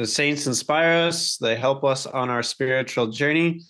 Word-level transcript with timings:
The 0.00 0.06
saints 0.06 0.46
inspire 0.46 1.08
us, 1.08 1.36
they 1.36 1.56
help 1.56 1.84
us 1.84 2.06
on 2.06 2.30
our 2.30 2.42
spiritual 2.42 3.08
journey. 3.08 3.60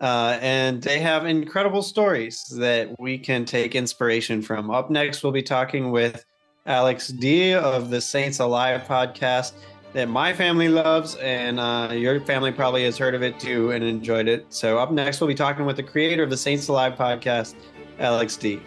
Uh, 0.00 0.38
and 0.40 0.82
they 0.82 1.00
have 1.00 1.26
incredible 1.26 1.82
stories 1.82 2.42
that 2.56 2.98
we 2.98 3.18
can 3.18 3.44
take 3.44 3.74
inspiration 3.74 4.40
from. 4.40 4.70
Up 4.70 4.88
next, 4.88 5.22
we'll 5.22 5.34
be 5.34 5.42
talking 5.42 5.90
with 5.90 6.24
Alex 6.64 7.08
Dee 7.08 7.52
of 7.52 7.90
the 7.90 8.00
Saints 8.00 8.38
Alive 8.38 8.84
podcast 8.88 9.52
that 9.92 10.08
my 10.08 10.32
family 10.32 10.70
loves, 10.70 11.16
and 11.16 11.60
uh, 11.60 11.90
your 11.92 12.22
family 12.22 12.52
probably 12.52 12.84
has 12.84 12.96
heard 12.96 13.14
of 13.14 13.22
it 13.22 13.38
too 13.38 13.72
and 13.72 13.84
enjoyed 13.84 14.28
it. 14.28 14.46
So, 14.48 14.78
up 14.78 14.90
next, 14.90 15.20
we'll 15.20 15.28
be 15.28 15.34
talking 15.34 15.66
with 15.66 15.76
the 15.76 15.82
creator 15.82 16.22
of 16.22 16.30
the 16.30 16.38
Saints 16.38 16.68
Alive 16.68 16.94
podcast, 16.94 17.54
Alex 17.98 18.34
Dee. 18.38 18.62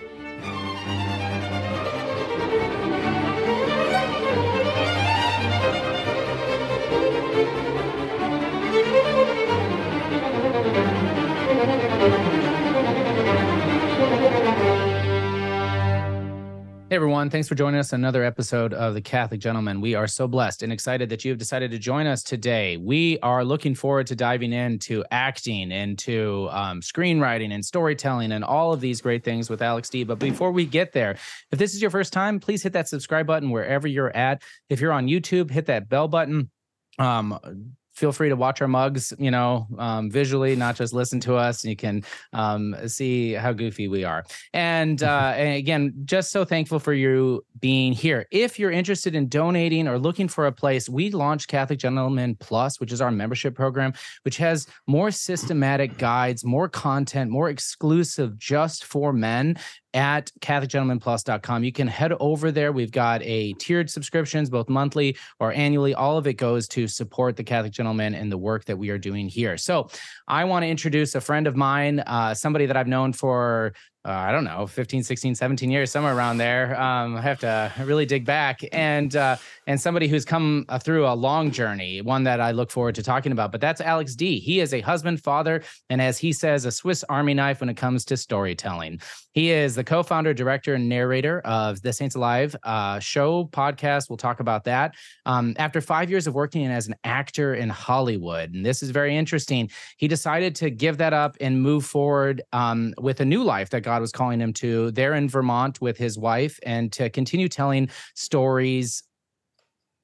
Hey 16.93 16.97
everyone, 16.97 17.31
thanks 17.31 17.47
for 17.47 17.55
joining 17.55 17.79
us 17.79 17.91
another 17.91 18.23
episode 18.23 18.71
of 18.71 18.93
The 18.93 19.01
Catholic 19.01 19.39
Gentleman. 19.39 19.81
We 19.81 19.95
are 19.95 20.05
so 20.05 20.27
blessed 20.27 20.61
and 20.61 20.71
excited 20.71 21.09
that 21.09 21.25
you 21.25 21.31
have 21.31 21.39
decided 21.39 21.71
to 21.71 21.79
join 21.79 22.05
us 22.05 22.21
today. 22.21 22.77
We 22.77 23.17
are 23.23 23.43
looking 23.43 23.73
forward 23.73 24.05
to 24.05 24.15
diving 24.15 24.53
into 24.53 25.03
acting, 25.09 25.71
into 25.71 26.49
um, 26.51 26.81
screenwriting 26.81 27.51
and 27.51 27.65
storytelling 27.65 28.31
and 28.31 28.43
all 28.43 28.73
of 28.73 28.79
these 28.79 29.01
great 29.01 29.23
things 29.23 29.49
with 29.49 29.63
Alex 29.63 29.89
Dee. 29.89 30.03
But 30.03 30.19
before 30.19 30.51
we 30.51 30.67
get 30.67 30.91
there, 30.91 31.17
if 31.51 31.57
this 31.57 31.73
is 31.73 31.81
your 31.81 31.89
first 31.89 32.13
time, 32.13 32.39
please 32.39 32.61
hit 32.61 32.73
that 32.73 32.87
subscribe 32.87 33.25
button 33.25 33.49
wherever 33.49 33.87
you're 33.87 34.15
at. 34.15 34.43
If 34.69 34.79
you're 34.79 34.93
on 34.93 35.07
YouTube, 35.07 35.49
hit 35.49 35.65
that 35.65 35.89
bell 35.89 36.07
button. 36.07 36.51
Um, 36.99 37.73
feel 37.93 38.11
free 38.11 38.29
to 38.29 38.35
watch 38.35 38.61
our 38.61 38.67
mugs, 38.67 39.13
you 39.19 39.31
know, 39.31 39.67
um, 39.77 40.09
visually, 40.09 40.55
not 40.55 40.75
just 40.75 40.93
listen 40.93 41.19
to 41.21 41.35
us. 41.35 41.63
You 41.63 41.75
can 41.75 42.03
um, 42.33 42.75
see 42.87 43.33
how 43.33 43.53
goofy 43.53 43.87
we 43.87 44.03
are. 44.03 44.23
And, 44.53 45.01
uh, 45.01 45.33
and 45.37 45.55
again, 45.55 45.93
just 46.05 46.31
so 46.31 46.43
thankful 46.43 46.79
for 46.79 46.93
you 46.93 47.45
being 47.59 47.93
here. 47.93 48.25
If 48.31 48.57
you're 48.59 48.71
interested 48.71 49.15
in 49.15 49.29
donating 49.29 49.87
or 49.87 49.99
looking 49.99 50.27
for 50.27 50.47
a 50.47 50.51
place, 50.51 50.89
we 50.89 51.11
launched 51.11 51.47
Catholic 51.47 51.79
Gentleman 51.79 52.35
Plus, 52.39 52.79
which 52.79 52.91
is 52.91 53.01
our 53.01 53.11
membership 53.11 53.55
program, 53.55 53.93
which 54.23 54.37
has 54.37 54.67
more 54.87 55.11
systematic 55.11 55.97
guides, 55.97 56.43
more 56.43 56.67
content, 56.67 57.29
more 57.29 57.49
exclusive 57.49 58.37
just 58.37 58.85
for 58.85 59.13
men 59.13 59.55
at 59.93 60.31
catholicgentlemanplus.com. 60.39 61.63
You 61.63 61.71
can 61.71 61.87
head 61.87 62.13
over 62.19 62.51
there. 62.51 62.71
We've 62.71 62.91
got 62.91 63.21
a 63.23 63.53
tiered 63.53 63.89
subscriptions, 63.89 64.49
both 64.49 64.69
monthly 64.69 65.17
or 65.39 65.53
annually. 65.53 65.93
All 65.93 66.17
of 66.17 66.27
it 66.27 66.33
goes 66.33 66.67
to 66.69 66.87
support 66.87 67.35
the 67.35 67.43
Catholic 67.43 67.73
Gentleman 67.73 68.15
and 68.15 68.31
the 68.31 68.37
work 68.37 68.65
that 68.65 68.77
we 68.77 68.89
are 68.89 68.97
doing 68.97 69.27
here. 69.27 69.57
So 69.57 69.89
I 70.27 70.45
want 70.45 70.63
to 70.63 70.67
introduce 70.67 71.15
a 71.15 71.21
friend 71.21 71.47
of 71.47 71.55
mine, 71.55 71.99
uh, 71.99 72.33
somebody 72.33 72.65
that 72.65 72.77
I've 72.77 72.87
known 72.87 73.13
for 73.13 73.73
uh, 74.05 74.11
I 74.11 74.31
don't 74.31 74.43
know, 74.43 74.67
15, 74.67 75.03
16, 75.03 75.35
17 75.35 75.71
years, 75.71 75.89
somewhere 75.89 76.15
around 76.15 76.37
there. 76.37 76.79
Um, 76.79 77.15
I 77.15 77.21
have 77.21 77.39
to 77.39 77.71
really 77.85 78.05
dig 78.05 78.25
back. 78.25 78.59
And 78.73 79.15
uh, 79.15 79.37
and 79.65 79.79
somebody 79.79 80.07
who's 80.07 80.25
come 80.25 80.65
uh, 80.67 80.79
through 80.79 81.07
a 81.07 81.13
long 81.13 81.51
journey, 81.51 82.01
one 82.01 82.23
that 82.25 82.41
I 82.41 82.51
look 82.51 82.69
forward 82.69 82.95
to 82.95 83.03
talking 83.03 83.31
about. 83.31 83.51
But 83.51 83.61
that's 83.61 83.79
Alex 83.79 84.15
Dee. 84.15 84.39
He 84.39 84.59
is 84.59 84.73
a 84.73 84.81
husband, 84.81 85.23
father, 85.23 85.63
and 85.89 86.01
as 86.01 86.17
he 86.17 86.33
says, 86.33 86.65
a 86.65 86.71
Swiss 86.71 87.03
Army 87.07 87.33
knife 87.33 87.61
when 87.61 87.69
it 87.69 87.77
comes 87.77 88.03
to 88.05 88.17
storytelling. 88.17 88.99
He 89.33 89.51
is 89.51 89.75
the 89.75 89.83
co-founder, 89.83 90.33
director, 90.33 90.75
and 90.75 90.87
narrator 90.87 91.39
of 91.41 91.81
the 91.81 91.91
Saints 91.91 92.15
Alive 92.15 92.55
uh, 92.63 92.99
show 92.99 93.45
podcast. 93.45 94.09
We'll 94.09 94.17
talk 94.17 94.39
about 94.39 94.65
that. 94.65 94.95
Um, 95.25 95.55
after 95.57 95.81
five 95.81 96.09
years 96.09 96.27
of 96.27 96.35
working 96.35 96.65
as 96.67 96.87
an 96.87 96.95
actor 97.03 97.55
in 97.55 97.69
Hollywood, 97.69 98.53
and 98.53 98.65
this 98.65 98.83
is 98.83 98.91
very 98.91 99.15
interesting, 99.15 99.71
he 99.97 100.07
decided 100.07 100.55
to 100.57 100.69
give 100.69 100.97
that 100.97 101.13
up 101.13 101.35
and 101.41 101.61
move 101.61 101.85
forward 101.85 102.41
um, 102.51 102.93
with 102.99 103.21
a 103.21 103.25
new 103.25 103.43
life 103.43 103.69
that 103.71 103.81
God 103.81 103.92
was 103.99 104.11
calling 104.11 104.39
him 104.39 104.53
to. 104.53 104.91
There 104.91 105.13
in 105.13 105.29
Vermont 105.29 105.81
with 105.81 105.97
his 105.97 106.17
wife, 106.17 106.59
and 106.63 106.91
to 106.93 107.09
continue 107.09 107.49
telling 107.49 107.89
stories 108.15 109.03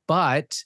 but 0.07 0.63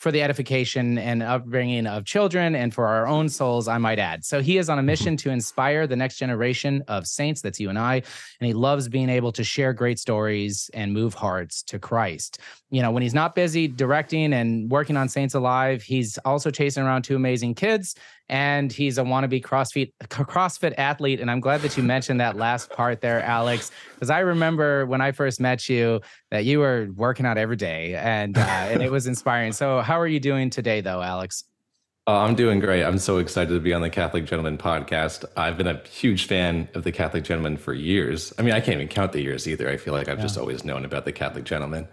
for 0.00 0.10
the 0.10 0.22
edification 0.22 0.96
and 0.96 1.22
upbringing 1.22 1.86
of 1.86 2.06
children 2.06 2.54
and 2.54 2.72
for 2.72 2.86
our 2.86 3.06
own 3.06 3.28
souls, 3.28 3.68
I 3.68 3.76
might 3.76 3.98
add. 3.98 4.24
So 4.24 4.40
he 4.40 4.56
is 4.56 4.70
on 4.70 4.78
a 4.78 4.80
mm-hmm. 4.80 4.86
mission 4.86 5.16
to 5.18 5.30
inspire 5.30 5.86
the 5.86 5.94
next 5.94 6.16
generation 6.16 6.82
of 6.88 7.06
saints. 7.06 7.42
That's 7.42 7.60
you 7.60 7.68
and 7.68 7.78
I. 7.78 7.96
And 7.96 8.46
he 8.46 8.54
loves 8.54 8.88
being 8.88 9.10
able 9.10 9.30
to 9.32 9.44
share 9.44 9.74
great 9.74 9.98
stories 9.98 10.70
and 10.72 10.94
move 10.94 11.12
hearts 11.12 11.62
to 11.64 11.78
Christ. 11.78 12.38
You 12.70 12.80
know, 12.80 12.90
when 12.90 13.02
he's 13.02 13.12
not 13.12 13.34
busy 13.34 13.68
directing 13.68 14.32
and 14.32 14.70
working 14.70 14.96
on 14.96 15.10
Saints 15.10 15.34
Alive, 15.34 15.82
he's 15.82 16.16
also 16.24 16.50
chasing 16.50 16.82
around 16.82 17.02
two 17.02 17.16
amazing 17.16 17.54
kids 17.54 17.94
and 18.30 18.72
he's 18.72 18.96
a 18.96 19.02
wannabe 19.02 19.42
CrossFit 19.42 19.92
CrossFit 20.04 20.72
athlete. 20.78 21.20
And 21.20 21.30
I'm 21.30 21.40
glad 21.40 21.60
that 21.62 21.76
you 21.76 21.82
mentioned 21.82 22.20
that 22.20 22.36
last 22.36 22.70
part 22.70 23.00
there, 23.00 23.20
Alex, 23.22 23.72
because 23.94 24.08
I 24.08 24.20
remember 24.20 24.86
when 24.86 25.00
I 25.00 25.10
first 25.10 25.40
met 25.40 25.68
you 25.68 26.00
that 26.30 26.44
you 26.44 26.60
were 26.60 26.88
working 26.94 27.26
out 27.26 27.36
every 27.36 27.56
day, 27.56 27.96
and 27.96 28.38
uh, 28.38 28.40
and 28.40 28.82
it 28.82 28.90
was 28.90 29.08
inspiring. 29.08 29.52
So, 29.52 29.80
how 29.80 29.98
are 29.98 30.06
you 30.06 30.20
doing 30.20 30.48
today, 30.48 30.80
though, 30.80 31.02
Alex? 31.02 31.44
Uh, 32.06 32.20
I'm 32.20 32.34
doing 32.34 32.60
great. 32.60 32.82
I'm 32.82 32.98
so 32.98 33.18
excited 33.18 33.52
to 33.52 33.60
be 33.60 33.74
on 33.74 33.82
the 33.82 33.90
Catholic 33.90 34.24
Gentleman 34.24 34.56
podcast. 34.56 35.24
I've 35.36 35.58
been 35.58 35.66
a 35.66 35.80
huge 35.86 36.26
fan 36.26 36.68
of 36.74 36.82
the 36.82 36.92
Catholic 36.92 37.24
Gentleman 37.24 37.56
for 37.56 37.74
years. 37.74 38.32
I 38.38 38.42
mean, 38.42 38.54
I 38.54 38.60
can't 38.60 38.76
even 38.76 38.88
count 38.88 39.12
the 39.12 39.20
years 39.20 39.46
either. 39.46 39.68
I 39.68 39.76
feel 39.76 39.92
like 39.92 40.08
I've 40.08 40.18
yeah. 40.18 40.24
just 40.24 40.38
always 40.38 40.64
known 40.64 40.84
about 40.84 41.04
the 41.04 41.12
Catholic 41.12 41.44
Gentleman. 41.44 41.86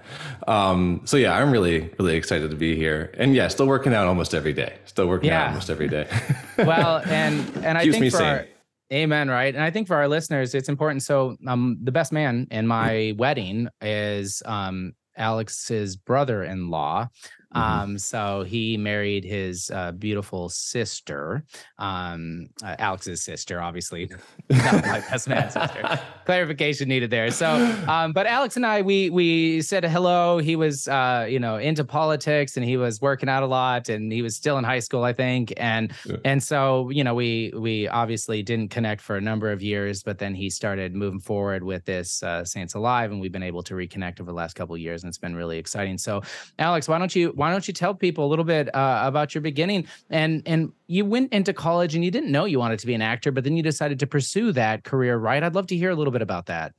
Um, 0.48 1.02
so 1.04 1.18
yeah, 1.18 1.38
I'm 1.38 1.52
really, 1.52 1.94
really 2.00 2.16
excited 2.16 2.50
to 2.50 2.56
be 2.56 2.76
here. 2.76 3.12
And 3.18 3.36
yeah, 3.36 3.50
still 3.50 3.68
working 3.68 3.94
out 3.94 4.08
almost 4.08 4.34
every 4.34 4.54
day. 4.54 4.78
Still 4.86 5.08
working 5.08 5.28
yeah. 5.28 5.42
out 5.42 5.48
almost 5.50 5.70
every 5.70 5.90
day. 5.90 6.08
well, 6.58 7.04
and 7.06 7.46
and 7.58 7.78
I 7.78 7.92
think 7.92 8.12
for 8.12 8.24
our, 8.24 8.46
Amen. 8.94 9.30
Right. 9.30 9.54
And 9.54 9.64
I 9.64 9.70
think 9.70 9.88
for 9.88 9.98
our 9.98 10.08
listeners, 10.08 10.56
it's 10.56 10.70
important. 10.70 11.04
So, 11.04 11.36
um, 11.46 11.78
the 11.84 11.92
best 11.92 12.14
man 12.14 12.48
in 12.50 12.66
my 12.66 13.14
wedding 13.18 13.68
is 13.82 14.42
um, 14.46 14.94
Alex's 15.18 15.98
brother 15.98 16.44
in 16.44 16.70
law. 16.70 17.10
Mm-hmm. 17.56 17.82
Um, 17.82 17.98
so 17.98 18.44
he 18.44 18.76
married 18.78 19.24
his 19.24 19.72
uh, 19.72 19.94
beautiful 19.94 20.50
sister, 20.50 21.46
um, 21.80 22.50
uh, 22.64 22.76
Alex's 22.78 23.24
sister, 23.24 23.62
obviously, 23.62 24.10
not 24.50 24.86
my 24.86 25.00
best 25.00 25.30
man's 25.30 25.54
sister. 25.54 26.00
Clarification 26.26 26.90
needed 26.90 27.10
there. 27.10 27.32
So, 27.32 27.48
um, 27.88 28.12
but 28.12 28.28
Alex 28.28 28.58
and 28.58 28.66
I, 28.66 28.82
we 28.82 29.10
we 29.10 29.62
said 29.62 29.86
hello. 29.86 30.40
He 30.40 30.58
was, 30.58 30.90
uh, 30.90 31.26
you 31.30 31.40
know, 31.40 31.56
into 31.56 31.86
politics 31.86 32.58
and 32.58 32.66
he 32.66 32.76
was 32.76 33.00
working 33.00 33.30
out 33.30 33.44
a 33.44 33.48
lot, 33.48 33.88
and 33.88 34.12
he 34.12 34.22
was 34.22 34.36
still 34.36 34.58
in 34.58 34.66
high 34.66 34.80
school, 34.80 35.04
I 35.04 35.14
think, 35.14 35.54
and 35.56 35.94
yeah. 36.06 36.18
and 36.26 36.44
so 36.44 36.90
you 36.90 37.04
know, 37.04 37.16
we 37.16 37.54
we 37.56 37.88
obviously 37.88 38.44
didn't 38.44 38.72
connect 38.72 39.02
for 39.02 39.16
a 39.16 39.22
number 39.22 39.52
of 39.52 39.62
years, 39.62 40.04
but 40.04 40.20
then 40.20 40.36
he 40.36 40.50
started 40.50 40.96
moving 40.96 41.22
forward 41.22 41.64
with 41.64 41.86
this 41.86 42.22
uh, 42.24 42.44
Saints 42.44 42.74
Alive, 42.74 43.12
and 43.12 43.22
we've 43.22 43.32
been 43.32 43.42
able 43.44 43.64
to 43.64 43.74
reconnect 43.74 44.20
over 44.20 44.30
the 44.32 44.36
last 44.36 44.56
couple 44.56 44.76
of 44.76 44.82
years, 44.82 45.04
and 45.04 45.10
it's 45.10 45.18
been 45.18 45.36
really 45.36 45.58
exciting. 45.58 45.98
So, 45.98 46.22
Alex, 46.60 46.90
why 46.90 46.98
don't 46.98 47.16
you 47.16 47.34
why 47.38 47.52
don't 47.52 47.68
you 47.68 47.74
tell 47.74 47.94
people 47.94 48.26
a 48.26 48.30
little 48.30 48.46
bit 48.46 48.74
uh, 48.76 49.02
about 49.04 49.36
your 49.36 49.42
beginning 49.42 49.88
and 50.10 50.42
and 50.46 50.72
you 50.88 51.06
went 51.06 51.32
into 51.32 51.54
college 51.54 51.94
and 51.94 52.04
you 52.04 52.10
didn't 52.10 52.32
know 52.32 52.46
you 52.46 52.60
wanted 52.60 52.80
to 52.80 52.88
be 52.88 52.94
an 52.94 53.02
actor, 53.02 53.32
but 53.32 53.44
then 53.44 53.56
you 53.56 53.64
decided 53.64 54.00
to 54.00 54.08
pursue 54.08 54.52
that 54.54 54.84
career, 54.84 55.18
right? 55.18 55.44
I'd 55.44 55.54
love 55.54 55.68
to 55.68 55.76
hear 55.76 55.92
a 55.92 55.96
little 55.96 56.12
bit 56.12 56.22
about 56.22 56.48
that. 56.48 56.74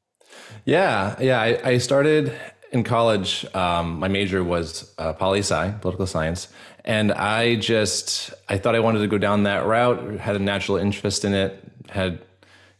Yeah, 0.64 1.16
yeah. 1.20 1.40
I, 1.40 1.70
I 1.70 1.78
started 1.78 2.32
in 2.72 2.84
college. 2.84 3.46
Um, 3.54 3.98
my 3.98 4.08
major 4.08 4.42
was 4.42 4.92
uh, 4.98 5.12
poli 5.12 5.40
sci, 5.40 5.70
political 5.80 6.06
science, 6.06 6.48
and 6.84 7.12
I 7.12 7.54
just 7.56 8.34
I 8.48 8.58
thought 8.58 8.74
I 8.74 8.80
wanted 8.80 9.00
to 9.00 9.06
go 9.06 9.18
down 9.18 9.44
that 9.44 9.64
route. 9.64 10.18
Had 10.18 10.36
a 10.36 10.40
natural 10.40 10.76
interest 10.76 11.24
in 11.24 11.34
it. 11.34 11.62
Had 11.88 12.20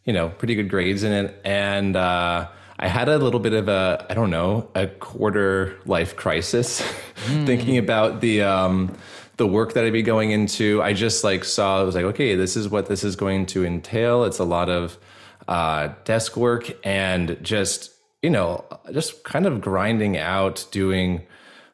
you 0.04 0.12
know 0.12 0.30
pretty 0.30 0.56
good 0.56 0.68
grades 0.68 1.04
in 1.04 1.12
it, 1.12 1.40
and. 1.44 1.94
Uh, 1.94 2.48
I 2.78 2.88
had 2.88 3.08
a 3.08 3.18
little 3.18 3.40
bit 3.40 3.54
of 3.54 3.68
a, 3.68 4.06
I 4.08 4.14
don't 4.14 4.30
know, 4.30 4.68
a 4.74 4.86
quarter 4.86 5.76
life 5.84 6.14
crisis, 6.14 6.80
mm. 7.26 7.46
thinking 7.46 7.76
about 7.76 8.20
the 8.20 8.42
um, 8.42 8.96
the 9.36 9.46
work 9.46 9.72
that 9.72 9.84
I'd 9.84 9.92
be 9.92 10.02
going 10.02 10.30
into. 10.30 10.82
I 10.82 10.92
just 10.92 11.25
like 11.25 11.44
saw, 11.44 11.80
I 11.80 11.82
was 11.82 11.94
like, 11.94 12.04
okay, 12.04 12.34
this 12.34 12.56
is 12.56 12.69
what 12.69 12.86
this 12.86 13.02
is 13.02 13.16
going 13.16 13.46
to 13.46 13.64
entail. 13.64 14.25
It's 14.25 14.38
a 14.38 14.44
lot 14.44 14.69
of 14.69 14.98
uh, 15.48 15.90
desk 16.04 16.36
work 16.36 16.70
and 16.84 17.38
just, 17.42 17.92
you 18.22 18.30
know, 18.30 18.64
just 18.92 19.24
kind 19.24 19.46
of 19.46 19.60
grinding 19.60 20.19
out, 20.19 20.66
doing 20.70 21.22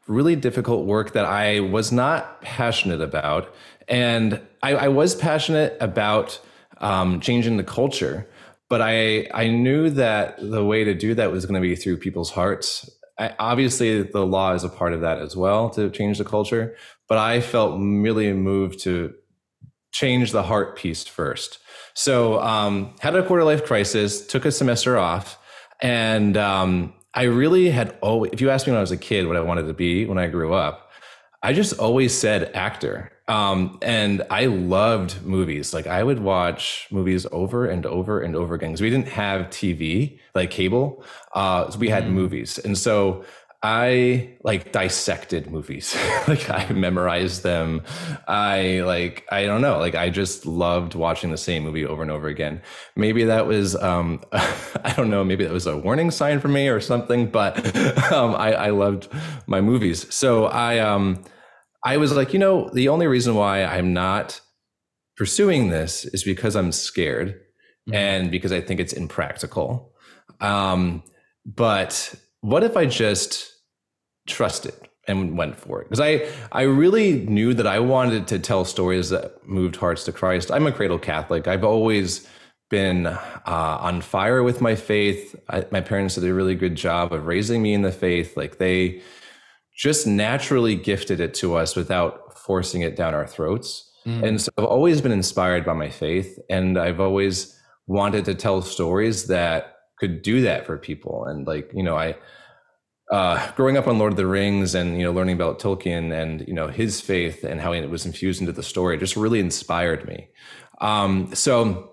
really 0.07 0.37
difficult 0.37 0.87
work 0.87 1.13
that 1.13 1.25
I 1.25 1.61
was 1.61 1.91
not 1.91 2.41
passionate 2.43 3.01
about. 3.01 3.53
And 3.89 4.41
I, 4.63 4.75
I 4.75 4.89
was 4.89 5.15
passionate 5.15 5.77
about 5.81 6.41
um, 6.79 7.21
changing 7.21 7.57
the 7.57 7.65
culture 7.65 8.27
but 8.69 8.81
I 8.81 9.29
I 9.33 9.49
knew 9.49 9.91
that 9.91 10.39
the 10.39 10.65
way 10.65 10.85
to 10.85 10.95
do 10.95 11.15
that 11.15 11.33
was 11.33 11.47
going 11.47 11.61
to 11.61 11.67
be 11.67 11.77
through 11.77 11.99
people's 11.99 12.31
hearts. 12.31 12.91
I, 13.19 13.35
obviously, 13.39 14.03
the 14.03 14.27
law 14.27 14.55
is 14.55 14.65
a 14.65 14.69
part 14.69 14.93
of 14.93 15.03
that 15.03 15.21
as 15.21 15.37
well 15.37 15.71
to 15.71 15.91
change 15.91 16.19
the 16.19 16.25
culture. 16.25 16.77
But 17.09 17.19
I 17.19 17.41
felt 17.41 17.79
really 17.79 18.33
moved 18.33 18.81
to 18.81 19.15
change 19.93 20.33
the 20.33 20.43
heart 20.43 20.77
piece 20.77 21.05
first. 21.05 21.59
So 21.95 22.41
um, 22.41 22.95
had 23.01 23.15
a 23.15 23.25
quarter 23.25 23.45
life 23.45 23.65
crisis, 23.65 24.27
took 24.27 24.45
a 24.45 24.51
semester 24.51 24.99
off, 24.99 25.39
and 25.81 26.37
um, 26.37 26.95
I 27.15 27.25
really 27.25 27.71
had. 27.71 27.97
Oh, 28.03 28.25
if 28.25 28.41
you 28.41 28.51
asked 28.51 28.67
me 28.67 28.73
when 28.73 28.79
I 28.79 28.81
was 28.81 28.91
a 28.91 28.97
kid 28.97 29.27
what 29.29 29.37
I 29.37 29.41
wanted 29.41 29.67
to 29.67 29.75
be 29.75 30.07
when 30.07 30.19
I 30.19 30.27
grew 30.27 30.55
up, 30.55 30.84
I 31.45 31.53
just 31.53 31.79
always 31.79 32.17
said 32.17 32.51
actor. 32.55 33.13
Um, 33.29 33.79
and 33.83 34.23
I 34.31 34.47
loved 34.47 35.23
movies. 35.23 35.75
Like 35.75 35.87
I 35.87 36.03
would 36.03 36.19
watch 36.19 36.89
movies 36.91 37.27
over 37.33 37.67
and 37.67 37.85
over 37.85 38.21
and 38.21 38.35
over 38.35 38.55
again 38.55 38.71
because 38.71 38.81
we 38.81 38.91
didn't 38.91 39.09
have 39.09 39.47
TV, 39.49 40.19
like 40.35 40.51
cable. 40.51 41.05
Uh, 41.35 41.71
so 41.71 41.79
we 41.79 41.91
had 41.91 42.05
mm. 42.05 42.13
movies. 42.13 42.59
And 42.59 42.77
so 42.77 43.25
I 43.63 44.37
like 44.43 44.73
dissected 44.73 45.51
movies. 45.51 45.97
like 46.29 46.51
I 46.51 46.71
memorized 46.73 47.43
them. 47.43 47.83
I 48.29 48.81
like 48.81 49.27
I 49.31 49.45
don't 49.45 49.63
know. 49.63 49.79
Like 49.79 49.95
I 49.95 50.11
just 50.11 50.45
loved 50.45 50.95
watching 50.95 51.31
the 51.31 51.39
same 51.39 51.63
movie 51.63 51.87
over 51.87 52.03
and 52.03 52.11
over 52.11 52.29
again. 52.29 52.61
Maybe 52.95 53.25
that 53.25 53.47
was 53.47 53.75
um 53.77 54.23
I 54.33 54.93
don't 54.97 55.09
know. 55.09 55.25
Maybe 55.25 55.45
that 55.45 55.53
was 55.53 55.67
a 55.67 55.79
warning 55.79 56.11
sign 56.11 56.41
for 56.41 56.49
me 56.49 56.69
or 56.69 56.81
something. 56.81 57.31
But 57.31 57.57
um, 58.13 58.35
I 58.35 58.53
I 58.53 58.71
loved 58.71 59.09
my 59.47 59.63
movies. 59.63 60.13
So 60.15 60.45
I 60.45 60.79
um 60.81 61.25
I 61.85 61.99
was 61.99 62.13
like, 62.13 62.33
you 62.33 62.39
know, 62.39 62.71
the 62.71 62.89
only 62.89 63.07
reason 63.07 63.35
why 63.35 63.65
I'm 63.65 63.93
not 63.93 64.41
pursuing 65.17 65.69
this 65.69 66.05
is 66.07 66.25
because 66.25 66.57
I'm 66.57 66.73
scared 66.73 67.29
mm-hmm. 67.89 67.95
and 67.95 68.31
because 68.31 68.53
I 68.53 68.61
think 68.61 68.81
it's 68.81 68.93
impractical. 68.93 69.93
Um, 70.41 71.03
but 71.45 72.15
what 72.41 72.65
if 72.65 72.77
I 72.77 72.87
just 72.87 73.51
trusted 74.27 74.75
and 75.07 75.37
went 75.37 75.57
for 75.57 75.83
it 75.83 75.85
because 75.85 76.01
I 76.01 76.27
I 76.53 76.63
really 76.63 77.27
knew 77.27 77.53
that 77.55 77.67
I 77.67 77.79
wanted 77.79 78.27
to 78.29 78.39
tell 78.39 78.65
stories 78.65 79.11
that 79.11 79.47
moved 79.47 79.77
hearts 79.77 80.05
to 80.05 80.13
Christ. 80.13 80.51
I'm 80.51 80.67
a 80.67 80.73
cradle 80.73 80.99
Catholic. 80.99 81.47
I've 81.47 81.65
always 81.65 82.27
been 82.71 83.07
uh, 83.07 83.19
on 83.47 84.01
fire 84.01 84.43
with 84.43 84.61
my 84.61 84.75
faith. 84.75 85.37
I, 85.51 85.67
my 85.71 85.81
parents 85.83 86.15
did 86.15 86.25
a 86.25 86.33
really 86.33 86.55
good 86.55 86.75
job 86.75 87.13
of 87.13 87.27
raising 87.27 87.63
me 87.63 87.75
in 87.75 87.83
the 87.83 87.93
faith. 87.93 88.37
Like 88.37 88.59
they 88.59 89.03
just 89.75 90.07
naturally 90.07 90.77
gifted 90.77 91.21
it 91.21 91.35
to 91.35 91.57
us 91.57 91.75
without 91.77 92.39
forcing 92.39 92.83
it 92.83 92.97
down 92.97 93.15
our 93.15 93.27
throats. 93.27 93.91
Mm. 94.07 94.23
And 94.23 94.41
so 94.41 94.51
I've 94.59 94.65
always 94.65 95.01
been 95.01 95.13
inspired 95.13 95.65
by 95.65 95.73
my 95.73 95.91
faith, 95.91 96.39
and 96.49 96.79
I've 96.79 97.01
always 97.01 97.59
wanted 97.87 98.25
to 98.27 98.35
tell 98.35 98.63
stories 98.63 99.27
that 99.27 99.77
could 99.99 100.23
do 100.23 100.43
that 100.43 100.67
for 100.67 100.77
people. 100.77 101.25
And 101.25 101.47
like 101.47 101.71
you 101.75 101.83
know, 101.83 101.97
I 101.97 102.17
uh, 103.11 103.51
growing 103.53 103.77
up 103.77 103.87
on 103.87 103.99
Lord 103.99 104.13
of 104.13 104.17
the 104.17 104.27
Rings 104.27 104.75
and 104.75 104.99
you 104.99 105.05
know 105.05 105.13
learning 105.13 105.37
about 105.37 105.59
Tolkien 105.59 106.13
and 106.13 106.47
you 106.47 106.55
know 106.55 106.69
his 106.69 107.01
faith 107.01 107.45
and 107.45 107.61
how 107.61 107.73
it 107.73 107.89
was 107.91 108.07
infused 108.07 108.41
into 108.41 108.53
the 108.53 108.63
story 108.63 108.99
just 108.99 109.17
really 109.17 109.41
inspired 109.41 110.07
me. 110.07 110.29
Um, 110.81 111.35
so 111.35 111.93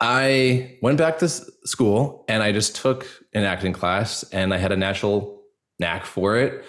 I 0.00 0.78
went 0.82 0.98
back 0.98 1.18
to 1.18 1.28
school 1.28 2.24
and 2.28 2.42
I 2.42 2.52
just 2.52 2.76
took 2.76 3.06
an 3.34 3.44
acting 3.44 3.72
class 3.72 4.24
and 4.32 4.52
I 4.52 4.58
had 4.58 4.72
a 4.72 4.76
natural 4.76 5.42
knack 5.78 6.04
for 6.04 6.36
it. 6.36 6.64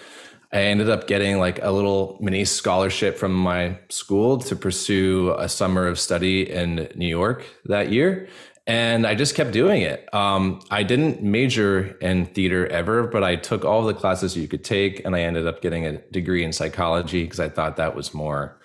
I 0.52 0.62
ended 0.62 0.88
up 0.88 1.06
getting 1.06 1.38
like 1.38 1.62
a 1.62 1.70
little 1.70 2.16
mini 2.20 2.44
scholarship 2.44 3.18
from 3.18 3.34
my 3.34 3.78
school 3.90 4.38
to 4.38 4.56
pursue 4.56 5.34
a 5.38 5.48
summer 5.48 5.86
of 5.86 5.98
study 5.98 6.50
in 6.50 6.88
New 6.94 7.08
York 7.08 7.44
that 7.66 7.92
year 7.92 8.28
and 8.68 9.06
I 9.06 9.14
just 9.14 9.34
kept 9.34 9.50
doing 9.50 9.80
it. 9.80 10.12
Um, 10.14 10.60
I 10.70 10.82
didn't 10.82 11.22
major 11.22 11.96
in 12.02 12.26
theater 12.26 12.66
ever, 12.66 13.06
but 13.06 13.24
I 13.24 13.34
took 13.34 13.64
all 13.64 13.82
the 13.82 13.94
classes 13.94 14.36
you 14.36 14.46
could 14.46 14.62
take, 14.62 15.02
and 15.06 15.16
I 15.16 15.20
ended 15.20 15.46
up 15.46 15.62
getting 15.62 15.86
a 15.86 15.96
degree 16.10 16.44
in 16.44 16.52
psychology 16.52 17.24
because 17.24 17.40
I 17.40 17.48
thought 17.48 17.76
that 17.76 17.96
was 17.96 18.12
more. 18.12 18.60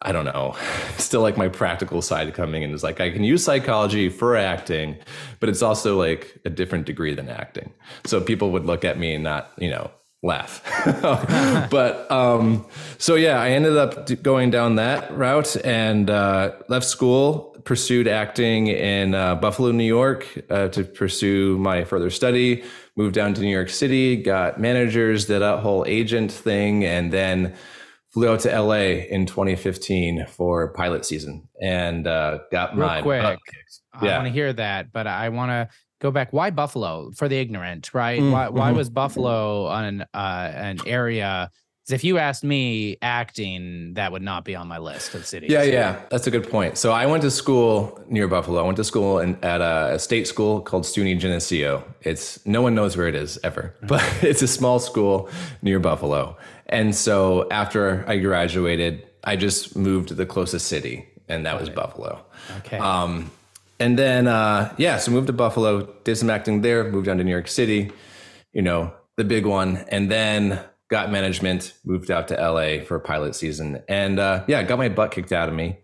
I 0.00 0.12
don't 0.12 0.24
know, 0.24 0.56
still 0.96 1.20
like 1.20 1.36
my 1.36 1.48
practical 1.48 2.00
side 2.00 2.32
coming 2.32 2.62
in 2.62 2.70
is 2.70 2.82
like 2.82 3.00
I 3.00 3.10
can 3.10 3.24
use 3.24 3.44
psychology 3.44 4.08
for 4.08 4.36
acting, 4.36 4.96
but 5.38 5.50
it's 5.50 5.62
also 5.62 5.98
like 5.98 6.38
a 6.46 6.50
different 6.50 6.86
degree 6.86 7.14
than 7.14 7.28
acting. 7.28 7.72
So 8.04 8.22
people 8.22 8.52
would 8.52 8.64
look 8.64 8.84
at 8.84 8.98
me 8.98 9.14
and 9.14 9.24
not, 9.24 9.52
you 9.58 9.70
know, 9.70 9.90
laugh. 10.26 10.62
but 11.70 12.10
um, 12.10 12.66
so 12.98 13.14
yeah, 13.14 13.40
I 13.40 13.50
ended 13.50 13.76
up 13.76 14.22
going 14.22 14.50
down 14.50 14.76
that 14.76 15.16
route 15.16 15.56
and 15.64 16.10
uh, 16.10 16.52
left 16.68 16.86
school 16.86 17.56
pursued 17.66 18.06
acting 18.06 18.68
in 18.68 19.14
uh, 19.14 19.34
Buffalo, 19.34 19.72
New 19.72 19.84
York, 19.84 20.26
uh, 20.50 20.68
to 20.68 20.84
pursue 20.84 21.58
my 21.58 21.84
further 21.84 22.10
study. 22.10 22.62
Moved 22.94 23.14
down 23.14 23.34
to 23.34 23.40
New 23.42 23.50
York 23.50 23.68
City, 23.68 24.16
got 24.16 24.58
managers, 24.58 25.26
did 25.26 25.40
that 25.40 25.58
whole 25.58 25.84
agent 25.86 26.32
thing, 26.32 26.84
and 26.84 27.12
then 27.12 27.54
flew 28.16 28.30
out 28.30 28.40
to 28.40 28.60
LA 28.60 29.04
in 29.10 29.26
2015 29.26 30.26
for 30.26 30.72
pilot 30.72 31.04
season 31.04 31.46
and 31.60 32.06
uh, 32.06 32.38
got 32.50 32.74
Real 32.74 32.86
my 32.86 33.02
quick. 33.02 33.38
I 33.92 34.04
want 34.16 34.26
to 34.26 34.32
hear 34.32 34.52
that, 34.54 34.92
but 34.92 35.06
I 35.06 35.28
want 35.28 35.50
to 35.50 35.68
go 36.06 36.12
back. 36.12 36.32
Why 36.32 36.50
Buffalo 36.50 37.10
for 37.14 37.28
the 37.28 37.36
ignorant, 37.36 37.92
right? 37.92 38.20
Mm, 38.20 38.32
why, 38.32 38.48
why 38.48 38.68
mm-hmm. 38.68 38.78
was 38.78 38.90
Buffalo 38.90 39.68
an 39.68 40.04
uh, 40.14 40.52
an 40.54 40.78
area 40.86 41.50
if 41.88 42.02
you 42.02 42.18
asked 42.18 42.42
me 42.42 42.96
acting, 43.00 43.94
that 43.94 44.10
would 44.10 44.22
not 44.22 44.44
be 44.44 44.56
on 44.56 44.66
my 44.66 44.78
list 44.78 45.14
of 45.14 45.24
cities. 45.24 45.50
Yeah, 45.50 45.62
yeah, 45.62 46.00
that's 46.10 46.26
a 46.26 46.30
good 46.30 46.50
point. 46.50 46.78
So 46.78 46.90
I 46.90 47.06
went 47.06 47.22
to 47.22 47.30
school 47.30 48.02
near 48.08 48.26
Buffalo. 48.26 48.60
I 48.60 48.66
went 48.66 48.76
to 48.78 48.84
school 48.84 49.20
in, 49.20 49.38
at 49.44 49.60
a, 49.60 49.94
a, 49.94 49.98
state 49.98 50.26
school 50.26 50.60
called 50.60 50.82
SUNY 50.82 51.18
Geneseo. 51.18 51.84
It's 52.00 52.44
no 52.44 52.60
one 52.60 52.74
knows 52.74 52.96
where 52.96 53.06
it 53.06 53.14
is 53.14 53.38
ever, 53.44 53.74
but 53.82 54.02
it's 54.22 54.42
a 54.42 54.48
small 54.48 54.80
school 54.80 55.28
near 55.62 55.78
Buffalo. 55.78 56.36
And 56.66 56.94
so 56.94 57.46
after 57.50 58.04
I 58.08 58.18
graduated, 58.18 59.06
I 59.22 59.36
just 59.36 59.76
moved 59.76 60.08
to 60.08 60.14
the 60.14 60.26
closest 60.26 60.66
city, 60.66 61.06
and 61.28 61.46
that 61.46 61.60
was 61.60 61.70
Buffalo. 61.70 62.24
Okay. 62.58 62.78
Um, 62.78 63.30
and 63.78 63.98
then 63.98 64.26
uh, 64.26 64.74
yeah, 64.78 64.96
so 64.98 65.10
moved 65.10 65.26
to 65.28 65.32
Buffalo, 65.32 65.82
did 66.04 66.16
some 66.16 66.30
acting 66.30 66.62
there, 66.62 66.90
moved 66.90 67.06
down 67.06 67.18
to 67.18 67.24
New 67.24 67.30
York 67.30 67.48
City. 67.48 67.92
You 68.52 68.62
know, 68.62 68.92
the 69.16 69.24
big 69.24 69.46
one, 69.46 69.78
and 69.88 70.10
then 70.10 70.60
got 70.88 71.10
management, 71.10 71.74
moved 71.84 72.10
out 72.10 72.28
to 72.28 72.34
LA 72.34 72.84
for 72.84 72.96
a 72.96 73.00
pilot 73.00 73.34
season, 73.34 73.82
and 73.88 74.18
uh, 74.18 74.44
yeah, 74.46 74.62
got 74.62 74.78
my 74.78 74.88
butt 74.88 75.10
kicked 75.10 75.32
out 75.32 75.48
of 75.48 75.54
me. 75.54 75.78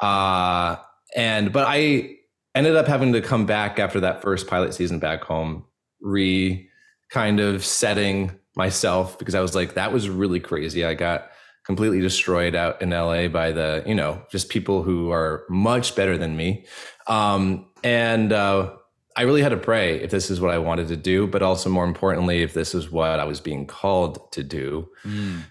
Uh, 0.00 0.76
and 1.16 1.52
but 1.52 1.64
I 1.66 2.16
ended 2.54 2.76
up 2.76 2.86
having 2.86 3.12
to 3.12 3.20
come 3.20 3.46
back 3.46 3.78
after 3.78 4.00
that 4.00 4.22
first 4.22 4.46
pilot 4.46 4.74
season 4.74 4.98
back 4.98 5.22
home, 5.22 5.64
re 6.00 6.68
kind 7.10 7.40
of 7.40 7.64
setting 7.64 8.32
myself 8.56 9.18
because 9.18 9.34
I 9.34 9.40
was 9.40 9.54
like, 9.54 9.74
that 9.74 9.92
was 9.92 10.10
really 10.10 10.40
crazy. 10.40 10.84
I 10.84 10.94
got 10.94 11.30
completely 11.68 12.00
destroyed 12.00 12.54
out 12.54 12.80
in 12.80 12.90
LA 12.90 13.28
by 13.28 13.52
the, 13.52 13.84
you 13.86 13.94
know, 13.94 14.22
just 14.30 14.48
people 14.48 14.82
who 14.82 15.12
are 15.12 15.44
much 15.50 15.94
better 15.94 16.16
than 16.16 16.34
me. 16.34 16.64
Um, 17.06 17.66
and 17.84 18.32
uh, 18.32 18.72
I 19.14 19.22
really 19.22 19.42
had 19.42 19.50
to 19.50 19.58
pray 19.58 20.00
if 20.00 20.10
this 20.10 20.30
is 20.30 20.40
what 20.40 20.50
I 20.50 20.58
wanted 20.58 20.88
to 20.88 20.96
do, 20.96 21.26
but 21.26 21.42
also 21.42 21.68
more 21.68 21.84
importantly, 21.84 22.42
if 22.42 22.54
this 22.54 22.74
is 22.74 22.90
what 22.90 23.20
I 23.20 23.24
was 23.24 23.40
being 23.40 23.66
called 23.66 24.32
to 24.32 24.42
do. 24.42 24.88
Mm. 25.04 25.42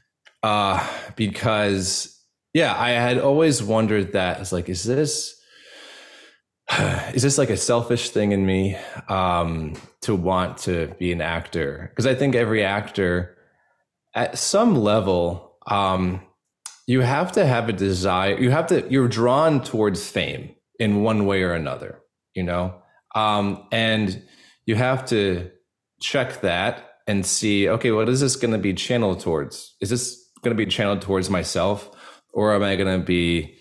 Uh, 0.42 0.88
because 1.16 2.20
yeah, 2.52 2.76
I 2.76 2.90
had 2.90 3.20
always 3.20 3.62
wondered 3.62 4.14
that 4.14 4.42
it's 4.42 4.52
like, 4.52 4.70
is 4.70 4.84
this 4.84 5.40
is 7.14 7.22
this 7.22 7.38
like 7.38 7.52
a 7.52 7.58
selfish 7.58 8.10
thing 8.10 8.32
in 8.32 8.46
me 8.46 8.76
um, 9.08 9.76
to 10.02 10.16
want 10.16 10.58
to 10.60 10.96
be 10.98 11.12
an 11.12 11.22
actor? 11.22 11.92
Because 11.92 12.08
I 12.08 12.16
think 12.16 12.34
every 12.34 12.64
actor, 12.64 13.38
at 14.16 14.40
some 14.40 14.76
level, 14.76 15.47
um, 15.68 16.22
you 16.88 17.02
have 17.02 17.34
to 17.34 17.46
have 17.46 17.70
a 17.70 17.74
desire. 17.74 18.40
You 18.40 18.52
have 18.52 18.68
to. 18.68 18.88
You're 18.90 19.08
drawn 19.08 19.62
towards 19.64 20.08
fame 20.08 20.56
in 20.80 21.04
one 21.04 21.26
way 21.26 21.44
or 21.44 21.54
another. 21.54 22.00
You 22.34 22.44
know, 22.44 22.76
um, 23.16 23.66
and 23.72 24.24
you 24.66 24.76
have 24.76 25.06
to 25.08 25.52
check 26.02 26.42
that 26.42 26.88
and 27.08 27.26
see, 27.26 27.68
okay, 27.70 27.92
what 27.92 28.10
is 28.10 28.20
this 28.20 28.36
going 28.36 28.52
to 28.52 28.58
be 28.58 28.74
channeled 28.74 29.22
towards? 29.22 29.76
Is 29.82 29.90
this 29.90 30.30
going 30.44 30.56
to 30.56 30.66
be 30.66 30.70
channeled 30.70 31.02
towards 31.02 31.30
myself 31.30 31.90
or 32.34 32.54
am 32.54 32.64
I 32.64 32.76
going 32.76 33.00
to 33.00 33.04
be 33.04 33.58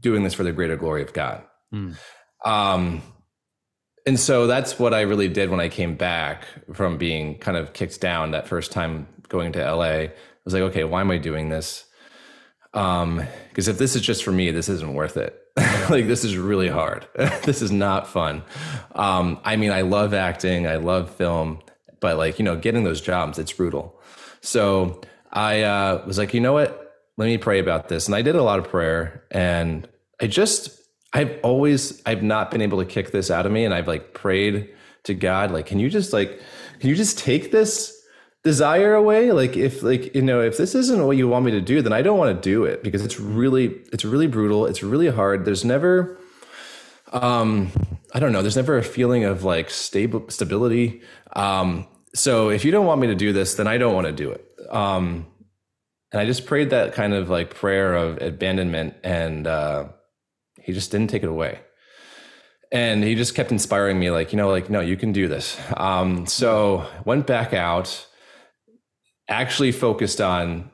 doing 0.00 0.22
this 0.22 0.34
for 0.34 0.44
the 0.44 0.52
greater 0.52 0.76
glory 0.76 1.02
of 1.02 1.12
God? 1.12 1.42
Mm. 1.74 1.96
Um, 2.46 3.02
and 4.06 4.18
so 4.18 4.46
that's 4.46 4.78
what 4.78 4.94
I 4.94 5.02
really 5.02 5.28
did 5.28 5.50
when 5.50 5.60
I 5.60 5.68
came 5.68 5.96
back 5.96 6.46
from 6.72 6.96
being 6.96 7.38
kind 7.38 7.56
of 7.56 7.72
kicked 7.72 8.00
down 8.00 8.30
that 8.30 8.48
first 8.48 8.72
time 8.72 9.08
going 9.28 9.52
to 9.52 9.74
LA. 9.74 10.06
Was 10.48 10.54
like, 10.54 10.62
okay, 10.70 10.84
why 10.84 11.02
am 11.02 11.10
I 11.10 11.18
doing 11.18 11.50
this? 11.50 11.84
Um, 12.72 13.22
because 13.50 13.68
if 13.68 13.76
this 13.76 13.94
is 13.94 14.00
just 14.00 14.24
for 14.24 14.32
me, 14.32 14.50
this 14.50 14.70
isn't 14.70 14.94
worth 14.94 15.18
it. 15.18 15.38
like 15.90 16.06
this 16.06 16.24
is 16.24 16.38
really 16.38 16.68
hard. 16.68 17.06
this 17.44 17.60
is 17.60 17.70
not 17.70 18.06
fun. 18.06 18.42
Um, 18.94 19.40
I 19.44 19.56
mean, 19.56 19.72
I 19.72 19.82
love 19.82 20.14
acting, 20.14 20.66
I 20.66 20.76
love 20.76 21.14
film, 21.14 21.58
but 22.00 22.16
like 22.16 22.38
you 22.38 22.46
know, 22.46 22.56
getting 22.56 22.82
those 22.82 23.02
jobs, 23.02 23.38
it's 23.38 23.52
brutal. 23.52 24.00
So 24.40 25.02
I 25.30 25.64
uh, 25.64 26.02
was 26.06 26.16
like, 26.16 26.32
you 26.32 26.40
know 26.40 26.54
what? 26.54 26.96
Let 27.18 27.26
me 27.26 27.36
pray 27.36 27.58
about 27.58 27.88
this, 27.88 28.06
and 28.06 28.14
I 28.14 28.22
did 28.22 28.34
a 28.34 28.42
lot 28.42 28.58
of 28.58 28.68
prayer, 28.68 29.24
and 29.30 29.86
I 30.18 30.28
just 30.28 30.70
I've 31.12 31.38
always 31.42 32.00
I've 32.06 32.22
not 32.22 32.50
been 32.50 32.62
able 32.62 32.78
to 32.78 32.86
kick 32.86 33.10
this 33.10 33.30
out 33.30 33.44
of 33.44 33.52
me, 33.52 33.66
and 33.66 33.74
I've 33.74 33.86
like 33.86 34.14
prayed 34.14 34.70
to 35.04 35.12
God, 35.12 35.50
like, 35.50 35.66
can 35.66 35.78
you 35.78 35.90
just 35.90 36.14
like, 36.14 36.40
can 36.80 36.88
you 36.88 36.96
just 36.96 37.18
take 37.18 37.50
this? 37.50 37.97
Desire 38.44 38.94
away 38.94 39.32
like 39.32 39.56
if 39.56 39.82
like 39.82 40.14
you 40.14 40.22
know 40.22 40.40
if 40.40 40.56
this 40.56 40.74
isn't 40.74 41.04
what 41.04 41.16
you 41.16 41.28
want 41.28 41.44
me 41.44 41.50
to 41.50 41.60
do 41.60 41.82
then 41.82 41.92
i 41.92 42.00
don't 42.00 42.18
want 42.18 42.34
to 42.34 42.40
do 42.40 42.64
it 42.64 42.82
because 42.82 43.04
it's 43.04 43.18
really 43.18 43.66
it's 43.92 44.04
really 44.04 44.26
brutal 44.26 44.64
it's 44.64 44.82
really 44.82 45.08
hard 45.08 45.44
there's 45.44 45.64
never 45.64 46.18
um 47.12 47.70
i 48.14 48.20
don't 48.20 48.32
know 48.32 48.40
there's 48.40 48.56
never 48.56 48.78
a 48.78 48.82
feeling 48.82 49.24
of 49.24 49.42
like 49.42 49.68
stable 49.68 50.24
stability 50.28 51.02
um 51.34 51.86
so 52.14 52.48
if 52.48 52.64
you 52.64 52.70
don't 52.70 52.86
want 52.86 53.00
me 53.00 53.08
to 53.08 53.14
do 53.14 53.32
this 53.32 53.54
then 53.56 53.66
i 53.66 53.76
don't 53.76 53.94
want 53.94 54.06
to 54.06 54.12
do 54.12 54.30
it 54.30 54.44
um 54.70 55.26
and 56.12 56.20
I 56.20 56.24
just 56.24 56.46
prayed 56.46 56.70
that 56.70 56.94
kind 56.94 57.12
of 57.12 57.28
like 57.28 57.54
prayer 57.54 57.94
of 57.94 58.20
abandonment, 58.22 58.94
and 59.04 59.46
uh, 59.46 59.88
he 60.60 60.72
just 60.72 60.90
didn't 60.90 61.10
take 61.10 61.22
it 61.22 61.28
away. 61.28 61.60
And 62.70 63.02
he 63.02 63.14
just 63.14 63.34
kept 63.34 63.50
inspiring 63.50 63.98
me, 63.98 64.10
like, 64.10 64.32
you 64.32 64.36
know, 64.36 64.50
like, 64.50 64.68
no, 64.68 64.80
you 64.80 64.96
can 64.96 65.12
do 65.12 65.26
this. 65.28 65.58
Um, 65.76 66.26
so 66.26 66.86
went 67.04 67.26
back 67.26 67.54
out, 67.54 68.06
actually 69.28 69.72
focused 69.72 70.20
on 70.20 70.70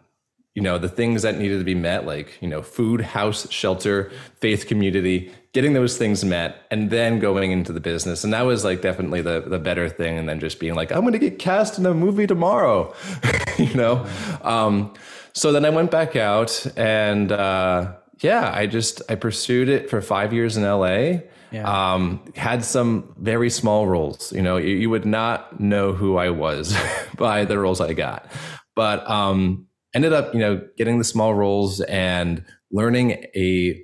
you 0.55 0.63
know 0.63 0.79
the 0.79 0.89
things 0.89 1.23
that 1.23 1.37
needed 1.37 1.59
to 1.59 1.65
be 1.65 1.75
met 1.75 2.07
like 2.07 2.39
you 2.41 2.49
know 2.49 2.63
food 2.63 3.01
house 3.01 3.51
shelter 3.51 4.13
faith 4.41 4.67
community 4.67 5.33
getting 5.55 5.73
those 5.73 5.97
things 5.97 6.25
met 6.25 6.67
and 6.73 6.91
then 6.91 7.21
going 7.21 7.53
into 7.53 7.73
the 7.73 7.79
business. 7.79 8.25
And 8.25 8.33
that 8.33 8.43
was 8.43 8.65
like 8.65 8.83
definitely 8.83 9.23
the 9.23 9.41
the 9.41 9.61
better 9.61 9.89
thing 9.89 10.19
and 10.19 10.29
then 10.29 10.41
just 10.41 10.59
being 10.59 10.75
like 10.75 10.93
i'm 10.93 11.01
going 11.01 11.13
to 11.13 11.19
get 11.19 11.39
cast 11.39 11.79
in 11.79 11.87
a 11.87 11.95
movie 11.95 12.27
tomorrow 12.27 12.93
you 13.59 13.73
know? 13.75 14.07
Um, 14.43 14.93
so 15.33 15.53
then 15.53 15.65
i 15.65 15.71
went 15.71 15.91
back 15.91 16.17
out 16.17 16.67
and 16.77 17.33
uh, 17.33 17.93
yeah 18.21 18.53
i 18.53 18.67
just 18.67 19.01
i 19.09 19.15
pursued 19.15 19.69
it 19.69 19.89
for 19.89 20.01
five 20.03 20.33
years 20.33 20.57
in 20.57 20.65
la 20.65 21.19
yeah. 21.55 21.93
um, 21.95 22.23
had 22.35 22.65
some 22.65 23.15
very 23.19 23.51
small 23.51 23.87
roles 23.87 24.33
you 24.33 24.43
know 24.43 24.57
you, 24.57 24.75
you 24.77 24.91
would 24.91 25.07
not 25.07 25.61
know 25.61 25.93
who 25.93 26.17
i 26.17 26.29
was 26.29 26.77
by 27.17 27.45
the 27.45 27.59
roles 27.59 27.81
i 27.81 27.93
got 27.93 28.31
but 28.75 29.09
um, 29.09 29.67
ended 29.95 30.13
up, 30.13 30.35
you 30.35 30.41
know, 30.41 30.61
getting 30.77 30.99
the 30.99 31.05
small 31.05 31.35
roles 31.35 31.81
and 31.83 32.45
learning 32.71 33.25
a 33.35 33.81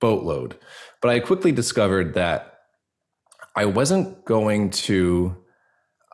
boatload. 0.00 0.58
But 1.02 1.10
I 1.10 1.20
quickly 1.20 1.52
discovered 1.52 2.14
that 2.14 2.54
I 3.54 3.66
wasn't 3.66 4.24
going 4.24 4.70
to 4.70 5.36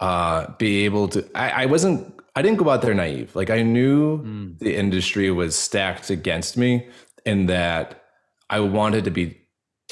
uh, 0.00 0.46
be 0.58 0.84
able 0.84 1.08
to. 1.08 1.28
I, 1.34 1.62
I, 1.62 1.66
wasn't. 1.66 2.20
I 2.34 2.42
didn't 2.42 2.58
go 2.58 2.70
out 2.70 2.82
there 2.82 2.94
naive. 2.94 3.34
Like 3.36 3.50
I 3.50 3.62
knew 3.62 4.18
mm. 4.18 4.58
the 4.58 4.76
industry 4.76 5.30
was 5.30 5.56
stacked 5.56 6.10
against 6.10 6.56
me, 6.56 6.88
and 7.24 7.48
that 7.48 8.02
I 8.50 8.60
wanted 8.60 9.04
to 9.04 9.10
be 9.10 9.41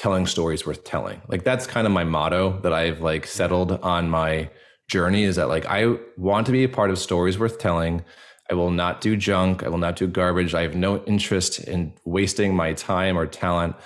telling 0.01 0.27
stories 0.27 0.65
worth 0.65 0.83
telling. 0.83 1.21
Like 1.29 1.45
that's 1.45 1.67
kind 1.67 1.87
of 1.87 1.93
my 1.93 2.05
motto 2.05 2.59
that 2.63 2.73
I've 2.73 3.03
like 3.03 3.27
settled 3.27 3.73
on 3.83 4.09
my 4.09 4.49
journey. 4.89 5.25
Is 5.25 5.37
that 5.37 5.49
like 5.49 5.67
I 5.67 5.97
want 6.17 6.47
to 6.47 6.53
be 6.53 6.65
a 6.65 6.71
part 6.71 6.89
of 6.89 6.99
stories 6.99 7.39
worth 7.39 7.59
telling 7.59 8.03
I 8.51 8.55
will 8.55 8.71
not 8.71 9.03
do 9.03 9.15
junk. 9.15 9.63
I 9.63 9.69
will 9.69 9.77
not 9.77 9.97
do 9.97 10.07
garbage. 10.07 10.55
I 10.55 10.63
have 10.63 10.75
no 10.75 11.05
interest 11.05 11.61
in 11.61 11.93
wasting 12.07 12.57
my 12.57 12.73
time 12.73 13.19
or 13.19 13.27
talent 13.27 13.77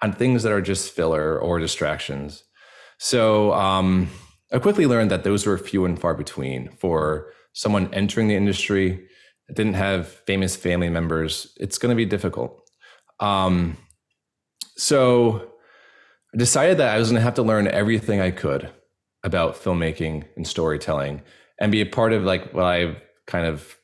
on 0.00 0.12
things 0.12 0.44
that 0.44 0.52
are 0.52 0.62
just 0.62 0.92
filler 0.92 1.36
or 1.40 1.58
distractions. 1.58 2.44
So 2.98 3.52
um, 3.52 4.08
I 4.52 4.60
quickly 4.60 4.86
learned 4.86 5.10
that 5.10 5.24
those 5.24 5.44
were 5.44 5.58
few 5.58 5.84
and 5.84 6.00
far 6.00 6.14
between 6.14 6.68
for 6.78 7.32
someone 7.52 7.92
entering 7.92 8.28
the 8.28 8.36
industry 8.36 9.04
that 9.48 9.56
didn't 9.56 9.74
have 9.74 10.06
famous 10.06 10.54
family 10.54 10.88
members. 10.88 11.52
It's 11.58 11.78
going 11.78 11.90
to 11.90 11.96
be 11.96 12.06
difficult. 12.06 12.60
Um, 13.18 13.76
so 14.76 15.50
I 16.34 16.36
decided 16.36 16.78
that 16.78 16.94
I 16.94 16.98
was 16.98 17.10
going 17.10 17.20
to 17.20 17.24
have 17.24 17.34
to 17.34 17.42
learn 17.42 17.68
everything 17.68 18.20
I 18.20 18.32
could 18.32 18.68
about 19.22 19.54
filmmaking 19.54 20.24
and 20.36 20.46
storytelling 20.46 21.22
and 21.60 21.70
be 21.70 21.80
a 21.80 21.86
part 21.86 22.12
of 22.12 22.24
like 22.24 22.52
what 22.52 22.64
I've 22.64 22.96
kind 23.26 23.46
of 23.46 23.76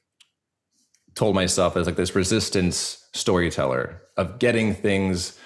told 1.15 1.37
myself 1.37 1.77
as 1.77 1.87
like 1.87 1.97
this 1.97 2.17
resistance 2.17 3.07
storyteller 3.15 4.03
of 4.17 4.41
getting 4.41 4.75
things 4.75 5.39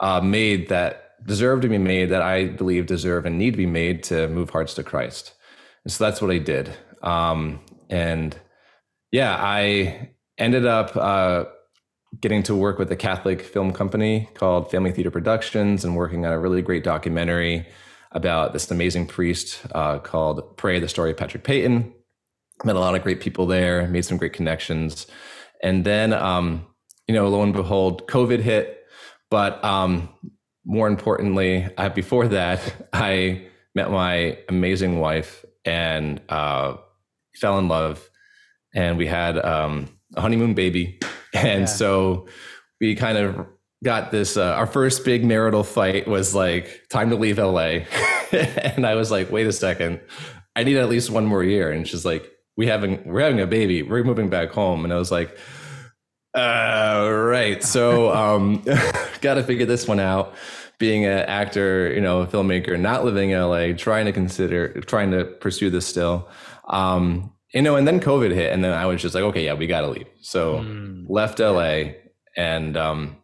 uh, 0.00 0.20
made 0.20 0.68
that 0.68 1.24
deserve 1.26 1.60
to 1.60 1.68
be 1.68 1.78
made 1.78 2.10
that 2.10 2.22
I 2.22 2.46
believe 2.46 2.86
deserve 2.86 3.24
and 3.24 3.38
need 3.38 3.52
to 3.52 3.56
be 3.56 3.66
made 3.66 4.02
to 4.04 4.26
move 4.28 4.50
hearts 4.50 4.74
to 4.74 4.82
Christ. 4.82 5.34
And 5.84 5.92
so 5.92 6.04
that's 6.04 6.20
what 6.20 6.30
I 6.30 6.38
did. 6.38 6.70
Um, 7.02 7.60
and 7.88 8.36
yeah, 9.12 9.36
I 9.38 10.10
ended 10.36 10.66
up 10.66 10.96
uh, 10.96 11.44
getting 12.20 12.42
to 12.44 12.54
work 12.54 12.78
with 12.78 12.90
a 12.90 12.96
Catholic 12.96 13.42
film 13.42 13.72
company 13.72 14.28
called 14.34 14.70
Family 14.70 14.92
Theater 14.92 15.10
Productions 15.10 15.84
and 15.84 15.96
working 15.96 16.24
on 16.24 16.32
a 16.32 16.38
really 16.38 16.62
great 16.62 16.84
documentary 16.84 17.66
about 18.12 18.52
this 18.52 18.70
amazing 18.70 19.06
priest 19.06 19.60
uh, 19.74 19.98
called 19.98 20.56
Pray, 20.56 20.80
the 20.80 20.88
Story 20.88 21.10
of 21.10 21.16
Patrick 21.16 21.44
Peyton 21.44 21.92
met 22.64 22.76
a 22.76 22.80
lot 22.80 22.94
of 22.94 23.02
great 23.02 23.20
people 23.20 23.46
there, 23.46 23.86
made 23.86 24.04
some 24.04 24.18
great 24.18 24.32
connections. 24.32 25.06
And 25.62 25.84
then, 25.84 26.12
um, 26.12 26.66
you 27.06 27.14
know, 27.14 27.28
lo 27.28 27.42
and 27.42 27.52
behold, 27.52 28.06
COVID 28.08 28.40
hit. 28.40 28.84
But 29.30 29.62
um, 29.64 30.08
more 30.64 30.88
importantly, 30.88 31.68
uh, 31.76 31.90
before 31.90 32.28
that, 32.28 32.88
I 32.92 33.46
met 33.74 33.90
my 33.90 34.38
amazing 34.48 34.98
wife 34.98 35.44
and 35.64 36.20
uh, 36.28 36.76
fell 37.36 37.58
in 37.58 37.68
love. 37.68 38.08
And 38.74 38.98
we 38.98 39.06
had 39.06 39.38
um, 39.38 39.97
a 40.14 40.20
honeymoon 40.20 40.54
baby. 40.54 40.98
And 41.34 41.60
yeah. 41.60 41.66
so 41.66 42.26
we 42.80 42.94
kind 42.94 43.18
of 43.18 43.46
got 43.84 44.10
this 44.10 44.36
uh, 44.36 44.54
our 44.54 44.66
first 44.66 45.04
big 45.04 45.24
marital 45.24 45.62
fight 45.62 46.08
was 46.08 46.34
like 46.34 46.86
time 46.90 47.10
to 47.10 47.16
leave 47.16 47.38
LA. 47.38 47.80
and 48.32 48.86
I 48.86 48.94
was 48.94 49.10
like, 49.10 49.30
wait 49.30 49.46
a 49.46 49.52
second, 49.52 50.00
I 50.56 50.64
need 50.64 50.76
at 50.76 50.88
least 50.88 51.10
one 51.10 51.26
more 51.26 51.44
year. 51.44 51.70
And 51.70 51.86
she's 51.86 52.04
like, 52.04 52.30
we 52.56 52.66
having 52.66 53.02
we're 53.04 53.20
having 53.20 53.40
a 53.40 53.46
baby. 53.46 53.82
We're 53.82 54.04
moving 54.04 54.28
back 54.28 54.50
home, 54.50 54.84
and 54.84 54.92
I 54.92 54.96
was 54.96 55.12
like, 55.12 55.38
uh, 56.34 57.08
right. 57.10 57.62
So 57.62 58.12
um, 58.14 58.62
got 59.20 59.34
to 59.34 59.42
figure 59.42 59.64
this 59.64 59.88
one 59.88 60.00
out. 60.00 60.34
Being 60.78 61.04
an 61.06 61.18
actor, 61.26 61.92
you 61.92 62.00
know, 62.00 62.20
a 62.20 62.26
filmmaker, 62.26 62.78
not 62.78 63.04
living 63.04 63.30
in 63.30 63.40
LA, 63.40 63.72
trying 63.72 64.06
to 64.06 64.12
consider, 64.12 64.80
trying 64.82 65.10
to 65.10 65.24
pursue 65.24 65.70
this 65.70 65.86
still. 65.86 66.28
Um, 66.68 67.32
you 67.54 67.62
know, 67.62 67.76
and 67.76 67.86
then 67.86 68.00
COVID 68.00 68.32
hit, 68.32 68.52
and 68.52 68.62
then 68.62 68.72
I 68.72 68.86
was 68.86 69.00
just 69.00 69.14
like, 69.14 69.24
okay, 69.24 69.44
yeah, 69.44 69.54
we 69.54 69.66
got 69.66 69.80
to 69.82 69.88
leave. 69.88 70.08
So 70.20 70.58
mm. 70.58 71.06
left 71.08 71.38
LA, 71.38 71.92
and 72.36 72.76
um, 72.76 73.16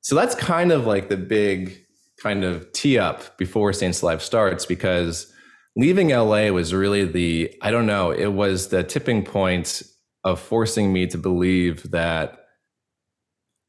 so 0.00 0.14
that's 0.14 0.34
kind 0.34 0.72
of 0.72 0.86
like 0.86 1.08
the 1.08 1.16
big 1.16 1.84
kind 2.22 2.44
of 2.44 2.72
tee 2.72 2.98
up 2.98 3.36
before 3.38 3.72
Saints 3.72 4.02
Alive 4.02 4.22
starts 4.22 4.66
because 4.66 5.32
leaving 5.76 6.08
LA 6.08 6.48
was 6.48 6.72
really 6.72 7.04
the, 7.04 7.54
I 7.60 7.70
don't 7.70 7.86
know, 7.86 8.10
it 8.10 8.28
was 8.28 8.68
the 8.68 8.82
tipping 8.82 9.24
point 9.24 9.82
of 10.24 10.40
forcing 10.40 10.92
me 10.92 11.06
to 11.08 11.18
believe 11.18 11.90
that 11.90 12.46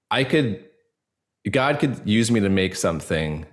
I 0.10 0.24
could, 0.24 0.64
God 1.50 1.80
could 1.80 2.02
use 2.06 2.32
me 2.32 2.40
to 2.40 2.50
make 2.50 2.76
something 2.76 3.46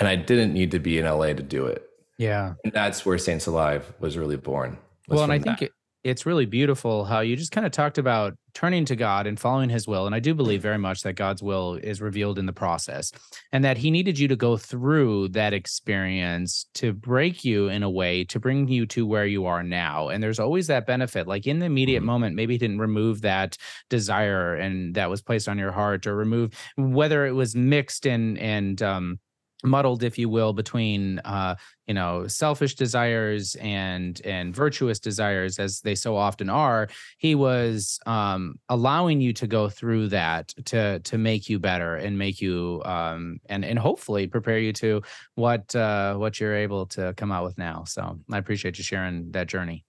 and 0.00 0.08
I 0.08 0.16
didn't 0.16 0.52
need 0.52 0.72
to 0.72 0.78
be 0.78 0.98
in 0.98 1.04
LA 1.04 1.26
to 1.26 1.42
do 1.42 1.66
it. 1.66 1.86
Yeah. 2.18 2.54
And 2.64 2.72
that's 2.72 3.06
where 3.06 3.18
Saints 3.18 3.46
Alive 3.46 3.92
was 4.00 4.16
really 4.16 4.36
born. 4.36 4.78
Well, 5.08 5.22
and 5.22 5.32
I 5.32 5.38
that. 5.38 5.44
think 5.44 5.62
it, 5.62 5.72
it's 6.04 6.26
really 6.26 6.44
beautiful 6.44 7.06
how 7.06 7.20
you 7.20 7.34
just 7.34 7.50
kind 7.50 7.66
of 7.66 7.72
talked 7.72 7.96
about 7.96 8.34
turning 8.52 8.84
to 8.84 8.94
God 8.94 9.26
and 9.26 9.40
following 9.40 9.70
his 9.70 9.88
will. 9.88 10.04
And 10.06 10.14
I 10.14 10.20
do 10.20 10.34
believe 10.34 10.60
very 10.60 10.78
much 10.78 11.00
that 11.02 11.14
God's 11.14 11.42
will 11.42 11.74
is 11.74 12.00
revealed 12.02 12.38
in 12.38 12.44
the 12.44 12.52
process 12.52 13.10
and 13.52 13.64
that 13.64 13.78
he 13.78 13.90
needed 13.90 14.18
you 14.18 14.28
to 14.28 14.36
go 14.36 14.58
through 14.58 15.28
that 15.30 15.54
experience 15.54 16.66
to 16.74 16.92
break 16.92 17.42
you 17.42 17.68
in 17.68 17.82
a 17.82 17.90
way 17.90 18.22
to 18.24 18.38
bring 18.38 18.68
you 18.68 18.86
to 18.86 19.06
where 19.06 19.26
you 19.26 19.46
are 19.46 19.62
now. 19.62 20.10
And 20.10 20.22
there's 20.22 20.38
always 20.38 20.66
that 20.66 20.86
benefit. 20.86 21.26
Like 21.26 21.46
in 21.46 21.58
the 21.58 21.66
immediate 21.66 22.00
mm-hmm. 22.00 22.06
moment, 22.06 22.36
maybe 22.36 22.54
he 22.54 22.58
didn't 22.58 22.78
remove 22.78 23.22
that 23.22 23.56
desire 23.88 24.54
and 24.54 24.94
that 24.94 25.08
was 25.08 25.22
placed 25.22 25.48
on 25.48 25.58
your 25.58 25.72
heart 25.72 26.06
or 26.06 26.14
remove 26.14 26.52
whether 26.76 27.26
it 27.26 27.32
was 27.32 27.56
mixed 27.56 28.06
and, 28.06 28.38
and, 28.38 28.82
um, 28.82 29.18
muddled 29.64 30.02
if 30.02 30.18
you 30.18 30.28
will 30.28 30.52
between 30.52 31.18
uh 31.20 31.54
you 31.86 31.94
know 31.94 32.26
selfish 32.26 32.74
desires 32.74 33.54
and 33.56 34.20
and 34.24 34.54
virtuous 34.54 34.98
desires 34.98 35.58
as 35.58 35.80
they 35.80 35.94
so 35.94 36.16
often 36.16 36.48
are 36.48 36.88
he 37.18 37.34
was 37.34 37.98
um 38.06 38.58
allowing 38.68 39.20
you 39.20 39.32
to 39.32 39.46
go 39.46 39.68
through 39.68 40.08
that 40.08 40.48
to 40.64 40.98
to 41.00 41.18
make 41.18 41.48
you 41.48 41.58
better 41.58 41.96
and 41.96 42.18
make 42.18 42.40
you 42.40 42.82
um 42.84 43.38
and 43.46 43.64
and 43.64 43.78
hopefully 43.78 44.26
prepare 44.26 44.58
you 44.58 44.72
to 44.72 45.02
what 45.34 45.74
uh 45.74 46.14
what 46.14 46.38
you're 46.38 46.54
able 46.54 46.86
to 46.86 47.14
come 47.16 47.32
out 47.32 47.44
with 47.44 47.58
now. 47.58 47.84
So 47.84 48.18
i 48.30 48.38
appreciate 48.38 48.78
you 48.78 48.84
sharing 48.84 49.30
that 49.32 49.46
journey. 49.46 49.84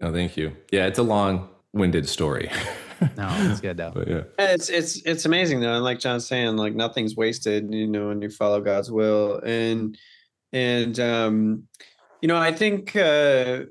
No 0.00 0.12
thank 0.12 0.36
you. 0.36 0.56
Yeah 0.70 0.86
it's 0.86 0.98
a 0.98 1.02
long 1.02 1.48
winded 1.72 2.08
story 2.08 2.50
no, 3.16 3.28
it's 3.50 3.60
good 3.60 3.76
though. 3.76 3.92
But 3.94 4.08
yeah, 4.08 4.22
it's 4.38 4.68
it's 4.68 5.02
it's 5.04 5.24
amazing 5.24 5.60
though, 5.60 5.74
and 5.74 5.84
like 5.84 5.98
John's 5.98 6.26
saying, 6.26 6.56
like 6.56 6.74
nothing's 6.74 7.16
wasted, 7.16 7.72
you 7.72 7.86
know, 7.86 8.08
when 8.08 8.22
you 8.22 8.30
follow 8.30 8.60
God's 8.60 8.90
will, 8.90 9.40
and 9.44 9.96
and 10.52 10.98
um, 11.00 11.68
you 12.20 12.28
know, 12.28 12.36
I 12.36 12.52
think 12.52 12.94
uh, 12.96 13.62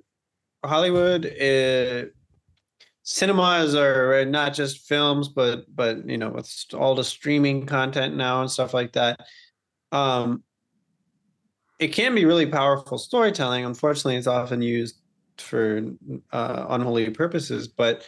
Hollywood, 0.63 1.25
uh, 1.25 2.05
cinemas 3.03 3.75
are 3.75 4.25
not 4.25 4.53
just 4.53 4.88
films, 4.88 5.29
but 5.29 5.65
but 5.74 6.07
you 6.10 6.17
know, 6.17 6.29
with 6.29 6.51
all 6.74 6.96
the 6.96 7.03
streaming 7.03 7.65
content 7.65 8.15
now 8.15 8.41
and 8.41 8.51
stuff 8.51 8.74
like 8.74 8.93
that. 8.93 9.19
Um, 9.91 10.43
it 11.79 11.89
can 11.89 12.15
be 12.15 12.25
really 12.25 12.48
powerful 12.48 12.98
storytelling. 12.98 13.63
Unfortunately, 13.63 14.15
it's 14.15 14.27
often 14.27 14.62
used 14.62 14.96
for 15.38 15.81
uh, 16.31 16.65
unholy 16.69 17.10
purposes, 17.12 17.67
but 17.67 18.05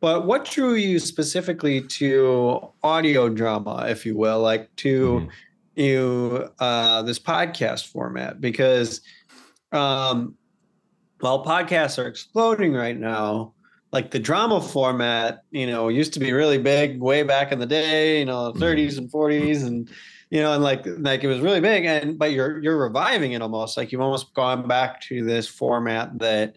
but 0.00 0.26
what 0.26 0.44
drew 0.44 0.74
you 0.74 0.98
specifically 0.98 1.80
to 1.80 2.68
audio 2.82 3.28
drama, 3.28 3.86
if 3.88 4.04
you 4.04 4.16
will, 4.16 4.40
like 4.40 4.74
to 4.76 5.10
mm-hmm. 5.10 5.80
you 5.80 6.48
uh, 6.58 7.02
this 7.02 7.18
podcast 7.18 7.86
format? 7.86 8.40
Because 8.40 9.00
um, 9.72 10.36
while 11.20 11.44
podcasts 11.44 12.02
are 12.02 12.06
exploding 12.06 12.74
right 12.74 12.98
now, 12.98 13.54
like 13.92 14.10
the 14.10 14.18
drama 14.18 14.60
format, 14.60 15.42
you 15.52 15.66
know, 15.66 15.88
used 15.88 16.12
to 16.14 16.20
be 16.20 16.32
really 16.32 16.58
big 16.58 17.00
way 17.00 17.22
back 17.22 17.52
in 17.52 17.58
the 17.58 17.66
day, 17.66 18.18
you 18.18 18.24
know, 18.24 18.52
30s 18.52 18.98
mm-hmm. 18.98 18.98
and 18.98 19.12
40s 19.12 19.66
and 19.66 19.90
you 20.30 20.40
know, 20.40 20.52
and 20.52 20.64
like 20.64 20.84
like 20.98 21.22
it 21.22 21.28
was 21.28 21.40
really 21.40 21.60
big 21.60 21.84
and 21.84 22.18
but 22.18 22.32
you're 22.32 22.60
you're 22.60 22.76
reviving 22.76 23.32
it 23.32 23.42
almost 23.42 23.76
like 23.76 23.92
you've 23.92 24.00
almost 24.00 24.34
gone 24.34 24.66
back 24.66 25.00
to 25.02 25.24
this 25.24 25.46
format 25.46 26.18
that 26.18 26.56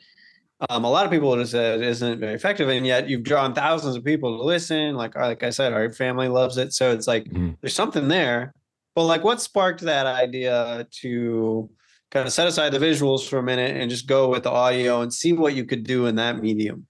um, 0.69 0.83
a 0.83 0.89
lot 0.89 1.05
of 1.05 1.11
people 1.11 1.29
would 1.29 1.39
have 1.39 1.49
said 1.49 1.81
isn't 1.81 2.19
very 2.19 2.33
effective, 2.33 2.67
and 2.69 2.85
yet 2.85 3.07
you've 3.07 3.23
drawn 3.23 3.53
thousands 3.53 3.95
of 3.95 4.03
people 4.03 4.37
to 4.37 4.43
listen. 4.43 4.95
Like 4.95 5.15
like 5.15 5.43
I 5.43 5.51
said, 5.51 5.73
our 5.73 5.91
family 5.91 6.27
loves 6.27 6.57
it, 6.57 6.73
so 6.73 6.91
it's 6.91 7.07
like 7.07 7.25
mm-hmm. 7.25 7.51
there's 7.61 7.75
something 7.75 8.07
there. 8.07 8.53
But 8.95 9.05
like, 9.05 9.23
what 9.23 9.39
sparked 9.39 9.81
that 9.81 10.07
idea 10.07 10.87
to 11.01 11.69
kind 12.09 12.25
of 12.25 12.33
set 12.33 12.47
aside 12.47 12.71
the 12.71 12.79
visuals 12.79 13.27
for 13.27 13.37
a 13.37 13.43
minute 13.43 13.77
and 13.77 13.91
just 13.91 14.07
go 14.07 14.29
with 14.29 14.43
the 14.43 14.49
audio 14.49 15.01
and 15.01 15.13
see 15.13 15.33
what 15.33 15.53
you 15.53 15.65
could 15.65 15.83
do 15.83 16.07
in 16.07 16.15
that 16.15 16.41
medium? 16.41 16.87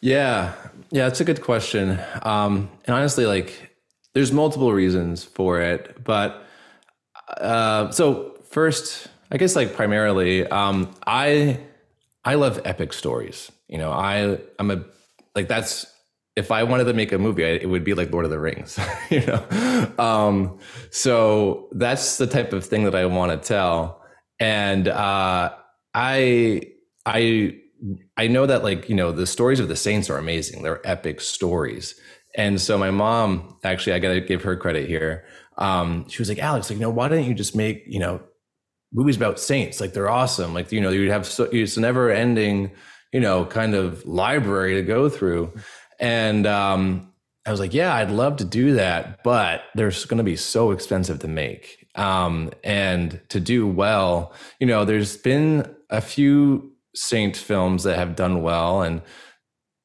Yeah, 0.00 0.54
yeah, 0.92 1.08
it's 1.08 1.20
a 1.20 1.24
good 1.24 1.42
question. 1.42 1.98
Um, 2.22 2.70
and 2.84 2.94
honestly, 2.94 3.26
like, 3.26 3.76
there's 4.14 4.30
multiple 4.30 4.72
reasons 4.72 5.24
for 5.24 5.60
it, 5.60 6.04
but 6.04 6.46
uh, 7.38 7.90
so 7.90 8.38
first, 8.48 9.08
I 9.32 9.38
guess 9.38 9.56
like 9.56 9.74
primarily, 9.74 10.46
um, 10.46 10.94
I 11.04 11.58
I 12.26 12.34
love 12.34 12.60
epic 12.64 12.92
stories. 12.92 13.52
You 13.68 13.78
know, 13.78 13.92
I 13.92 14.38
I'm 14.58 14.70
a 14.72 14.84
like 15.36 15.46
that's 15.46 15.86
if 16.34 16.50
I 16.50 16.64
wanted 16.64 16.84
to 16.84 16.92
make 16.92 17.12
a 17.12 17.18
movie, 17.18 17.44
I, 17.44 17.48
it 17.50 17.68
would 17.68 17.84
be 17.84 17.94
like 17.94 18.10
Lord 18.10 18.24
of 18.24 18.30
the 18.30 18.38
Rings. 18.38 18.78
you 19.10 19.24
know, 19.24 19.92
um, 19.98 20.58
so 20.90 21.68
that's 21.72 22.18
the 22.18 22.26
type 22.26 22.52
of 22.52 22.66
thing 22.66 22.84
that 22.84 22.94
I 22.96 23.06
want 23.06 23.30
to 23.30 23.48
tell, 23.48 24.02
and 24.40 24.88
uh, 24.88 25.54
I 25.94 26.62
I 27.06 27.56
I 28.16 28.26
know 28.26 28.44
that 28.46 28.64
like 28.64 28.88
you 28.88 28.96
know 28.96 29.12
the 29.12 29.26
stories 29.26 29.60
of 29.60 29.68
the 29.68 29.76
saints 29.76 30.10
are 30.10 30.18
amazing. 30.18 30.64
They're 30.64 30.86
epic 30.86 31.20
stories, 31.20 31.94
and 32.34 32.60
so 32.60 32.76
my 32.76 32.90
mom 32.90 33.56
actually 33.62 33.92
I 33.92 34.00
got 34.00 34.14
to 34.14 34.20
give 34.20 34.42
her 34.42 34.56
credit 34.56 34.88
here. 34.88 35.24
Um, 35.58 36.06
she 36.08 36.20
was 36.20 36.28
like, 36.28 36.38
Alex, 36.38 36.68
like, 36.68 36.78
you 36.78 36.82
know, 36.82 36.90
why 36.90 37.08
don't 37.08 37.24
you 37.24 37.34
just 37.34 37.54
make 37.54 37.84
you 37.86 38.00
know 38.00 38.20
movies 38.96 39.16
about 39.16 39.38
saints. 39.38 39.80
Like 39.80 39.92
they're 39.92 40.10
awesome. 40.10 40.54
Like 40.54 40.72
you 40.72 40.80
know, 40.80 40.90
you'd 40.90 41.10
have 41.10 41.26
so, 41.26 41.44
it's 41.44 41.76
a 41.76 41.80
never 41.80 42.10
ending, 42.10 42.72
you 43.12 43.20
know, 43.20 43.44
kind 43.44 43.74
of 43.74 44.04
library 44.04 44.74
to 44.74 44.82
go 44.82 45.08
through. 45.08 45.52
And 46.00 46.46
um, 46.46 47.12
I 47.46 47.50
was 47.50 47.60
like, 47.60 47.72
yeah, 47.74 47.94
I'd 47.94 48.10
love 48.10 48.38
to 48.38 48.44
do 48.44 48.74
that, 48.74 49.22
but 49.22 49.62
they're 49.74 49.92
going 50.08 50.18
to 50.18 50.24
be 50.24 50.36
so 50.36 50.72
expensive 50.72 51.20
to 51.20 51.28
make. 51.28 51.86
Um, 51.94 52.50
and 52.64 53.20
to 53.28 53.38
do 53.38 53.66
well, 53.66 54.34
you 54.60 54.66
know, 54.66 54.84
there's 54.84 55.16
been 55.16 55.74
a 55.88 56.00
few 56.00 56.72
saint 56.94 57.36
films 57.36 57.84
that 57.84 57.98
have 57.98 58.16
done 58.16 58.42
well, 58.42 58.82
and 58.82 59.02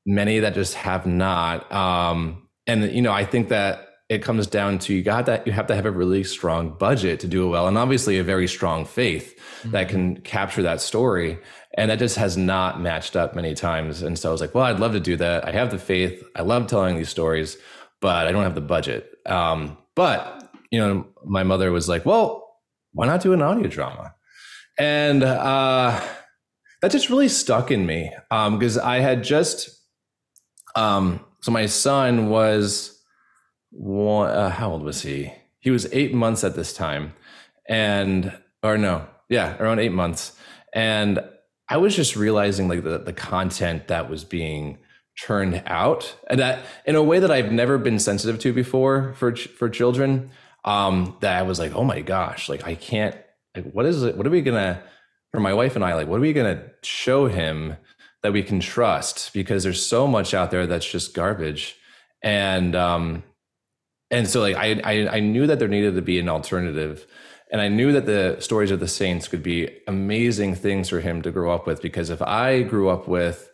many 0.06 0.40
that 0.40 0.54
just 0.54 0.74
have 0.74 1.06
not. 1.06 1.72
Um, 1.72 2.48
and 2.66 2.92
you 2.92 3.02
know, 3.02 3.12
I 3.12 3.26
think 3.26 3.50
that 3.50 3.91
it 4.12 4.22
comes 4.22 4.46
down 4.46 4.78
to 4.78 4.94
you 4.94 5.02
got 5.02 5.26
that 5.26 5.48
you 5.48 5.54
have 5.54 5.68
to 5.68 5.74
have 5.74 5.86
a 5.86 5.92
really 5.92 6.22
strong 6.22 6.70
budget 6.78 7.22
to 7.22 7.28
do 7.28 7.46
it 7.46 7.48
well 7.48 7.66
and 7.66 7.78
obviously 7.78 8.18
a 8.18 8.24
very 8.24 8.46
strong 8.46 8.84
faith 8.84 9.40
mm-hmm. 9.60 9.72
that 9.72 9.88
can 9.88 10.20
capture 10.20 10.62
that 10.62 10.82
story 10.82 11.40
and 11.78 11.90
that 11.90 11.98
just 11.98 12.18
has 12.18 12.36
not 12.36 12.82
matched 12.82 13.16
up 13.16 13.34
many 13.36 13.56
times 13.56 14.02
and 14.02 14.20
so 14.20 14.28
i 14.28 14.32
was 14.34 14.42
like 14.42 14.54
well 14.54 14.66
i'd 14.66 14.82
love 14.82 14.92
to 14.92 15.00
do 15.00 15.16
that. 15.16 15.48
I 15.48 15.54
have 15.54 15.72
the 15.72 15.80
faith. 15.80 16.22
I 16.36 16.42
love 16.42 16.68
telling 16.68 16.98
these 16.98 17.08
stories 17.08 17.58
but 18.02 18.28
i 18.28 18.34
don't 18.34 18.44
have 18.44 18.56
the 18.56 18.62
budget. 18.62 19.10
Um, 19.26 19.78
but 19.96 20.52
you 20.72 20.80
know 20.80 21.08
my 21.24 21.44
mother 21.44 21.72
was 21.72 21.88
like 21.88 22.06
well 22.06 22.60
why 22.92 23.08
not 23.08 23.22
do 23.22 23.32
an 23.32 23.42
audio 23.42 23.68
drama? 23.68 24.14
And 24.78 25.24
uh, 25.24 26.02
that 26.82 26.92
just 26.92 27.10
really 27.10 27.30
stuck 27.30 27.72
in 27.72 27.86
me 27.86 28.12
because 28.30 28.78
um, 28.78 28.86
i 28.86 29.00
had 29.00 29.24
just 29.24 29.70
um, 30.76 31.24
so 31.42 31.52
my 31.52 31.66
son 31.66 32.30
was 32.30 33.01
one, 33.72 34.30
uh, 34.30 34.50
how 34.50 34.72
old 34.72 34.84
was 34.84 35.02
he? 35.02 35.34
He 35.60 35.72
was 35.72 35.88
eight 35.92 36.14
months 36.14 36.44
at 36.44 36.56
this 36.56 36.74
time. 36.74 37.14
And, 37.68 38.32
or 38.62 38.78
no, 38.78 39.08
yeah, 39.30 39.58
around 39.58 39.80
eight 39.80 39.92
months. 39.92 40.38
And 40.74 41.24
I 41.70 41.78
was 41.78 41.96
just 41.96 42.16
realizing 42.16 42.68
like 42.68 42.84
the, 42.84 42.98
the 42.98 43.14
content 43.14 43.88
that 43.88 44.10
was 44.10 44.24
being 44.24 44.78
turned 45.22 45.62
out 45.66 46.16
and 46.30 46.40
that 46.40 46.60
in 46.86 46.96
a 46.96 47.04
way 47.04 47.20
that 47.20 47.32
I've 47.32 47.52
never 47.52 47.78
been 47.78 48.00
sensitive 48.00 48.40
to 48.40 48.54
before 48.54 49.14
for, 49.16 49.36
for 49.36 49.70
children. 49.70 50.32
Um, 50.64 51.18
that 51.22 51.40
I 51.40 51.42
was 51.42 51.58
like, 51.58 51.74
oh 51.74 51.84
my 51.84 52.02
gosh, 52.02 52.48
like 52.48 52.68
I 52.68 52.76
can't, 52.76 53.16
like, 53.56 53.72
what 53.72 53.88
is 53.88 54.04
it? 54.04 54.16
What 54.16 54.28
are 54.28 54.30
we 54.30 54.44
gonna, 54.44 54.84
for 55.32 55.40
my 55.40 55.56
wife 55.56 55.76
and 55.76 55.84
I, 55.84 55.96
like, 55.96 56.08
what 56.08 56.18
are 56.18 56.22
we 56.22 56.34
gonna 56.34 56.64
show 56.84 57.26
him 57.26 57.78
that 58.22 58.32
we 58.32 58.44
can 58.44 58.60
trust? 58.60 59.34
Because 59.34 59.64
there's 59.64 59.84
so 59.84 60.06
much 60.06 60.36
out 60.36 60.52
there 60.52 60.68
that's 60.68 60.86
just 60.86 61.16
garbage. 61.16 61.78
And, 62.22 62.76
um, 62.76 63.24
and 64.12 64.28
so 64.28 64.42
like 64.42 64.56
I, 64.56 64.80
I 64.84 65.18
i 65.18 65.20
knew 65.20 65.48
that 65.48 65.58
there 65.58 65.68
needed 65.68 65.96
to 65.96 66.02
be 66.02 66.20
an 66.20 66.30
alternative 66.30 67.08
and 67.52 67.62
i 67.62 67.68
knew 67.68 67.92
that 67.94 68.06
the 68.06 68.38
stories 68.40 68.70
of 68.70 68.80
the 68.80 68.88
saints 68.88 69.28
could 69.28 69.42
be 69.42 69.70
amazing 69.88 70.54
things 70.56 70.90
for 70.90 71.00
him 71.00 71.22
to 71.24 71.32
grow 71.32 71.52
up 71.52 71.66
with 71.66 71.82
because 71.82 72.10
if 72.10 72.22
i 72.22 72.62
grew 72.62 72.90
up 72.90 73.08
with 73.08 73.50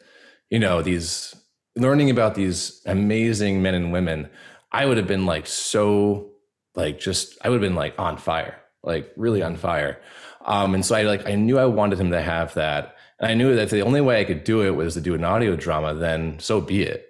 you 0.50 0.60
know 0.60 0.82
these 0.82 1.36
learning 1.76 2.10
about 2.10 2.36
these 2.36 2.82
amazing 2.86 3.62
men 3.62 3.76
and 3.76 3.94
women 3.94 4.30
i 4.72 4.86
would 4.86 4.98
have 4.98 5.08
been 5.08 5.26
like 5.26 5.48
so 5.48 6.32
like 6.76 7.00
just 7.00 7.38
i 7.44 7.50
would 7.50 7.62
have 7.62 7.70
been 7.70 7.76
like 7.76 7.98
on 7.98 8.18
fire 8.18 8.60
like 8.84 9.12
really 9.18 9.42
on 9.42 9.58
fire. 9.58 10.00
Um 10.46 10.74
and 10.74 10.86
so 10.86 10.96
i 10.96 11.04
like 11.04 11.28
i 11.28 11.36
knew 11.36 11.60
i 11.60 11.66
wanted 11.66 12.00
him 12.00 12.12
to 12.12 12.22
have 12.22 12.54
that 12.54 12.96
and 13.20 13.30
i 13.30 13.34
knew 13.34 13.56
that 13.56 13.70
the 13.70 13.82
only 13.82 14.02
way 14.02 14.22
i 14.22 14.24
could 14.24 14.44
do 14.44 14.62
it 14.62 14.72
was 14.72 14.94
to 14.94 15.02
do 15.02 15.14
an 15.14 15.26
audio 15.26 15.56
drama 15.56 15.94
then 15.94 16.40
so 16.40 16.62
be 16.62 16.84
it 16.84 17.07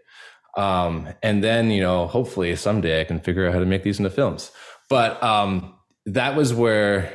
um, 0.58 1.08
and 1.22 1.44
then, 1.44 1.70
you 1.70 1.82
know, 1.82 2.08
hopefully 2.08 2.56
someday 2.56 3.00
I 3.00 3.04
can 3.04 3.20
figure 3.20 3.48
out 3.48 3.54
how 3.54 3.60
to 3.60 3.66
make 3.66 3.84
these 3.84 4.00
into 4.00 4.10
films. 4.10 4.52
But 4.90 5.22
um, 5.22 5.76
that 6.08 6.36
was 6.36 6.54
where 6.54 7.14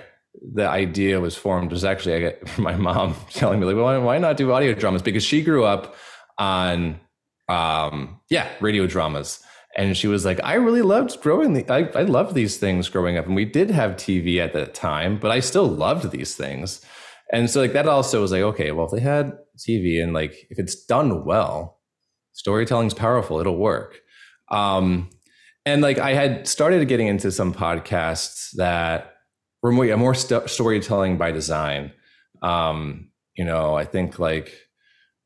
the 0.54 0.68
idea 0.68 1.20
was 1.20 1.36
formed. 1.36 1.72
Was 1.72 1.84
actually 1.84 2.14
I 2.14 2.20
get 2.20 2.58
my 2.58 2.76
mom 2.76 3.16
telling 3.30 3.60
me 3.60 3.66
like, 3.66 3.76
well, 3.76 3.84
why, 3.84 3.98
why 3.98 4.18
not 4.18 4.36
do 4.36 4.52
audio 4.52 4.72
dramas? 4.74 5.02
Because 5.02 5.24
she 5.24 5.42
grew 5.42 5.64
up 5.64 5.96
on, 6.38 7.00
um, 7.48 8.20
yeah, 8.30 8.48
radio 8.60 8.86
dramas. 8.86 9.42
And 9.76 9.96
she 9.96 10.06
was 10.06 10.24
like, 10.24 10.38
I 10.44 10.54
really 10.54 10.82
loved 10.82 11.20
growing 11.20 11.54
the, 11.54 11.68
I, 11.72 11.88
I 11.98 12.02
loved 12.02 12.34
these 12.34 12.58
things 12.58 12.88
growing 12.88 13.16
up. 13.16 13.26
And 13.26 13.34
we 13.34 13.46
did 13.46 13.70
have 13.70 13.92
TV 13.92 14.38
at 14.38 14.52
that 14.52 14.74
time, 14.74 15.18
but 15.18 15.30
I 15.30 15.40
still 15.40 15.66
loved 15.66 16.10
these 16.10 16.36
things. 16.36 16.84
And 17.32 17.50
so 17.50 17.62
like 17.62 17.72
that 17.72 17.88
also 17.88 18.20
was 18.20 18.30
like, 18.30 18.42
okay, 18.42 18.70
well, 18.70 18.86
if 18.86 18.92
they 18.92 19.00
had 19.00 19.32
TV 19.58 20.02
and 20.02 20.12
like 20.12 20.46
if 20.50 20.58
it's 20.58 20.84
done 20.84 21.24
well, 21.24 21.80
storytelling's 22.42 22.94
powerful. 22.94 23.38
It'll 23.38 23.56
work. 23.56 24.00
Um, 24.50 25.08
and 25.64 25.80
like 25.80 25.98
i 25.98 26.12
had 26.12 26.48
started 26.48 26.86
getting 26.88 27.06
into 27.06 27.30
some 27.30 27.54
podcasts 27.54 28.50
that 28.56 29.14
were 29.62 29.70
more, 29.70 29.96
more 29.96 30.14
st- 30.14 30.50
storytelling 30.50 31.16
by 31.16 31.30
design. 31.30 31.92
Um, 32.42 33.12
you 33.36 33.44
know 33.44 33.74
i 33.74 33.84
think 33.84 34.18
like 34.18 34.52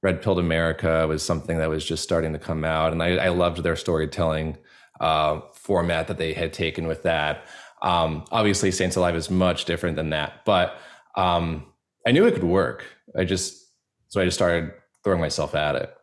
red 0.03 0.23
pilled 0.23 0.39
america 0.39 1.07
was 1.09 1.25
something 1.25 1.59
that 1.59 1.69
was 1.69 1.85
just 1.85 2.03
starting 2.03 2.33
to 2.33 2.39
come 2.39 2.65
out 2.65 2.93
and 2.93 3.03
i, 3.03 3.17
I 3.17 3.29
loved 3.29 3.63
their 3.63 3.77
storytelling 3.77 4.59
uh, 5.01 5.41
format 5.55 6.07
that 6.09 6.17
they 6.17 6.33
had 6.33 6.55
taken 6.55 6.87
with 6.87 7.03
that. 7.03 7.45
Um, 7.83 8.25
obviously 8.33 8.71
saints 8.71 8.97
alive 8.97 9.15
is 9.15 9.31
much 9.31 9.65
different 9.65 9.97
than 9.97 10.11
that 10.11 10.45
but 10.45 10.79
um, 11.17 11.67
i 12.07 12.13
knew 12.13 12.27
it 12.27 12.35
could 12.35 12.45
work. 12.45 12.85
I 13.19 13.25
just 13.25 13.67
so 14.09 14.21
i 14.21 14.25
just 14.25 14.37
started 14.37 14.73
throwing 15.03 15.21
myself 15.21 15.55
at 15.55 15.77
it 15.77 15.96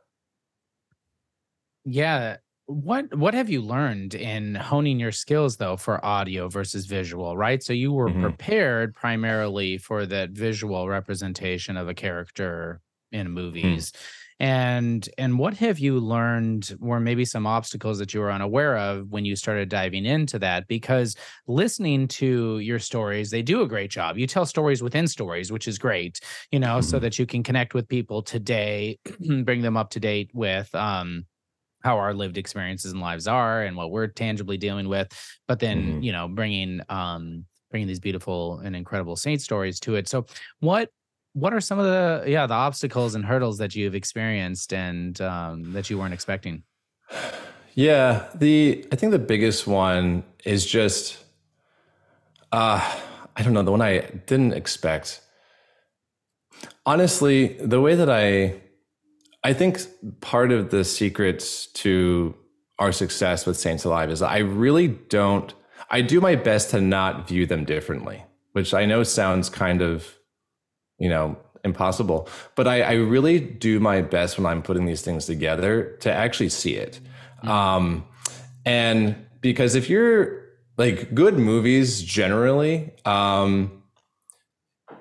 yeah. 1.85 2.37
What 2.65 3.13
what 3.17 3.33
have 3.33 3.49
you 3.49 3.61
learned 3.61 4.15
in 4.15 4.55
honing 4.55 4.97
your 4.97 5.11
skills 5.11 5.57
though 5.57 5.75
for 5.75 6.03
audio 6.03 6.47
versus 6.47 6.85
visual, 6.85 7.35
right? 7.35 7.61
So 7.61 7.73
you 7.73 7.91
were 7.91 8.09
mm-hmm. 8.09 8.21
prepared 8.21 8.95
primarily 8.95 9.77
for 9.77 10.05
that 10.05 10.29
visual 10.31 10.87
representation 10.87 11.75
of 11.75 11.89
a 11.89 11.93
character 11.93 12.79
in 13.11 13.27
hmm. 13.27 13.33
movies. 13.33 13.91
Mm. 13.91 13.97
And 14.39 15.09
and 15.17 15.39
what 15.39 15.53
have 15.55 15.79
you 15.79 15.99
learned 15.99 16.75
were 16.79 16.99
maybe 16.99 17.23
some 17.23 17.47
obstacles 17.47 17.99
that 17.99 18.13
you 18.13 18.19
were 18.19 18.31
unaware 18.31 18.77
of 18.77 19.09
when 19.09 19.25
you 19.25 19.35
started 19.35 19.69
diving 19.69 20.05
into 20.05 20.39
that? 20.39 20.67
Because 20.67 21.15
listening 21.47 22.07
to 22.09 22.59
your 22.59 22.79
stories, 22.79 23.29
they 23.29 23.41
do 23.41 23.61
a 23.61 23.67
great 23.67 23.91
job. 23.91 24.17
You 24.17 24.27
tell 24.27 24.45
stories 24.45 24.81
within 24.81 25.07
stories, 25.07 25.51
which 25.51 25.67
is 25.67 25.77
great, 25.77 26.19
you 26.51 26.59
know, 26.59 26.79
mm-hmm. 26.79 26.81
so 26.81 26.99
that 26.99 27.19
you 27.19 27.25
can 27.25 27.43
connect 27.43 27.73
with 27.73 27.87
people 27.87 28.21
today, 28.21 28.99
bring 29.43 29.61
them 29.61 29.77
up 29.77 29.91
to 29.91 29.99
date 29.99 30.31
with 30.33 30.73
um 30.75 31.25
how 31.83 31.97
our 31.97 32.13
lived 32.13 32.37
experiences 32.37 32.91
and 32.91 33.01
lives 33.01 33.27
are 33.27 33.63
and 33.63 33.75
what 33.75 33.91
we're 33.91 34.07
tangibly 34.07 34.57
dealing 34.57 34.87
with 34.87 35.07
but 35.47 35.59
then 35.59 35.83
mm-hmm. 35.83 36.01
you 36.01 36.11
know 36.11 36.27
bringing 36.27 36.81
um 36.89 37.45
bringing 37.73 37.87
these 37.87 37.99
beautiful 37.99 38.59
and 38.59 38.75
incredible 38.75 39.15
saint 39.15 39.41
stories 39.41 39.79
to 39.79 39.95
it. 39.95 40.07
So 40.07 40.27
what 40.59 40.89
what 41.33 41.55
are 41.55 41.59
some 41.59 41.79
of 41.79 41.85
the 41.85 42.23
yeah 42.29 42.45
the 42.45 42.53
obstacles 42.53 43.15
and 43.15 43.25
hurdles 43.25 43.57
that 43.57 43.75
you've 43.75 43.95
experienced 43.95 44.71
and 44.73 45.19
um, 45.19 45.73
that 45.73 45.89
you 45.89 45.97
weren't 45.97 46.13
expecting? 46.13 46.63
Yeah 47.73 48.27
the 48.35 48.85
i 48.91 48.95
think 48.95 49.11
the 49.11 49.19
biggest 49.19 49.65
one 49.65 50.23
is 50.45 50.63
just 50.63 51.17
uh 52.51 52.79
i 53.35 53.41
don't 53.41 53.53
know 53.53 53.63
the 53.63 53.71
one 53.71 53.81
i 53.81 54.01
didn't 54.27 54.53
expect. 54.53 55.21
Honestly 56.85 57.47
the 57.57 57.81
way 57.81 57.95
that 57.95 58.11
i 58.11 58.61
I 59.43 59.53
think 59.53 59.79
part 60.21 60.51
of 60.51 60.69
the 60.69 60.85
secrets 60.85 61.67
to 61.67 62.35
our 62.79 62.91
success 62.91 63.45
with 63.45 63.57
Saints 63.57 63.83
Alive 63.83 64.09
is 64.09 64.21
I 64.21 64.39
really 64.39 64.87
don't, 64.87 65.53
I 65.89 66.01
do 66.01 66.21
my 66.21 66.35
best 66.35 66.69
to 66.71 66.81
not 66.81 67.27
view 67.27 67.45
them 67.45 67.65
differently, 67.65 68.23
which 68.53 68.73
I 68.73 68.85
know 68.85 69.03
sounds 69.03 69.49
kind 69.49 69.81
of, 69.81 70.17
you 70.97 71.09
know, 71.09 71.37
impossible, 71.63 72.27
but 72.55 72.67
I, 72.67 72.81
I 72.81 72.93
really 72.93 73.39
do 73.39 73.79
my 73.79 74.01
best 74.01 74.37
when 74.37 74.45
I'm 74.45 74.61
putting 74.61 74.85
these 74.85 75.01
things 75.01 75.25
together 75.25 75.97
to 76.01 76.11
actually 76.11 76.49
see 76.49 76.75
it. 76.75 76.99
Mm-hmm. 77.39 77.49
Um, 77.49 78.05
and 78.65 79.15
because 79.41 79.75
if 79.75 79.89
you're 79.89 80.43
like 80.77 81.13
good 81.13 81.37
movies 81.37 82.01
generally, 82.01 82.91
um, 83.05 83.83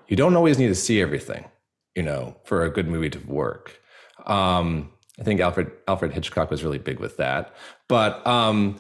you 0.09 0.16
don't 0.16 0.37
always 0.37 0.59
need 0.59 0.68
to 0.68 0.74
see 0.74 1.00
everything, 1.00 1.44
you 1.94 2.02
know, 2.02 2.37
for 2.44 2.64
a 2.64 2.70
good 2.70 2.88
movie 2.88 3.11
to 3.11 3.18
work. 3.20 3.81
Um, 4.26 4.90
I 5.18 5.24
think 5.24 5.40
Alfred 5.40 5.70
Alfred 5.88 6.12
Hitchcock 6.12 6.50
was 6.50 6.64
really 6.64 6.78
big 6.78 6.98
with 6.98 7.16
that. 7.18 7.54
But 7.88 8.26
um, 8.26 8.78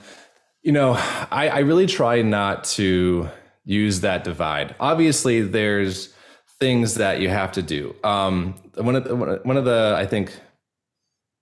you 0.62 0.72
know, 0.72 0.92
I, 1.30 1.48
I 1.48 1.58
really 1.60 1.86
try 1.86 2.22
not 2.22 2.64
to 2.64 3.28
use 3.64 4.00
that 4.00 4.24
divide. 4.24 4.74
Obviously, 4.80 5.42
there's 5.42 6.14
things 6.60 6.94
that 6.94 7.20
you 7.20 7.28
have 7.28 7.52
to 7.52 7.62
do. 7.62 7.94
Um, 8.04 8.54
one 8.76 8.96
of 8.96 9.04
the, 9.04 9.40
one 9.42 9.56
of 9.56 9.64
the 9.64 9.94
I 9.96 10.06
think 10.06 10.32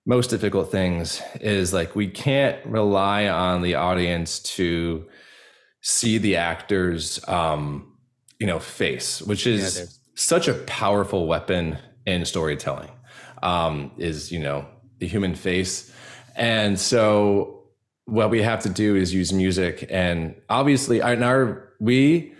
most 0.06 0.30
difficult 0.30 0.70
things 0.70 1.20
is 1.40 1.72
like 1.72 1.94
we 1.94 2.08
can't 2.08 2.64
rely 2.66 3.28
on 3.28 3.62
the 3.62 3.74
audience 3.74 4.40
to 4.40 5.06
see 5.82 6.18
the 6.18 6.36
actors 6.36 7.20
um, 7.28 7.96
you 8.38 8.46
know 8.46 8.58
face, 8.58 9.22
which 9.22 9.46
is 9.46 9.78
yeah, 9.78 9.84
such 10.14 10.48
a 10.48 10.54
powerful 10.54 11.26
weapon 11.26 11.78
in 12.06 12.24
storytelling. 12.24 12.90
Um, 13.42 13.92
is 13.96 14.31
you 14.31 14.38
know 14.38 14.66
the 15.00 15.07
human 15.07 15.35
face. 15.35 15.92
And 16.37 16.79
so 16.79 17.64
what 18.05 18.31
we 18.31 18.42
have 18.42 18.62
to 18.62 18.68
do 18.68 18.94
is 18.96 19.12
use 19.12 19.33
music. 19.33 19.87
And 19.90 20.35
obviously 20.48 21.00
in 21.00 21.22
our 21.22 21.68
we 21.81 22.35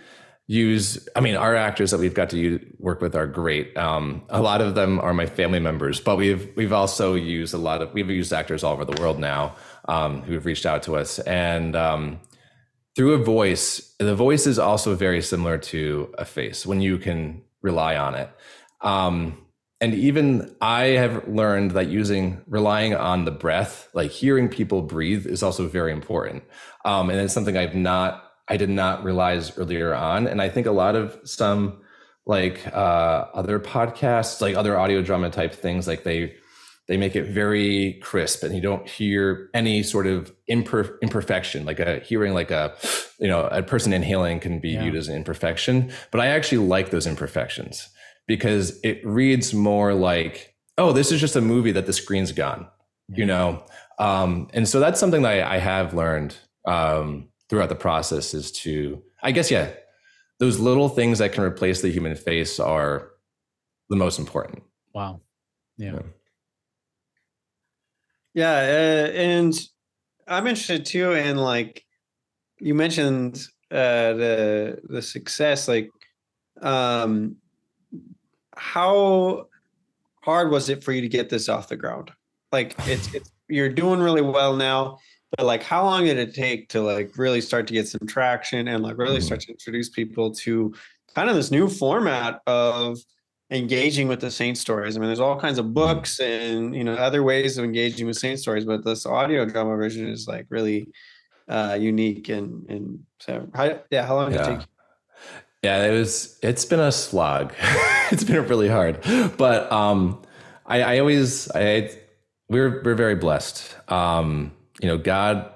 use 0.47 1.07
i 1.15 1.21
mean 1.21 1.35
our 1.35 1.55
actors 1.55 1.91
that 1.91 1.99
we've 1.99 2.13
got 2.13 2.29
to 2.29 2.37
use, 2.37 2.61
work 2.77 3.01
with 3.01 3.15
are 3.15 3.27
great. 3.27 3.75
Um, 3.77 4.23
a 4.29 4.41
lot 4.41 4.61
of 4.61 4.75
them 4.75 4.99
are 4.99 5.13
my 5.13 5.25
family 5.25 5.59
members 5.59 5.99
but 5.99 6.17
we've 6.17 6.51
we've 6.55 6.73
also 6.73 7.15
used 7.15 7.53
a 7.53 7.57
lot 7.57 7.81
of 7.81 7.93
we've 7.93 8.09
used 8.09 8.33
actors 8.33 8.63
all 8.63 8.73
over 8.73 8.85
the 8.85 8.99
world 9.01 9.19
now 9.19 9.55
um, 9.87 10.21
who 10.23 10.33
have 10.33 10.45
reached 10.45 10.65
out 10.65 10.83
to 10.83 10.95
us. 10.95 11.19
And 11.19 11.75
um, 11.75 12.19
through 12.95 13.13
a 13.13 13.23
voice 13.23 13.95
the 13.97 14.15
voice 14.15 14.45
is 14.45 14.59
also 14.59 14.93
very 14.95 15.21
similar 15.21 15.57
to 15.57 16.13
a 16.17 16.25
face 16.25 16.65
when 16.65 16.81
you 16.81 16.97
can 16.97 17.41
rely 17.61 17.95
on 17.95 18.15
it. 18.15 18.29
Um, 18.81 19.40
and 19.81 19.95
even 19.95 20.55
I 20.61 20.83
have 20.89 21.27
learned 21.27 21.71
that 21.71 21.87
using 21.87 22.39
relying 22.47 22.93
on 22.93 23.25
the 23.25 23.31
breath, 23.31 23.89
like 23.93 24.11
hearing 24.11 24.47
people 24.47 24.83
breathe, 24.83 25.25
is 25.25 25.41
also 25.41 25.67
very 25.67 25.91
important. 25.91 26.43
Um, 26.85 27.09
and 27.09 27.19
it's 27.19 27.33
something 27.33 27.57
I've 27.57 27.75
not, 27.75 28.23
I 28.47 28.57
did 28.57 28.69
not 28.69 29.03
realize 29.03 29.57
earlier 29.57 29.95
on. 29.95 30.27
And 30.27 30.39
I 30.39 30.49
think 30.49 30.67
a 30.67 30.71
lot 30.71 30.95
of 30.95 31.19
some 31.23 31.81
like 32.27 32.65
uh, 32.67 33.25
other 33.33 33.59
podcasts, 33.59 34.39
like 34.39 34.55
other 34.55 34.77
audio 34.77 35.01
drama 35.01 35.31
type 35.31 35.53
things, 35.53 35.87
like 35.87 36.03
they 36.03 36.35
they 36.87 36.97
make 36.97 37.15
it 37.15 37.23
very 37.23 37.93
crisp, 38.03 38.43
and 38.43 38.53
you 38.53 38.61
don't 38.61 38.87
hear 38.87 39.49
any 39.53 39.81
sort 39.81 40.05
of 40.05 40.31
imper- 40.49 40.99
imperfection. 41.01 41.65
Like 41.65 41.79
a 41.79 41.99
hearing, 42.01 42.33
like 42.33 42.51
a 42.51 42.75
you 43.17 43.27
know, 43.27 43.47
a 43.47 43.63
person 43.63 43.93
inhaling 43.93 44.39
can 44.39 44.59
be 44.59 44.71
yeah. 44.71 44.83
viewed 44.83 44.95
as 44.95 45.07
an 45.07 45.15
imperfection, 45.15 45.91
but 46.11 46.21
I 46.21 46.27
actually 46.27 46.67
like 46.67 46.91
those 46.91 47.07
imperfections 47.07 47.89
because 48.27 48.79
it 48.83 49.05
reads 49.05 49.53
more 49.53 49.93
like, 49.93 50.55
oh, 50.77 50.91
this 50.91 51.11
is 51.11 51.19
just 51.19 51.35
a 51.35 51.41
movie 51.41 51.71
that 51.71 51.85
the 51.85 51.93
screen's 51.93 52.31
gone, 52.31 52.67
you 53.09 53.25
know? 53.25 53.63
Um, 53.99 54.49
and 54.53 54.67
so 54.67 54.79
that's 54.79 54.99
something 54.99 55.21
that 55.21 55.47
I, 55.47 55.55
I 55.55 55.57
have 55.57 55.93
learned 55.93 56.35
um, 56.65 57.29
throughout 57.49 57.69
the 57.69 57.75
process 57.75 58.33
is 58.33 58.51
to, 58.63 59.01
I 59.21 59.31
guess, 59.31 59.51
yeah, 59.51 59.71
those 60.39 60.59
little 60.59 60.89
things 60.89 61.19
that 61.19 61.33
can 61.33 61.43
replace 61.43 61.81
the 61.81 61.91
human 61.91 62.15
face 62.15 62.59
are 62.59 63.11
the 63.89 63.95
most 63.95 64.17
important. 64.19 64.63
Wow. 64.93 65.21
Yeah. 65.77 65.99
Yeah. 68.33 68.51
uh, 68.51 69.11
and 69.11 69.53
I'm 70.27 70.47
interested 70.47 70.85
too 70.85 71.13
in 71.13 71.37
like, 71.37 71.85
you 72.63 72.75
mentioned 72.75 73.47
uh, 73.71 74.13
the 74.13 74.79
the 74.83 75.01
success, 75.01 75.67
like 75.67 75.89
um, 76.61 77.37
how 78.61 79.47
hard 80.21 80.51
was 80.51 80.69
it 80.69 80.83
for 80.83 80.91
you 80.91 81.01
to 81.01 81.09
get 81.09 81.29
this 81.29 81.49
off 81.49 81.67
the 81.67 81.75
ground? 81.75 82.11
Like 82.51 82.75
it's 82.85 83.11
it's 83.13 83.31
you're 83.49 83.69
doing 83.69 83.99
really 83.99 84.21
well 84.21 84.55
now, 84.55 84.99
but 85.35 85.47
like 85.47 85.63
how 85.63 85.83
long 85.83 86.05
did 86.05 86.17
it 86.17 86.35
take 86.35 86.69
to 86.69 86.81
like 86.81 87.17
really 87.17 87.41
start 87.41 87.65
to 87.67 87.73
get 87.73 87.87
some 87.87 88.07
traction 88.07 88.67
and 88.67 88.83
like 88.83 88.99
really 88.99 89.19
start 89.19 89.39
mm-hmm. 89.41 89.47
to 89.47 89.53
introduce 89.53 89.89
people 89.89 90.31
to 90.35 90.73
kind 91.15 91.27
of 91.27 91.35
this 91.35 91.49
new 91.49 91.67
format 91.67 92.41
of 92.45 92.99
engaging 93.49 94.07
with 94.07 94.21
the 94.21 94.29
saint 94.29 94.59
stories. 94.59 94.95
I 94.95 94.99
mean, 94.99 95.07
there's 95.07 95.19
all 95.19 95.39
kinds 95.39 95.57
of 95.57 95.73
books 95.73 96.19
and 96.19 96.75
you 96.75 96.83
know 96.83 96.93
other 96.93 97.23
ways 97.23 97.57
of 97.57 97.65
engaging 97.65 98.05
with 98.05 98.17
saint 98.17 98.39
stories, 98.39 98.63
but 98.63 98.85
this 98.85 99.07
audio 99.07 99.43
drama 99.43 99.75
version 99.75 100.07
is 100.07 100.27
like 100.27 100.45
really 100.49 100.87
uh 101.47 101.75
unique 101.81 102.29
and 102.29 102.69
and 102.69 102.99
so 103.19 103.49
how, 103.55 103.79
yeah, 103.89 104.05
how 104.05 104.17
long 104.17 104.31
yeah. 104.31 104.37
did 104.37 104.53
it 104.53 104.59
take? 104.59 104.67
Yeah, 105.63 105.85
it 105.85 105.91
was. 105.91 106.39
It's 106.41 106.65
been 106.65 106.79
a 106.79 106.91
slog. 106.91 107.53
it's 108.11 108.23
been 108.23 108.47
really 108.47 108.67
hard, 108.67 108.99
but 109.37 109.71
um, 109.71 110.21
I, 110.65 110.81
I 110.81 110.99
always 110.99 111.49
I 111.51 111.91
we're 112.49 112.81
we're 112.83 112.95
very 112.95 113.15
blessed. 113.15 113.75
Um, 113.91 114.53
you 114.81 114.87
know, 114.87 114.97
God. 114.97 115.51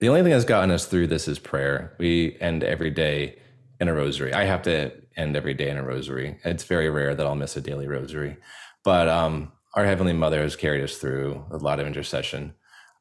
The 0.00 0.08
only 0.08 0.22
thing 0.22 0.32
that's 0.32 0.44
gotten 0.44 0.72
us 0.72 0.86
through 0.86 1.06
this 1.06 1.28
is 1.28 1.38
prayer. 1.38 1.94
We 1.98 2.36
end 2.40 2.64
every 2.64 2.90
day 2.90 3.38
in 3.78 3.86
a 3.86 3.94
rosary. 3.94 4.34
I 4.34 4.44
have 4.44 4.62
to 4.62 4.90
end 5.16 5.36
every 5.36 5.54
day 5.54 5.70
in 5.70 5.76
a 5.76 5.84
rosary. 5.84 6.38
It's 6.44 6.64
very 6.64 6.90
rare 6.90 7.14
that 7.14 7.24
I'll 7.24 7.36
miss 7.36 7.56
a 7.56 7.60
daily 7.60 7.86
rosary, 7.86 8.36
but 8.82 9.08
um, 9.08 9.52
our 9.74 9.84
Heavenly 9.84 10.12
Mother 10.12 10.42
has 10.42 10.56
carried 10.56 10.82
us 10.82 10.96
through 10.96 11.44
a 11.52 11.56
lot 11.58 11.78
of 11.78 11.86
intercession. 11.86 12.54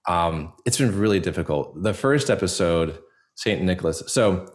Um, 0.08 0.54
it's 0.66 0.78
been 0.78 0.98
really 1.00 1.20
difficult. 1.20 1.82
The 1.82 1.94
first 1.94 2.30
episode, 2.30 3.00
Saint 3.36 3.64
Nicholas. 3.64 4.04
So 4.06 4.54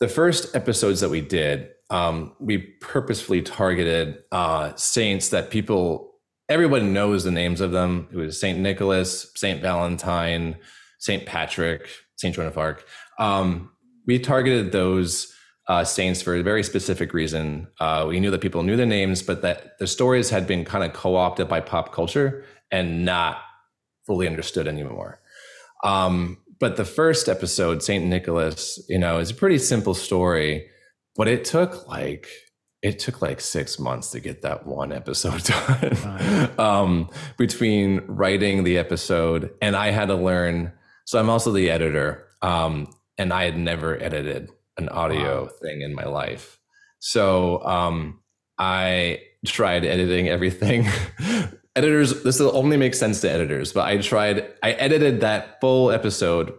the 0.00 0.08
first 0.08 0.56
episodes 0.56 1.00
that 1.00 1.10
we 1.10 1.20
did, 1.20 1.68
um, 1.90 2.34
we 2.40 2.58
purposefully 2.58 3.42
targeted 3.42 4.22
uh, 4.32 4.74
saints 4.74 5.28
that 5.28 5.50
people, 5.50 6.14
everyone 6.48 6.92
knows 6.92 7.24
the 7.24 7.30
names 7.30 7.60
of 7.60 7.70
them. 7.70 8.08
It 8.10 8.16
was 8.16 8.40
Saint 8.40 8.58
Nicholas, 8.58 9.30
Saint 9.36 9.60
Valentine, 9.60 10.56
Saint 10.98 11.26
Patrick, 11.26 11.88
Saint 12.16 12.34
Joan 12.34 12.46
of 12.46 12.56
Arc. 12.56 12.86
Um, 13.18 13.70
we 14.06 14.18
targeted 14.18 14.72
those 14.72 15.34
uh, 15.68 15.84
saints 15.84 16.22
for 16.22 16.34
a 16.34 16.42
very 16.42 16.62
specific 16.62 17.12
reason. 17.12 17.68
Uh, 17.78 18.06
we 18.08 18.20
knew 18.20 18.30
that 18.30 18.40
people 18.40 18.62
knew 18.62 18.76
their 18.76 18.86
names, 18.86 19.22
but 19.22 19.42
that 19.42 19.78
the 19.78 19.86
stories 19.86 20.30
had 20.30 20.46
been 20.46 20.64
kind 20.64 20.82
of 20.82 20.92
co-opted 20.92 21.48
by 21.48 21.60
pop 21.60 21.92
culture 21.92 22.44
and 22.70 23.04
not 23.04 23.38
fully 24.06 24.26
understood 24.26 24.66
anymore. 24.66 25.20
Um, 25.84 26.38
but 26.60 26.76
the 26.76 26.84
first 26.84 27.28
episode, 27.28 27.82
Saint 27.82 28.04
Nicholas, 28.04 28.78
you 28.88 28.98
know, 28.98 29.18
is 29.18 29.30
a 29.30 29.34
pretty 29.34 29.58
simple 29.58 29.94
story, 29.94 30.68
but 31.16 31.26
it 31.26 31.44
took 31.44 31.88
like 31.88 32.28
it 32.82 32.98
took 32.98 33.20
like 33.20 33.40
six 33.40 33.78
months 33.78 34.10
to 34.10 34.20
get 34.20 34.42
that 34.42 34.66
one 34.66 34.92
episode 34.92 35.42
done. 35.44 36.50
um, 36.58 37.10
between 37.36 38.02
writing 38.06 38.64
the 38.64 38.78
episode 38.78 39.50
and 39.60 39.76
I 39.76 39.90
had 39.90 40.08
to 40.08 40.14
learn. 40.14 40.72
So 41.04 41.18
I'm 41.18 41.28
also 41.28 41.50
the 41.50 41.70
editor, 41.70 42.26
um, 42.40 42.94
and 43.18 43.32
I 43.32 43.44
had 43.44 43.58
never 43.58 44.00
edited 44.02 44.50
an 44.78 44.88
audio 44.88 45.44
wow. 45.44 45.50
thing 45.60 45.82
in 45.82 45.94
my 45.94 46.04
life. 46.04 46.58
So 47.00 47.62
um, 47.64 48.20
I 48.58 49.20
tried 49.46 49.84
editing 49.84 50.28
everything 50.28 50.86
editors 51.76 52.22
this 52.22 52.40
will 52.40 52.56
only 52.56 52.76
make 52.76 52.94
sense 52.94 53.20
to 53.20 53.30
editors 53.30 53.72
but 53.72 53.84
i 53.86 53.96
tried 53.98 54.46
i 54.62 54.72
edited 54.72 55.20
that 55.20 55.60
full 55.60 55.90
episode 55.90 56.52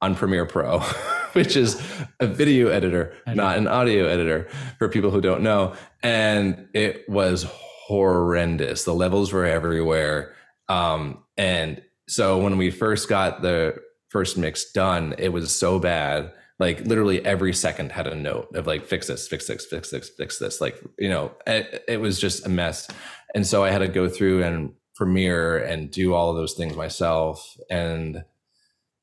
on 0.00 0.14
premiere 0.14 0.46
pro 0.46 0.78
which 1.32 1.56
is 1.56 1.80
a 2.20 2.26
video 2.26 2.68
editor 2.68 3.14
not 3.26 3.56
an 3.58 3.66
audio 3.66 4.06
editor 4.06 4.48
for 4.78 4.88
people 4.88 5.10
who 5.10 5.20
don't 5.20 5.42
know. 5.42 5.74
And 6.02 6.68
it 6.74 7.08
was 7.08 7.44
horrendous. 7.48 8.84
The 8.84 8.94
levels 8.94 9.32
were 9.32 9.44
everywhere. 9.44 10.34
Um, 10.68 11.24
and 11.36 11.82
so 12.08 12.38
when 12.38 12.56
we 12.56 12.70
first 12.70 13.08
got 13.08 13.42
the 13.42 13.76
first 14.08 14.38
mix 14.38 14.72
done 14.72 15.14
it 15.18 15.28
was 15.28 15.54
so 15.54 15.78
bad. 15.78 16.32
Like 16.58 16.80
literally 16.80 17.24
every 17.24 17.52
second 17.52 17.92
had 17.92 18.08
a 18.08 18.16
note 18.16 18.48
of 18.54 18.66
like 18.66 18.84
fix 18.84 19.06
this 19.06 19.28
fix 19.28 19.46
this 19.46 19.64
fix 19.66 19.90
this 19.90 20.08
fix 20.08 20.38
this 20.38 20.60
like 20.60 20.76
you 20.98 21.08
know 21.08 21.30
it, 21.46 21.84
it 21.86 22.00
was 22.00 22.18
just 22.18 22.44
a 22.44 22.48
mess 22.48 22.88
and 23.34 23.46
so 23.46 23.64
I 23.64 23.70
had 23.70 23.78
to 23.78 23.88
go 23.88 24.08
through 24.08 24.42
and 24.42 24.72
premiere 24.94 25.58
and 25.58 25.90
do 25.90 26.12
all 26.12 26.30
of 26.30 26.36
those 26.36 26.54
things 26.54 26.74
myself. 26.74 27.56
And 27.70 28.24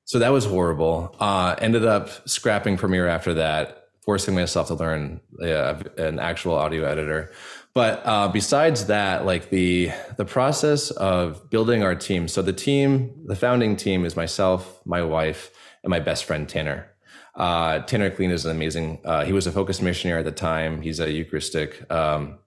so 0.03 0.19
that 0.19 0.33
was 0.33 0.45
horrible. 0.45 1.15
Uh, 1.19 1.55
ended 1.59 1.85
up 1.85 2.09
scrapping 2.27 2.77
Premiere 2.77 3.07
after 3.07 3.33
that, 3.35 3.87
forcing 4.03 4.35
myself 4.35 4.67
to 4.67 4.75
learn 4.75 5.21
uh, 5.41 5.81
an 5.97 6.19
actual 6.19 6.55
audio 6.55 6.85
editor. 6.85 7.31
but 7.73 8.01
uh, 8.05 8.27
besides 8.27 8.85
that, 8.85 9.25
like 9.25 9.49
the 9.49 9.91
the 10.17 10.25
process 10.25 10.91
of 10.91 11.49
building 11.49 11.83
our 11.83 11.95
team. 11.95 12.27
So 12.27 12.41
the 12.41 12.53
team, 12.53 13.11
the 13.25 13.35
founding 13.35 13.75
team, 13.75 14.05
is 14.05 14.15
myself, 14.15 14.81
my 14.85 15.01
wife, 15.01 15.51
and 15.83 15.89
my 15.89 15.99
best 15.99 16.25
friend 16.25 16.47
Tanner. 16.47 16.87
Uh, 17.35 17.79
Tanner 17.79 18.09
Klein 18.09 18.31
is 18.31 18.45
an 18.45 18.51
amazing. 18.51 18.99
Uh, 19.03 19.25
he 19.25 19.33
was 19.33 19.47
a 19.47 19.51
focus 19.51 19.81
missionary 19.81 20.19
at 20.19 20.25
the 20.25 20.31
time. 20.31 20.81
He's 20.81 20.99
a 20.99 21.11
Eucharistic 21.11 21.89
um, 21.91 22.39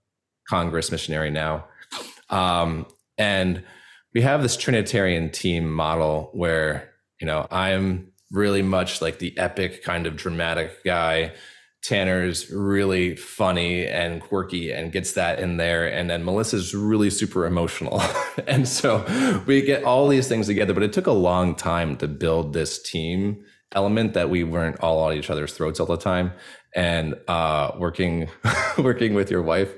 Congress 0.48 0.90
missionary 0.90 1.30
now, 1.30 1.66
um, 2.30 2.86
and 3.16 3.62
we 4.14 4.22
have 4.22 4.42
this 4.42 4.56
Trinitarian 4.56 5.30
team 5.30 5.70
model 5.70 6.30
where 6.32 6.92
you 7.20 7.26
know 7.26 7.46
I'm 7.50 8.12
really 8.30 8.62
much 8.62 9.00
like 9.00 9.18
the 9.18 9.36
epic 9.38 9.82
kind 9.82 10.06
of 10.06 10.16
dramatic 10.16 10.84
guy. 10.84 11.32
Tanner's 11.82 12.50
really 12.50 13.14
funny 13.14 13.86
and 13.86 14.20
quirky 14.20 14.72
and 14.72 14.90
gets 14.90 15.12
that 15.12 15.38
in 15.38 15.58
there. 15.58 15.86
And 15.86 16.10
then 16.10 16.24
Melissa's 16.24 16.74
really 16.74 17.08
super 17.08 17.46
emotional. 17.46 18.02
and 18.46 18.66
so 18.66 19.42
we 19.46 19.62
get 19.62 19.84
all 19.84 20.08
these 20.08 20.28
things 20.28 20.48
together, 20.48 20.74
but 20.74 20.82
it 20.82 20.92
took 20.92 21.06
a 21.06 21.12
long 21.12 21.54
time 21.54 21.96
to 21.98 22.08
build 22.08 22.52
this 22.52 22.82
team 22.82 23.44
element 23.72 24.14
that 24.14 24.30
we 24.30 24.44
weren't 24.44 24.80
all 24.80 25.10
at 25.10 25.16
each 25.16 25.30
other's 25.30 25.52
throats 25.52 25.80
all 25.80 25.86
the 25.86 25.96
time. 25.96 26.32
And 26.74 27.14
uh, 27.28 27.72
working 27.78 28.28
working 28.78 29.14
with 29.14 29.30
your 29.30 29.42
wife 29.42 29.72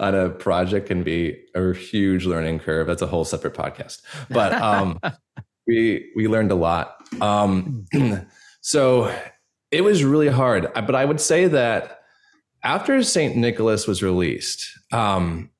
on 0.00 0.14
a 0.14 0.30
project 0.30 0.86
can 0.86 1.02
be 1.02 1.42
a 1.54 1.74
huge 1.74 2.24
learning 2.24 2.60
curve. 2.60 2.86
That's 2.86 3.02
a 3.02 3.06
whole 3.06 3.24
separate 3.24 3.54
podcast. 3.54 4.02
But 4.30 4.52
um, 4.54 5.00
we 5.66 6.10
we 6.14 6.28
learned 6.28 6.52
a 6.52 6.54
lot. 6.54 6.96
Um, 7.20 7.84
so 8.60 9.14
it 9.70 9.82
was 9.82 10.04
really 10.04 10.28
hard, 10.28 10.72
but 10.74 10.94
I 10.94 11.04
would 11.04 11.20
say 11.20 11.48
that 11.48 12.00
after 12.62 13.02
Saint 13.02 13.36
Nicholas 13.36 13.86
was 13.86 14.02
released, 14.02 14.66
um, 14.92 15.50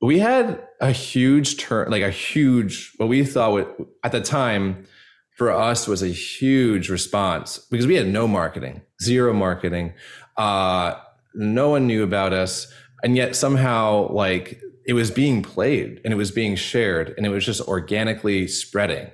we 0.00 0.18
had 0.18 0.62
a 0.80 0.90
huge 0.90 1.58
turn, 1.58 1.90
like 1.90 2.02
a 2.02 2.10
huge 2.10 2.92
what 2.96 3.08
we 3.08 3.24
thought 3.24 3.52
would, 3.52 3.86
at 4.04 4.12
the 4.12 4.20
time 4.20 4.86
for 5.36 5.50
us 5.50 5.88
was 5.88 6.02
a 6.02 6.08
huge 6.08 6.88
response 6.88 7.58
because 7.70 7.86
we 7.86 7.94
had 7.94 8.06
no 8.06 8.28
marketing, 8.28 8.82
zero 9.02 9.32
marketing. 9.32 9.94
Uh, 10.36 10.94
no 11.34 11.70
one 11.70 11.86
knew 11.86 12.02
about 12.02 12.32
us, 12.32 12.72
and 13.02 13.16
yet 13.16 13.34
somehow 13.34 14.10
like 14.12 14.60
it 14.86 14.94
was 14.94 15.10
being 15.10 15.42
played 15.42 16.00
and 16.04 16.12
it 16.12 16.16
was 16.16 16.30
being 16.30 16.56
shared 16.56 17.14
and 17.16 17.24
it 17.24 17.28
was 17.28 17.44
just 17.44 17.60
organically 17.62 18.48
spreading. 18.48 19.10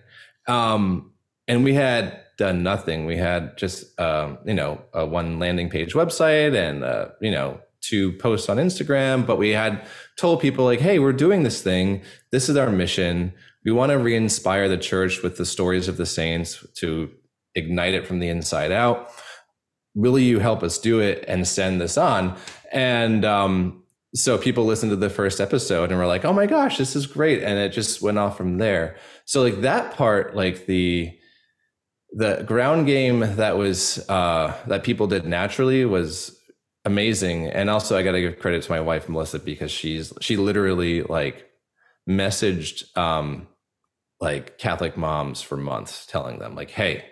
Um, 0.47 1.13
and 1.47 1.63
we 1.63 1.75
had 1.75 2.21
done 2.39 2.63
nothing. 2.63 3.05
We 3.05 3.17
had 3.17 3.57
just, 3.59 3.99
um, 4.01 4.39
you 4.47 4.55
know, 4.55 4.81
a 4.95 5.05
one 5.05 5.39
landing 5.39 5.69
page 5.69 5.95
website 5.95 6.57
and, 6.57 6.85
uh, 6.85 7.09
you 7.21 7.31
know, 7.31 7.61
two 7.81 8.13
posts 8.13 8.49
on 8.49 8.57
Instagram, 8.57 9.27
but 9.27 9.37
we 9.37 9.51
had 9.51 9.87
told 10.17 10.41
people 10.41 10.65
like, 10.65 10.81
Hey, 10.81 10.99
we're 10.99 11.13
doing 11.13 11.43
this 11.43 11.63
thing. 11.63 12.03
This 12.31 12.49
is 12.49 12.57
our 12.57 12.71
mission. 12.71 13.33
We 13.69 13.73
want 13.73 13.91
to 13.91 13.99
re-inspire 13.99 14.67
the 14.67 14.79
church 14.79 15.23
with 15.23 15.37
the 15.37 15.45
stories 15.45 15.89
of 15.89 15.99
the 15.99 16.07
saints 16.07 16.67
to 16.77 17.11
ignite 17.55 17.93
it 17.93 18.07
from 18.07 18.19
the 18.19 18.31
inside 18.31 18.73
out. 18.73 19.11
Will 19.95 20.19
you 20.19 20.39
help 20.39 20.63
us 20.63 20.79
do 20.79 21.01
it 21.01 21.23
and 21.29 21.47
send 21.47 21.79
this 21.79 21.99
on? 21.99 22.39
And, 22.73 23.27
um, 23.27 23.83
so 24.15 24.39
people 24.39 24.65
listened 24.65 24.89
to 24.89 24.97
the 24.97 25.11
first 25.11 25.39
episode 25.39 25.91
and 25.91 25.99
were 25.99 26.07
like, 26.07 26.25
"Oh 26.25 26.33
my 26.33 26.47
gosh, 26.47 26.79
this 26.79 26.97
is 26.97 27.07
great!" 27.07 27.43
And 27.43 27.59
it 27.59 27.75
just 27.75 28.01
went 28.01 28.17
off 28.17 28.39
from 28.39 28.57
there. 28.57 28.97
So 29.27 29.43
like 29.43 29.61
that 29.61 29.95
part, 29.97 30.35
like 30.35 30.65
the 30.65 31.15
the 32.13 32.43
ground 32.47 32.87
game 32.87 33.21
that 33.21 33.59
was 33.59 34.03
uh, 34.09 34.55
that 34.67 34.83
people 34.83 35.09
did 35.09 35.27
naturally 35.27 35.85
was 35.85 36.41
amazing. 36.87 37.49
And 37.49 37.69
also, 37.69 37.99
I 37.99 38.03
got 38.03 38.13
to 38.13 38.23
give 38.23 38.39
credit 38.39 38.63
to 38.63 38.73
my 38.73 38.81
wife 38.81 39.11
Melissa 39.11 39.41
because 39.41 39.71
she's 39.71 40.11
she 40.23 40.39
literally 40.39 41.03
like 41.03 41.47
messaged 42.09 42.97
um, 42.97 43.47
like 44.21 44.59
Catholic 44.59 44.97
moms 44.97 45.41
for 45.43 45.57
months, 45.57 46.07
telling 46.07 46.39
them 46.39 46.55
like, 46.55 46.71
"Hey, 46.71 47.05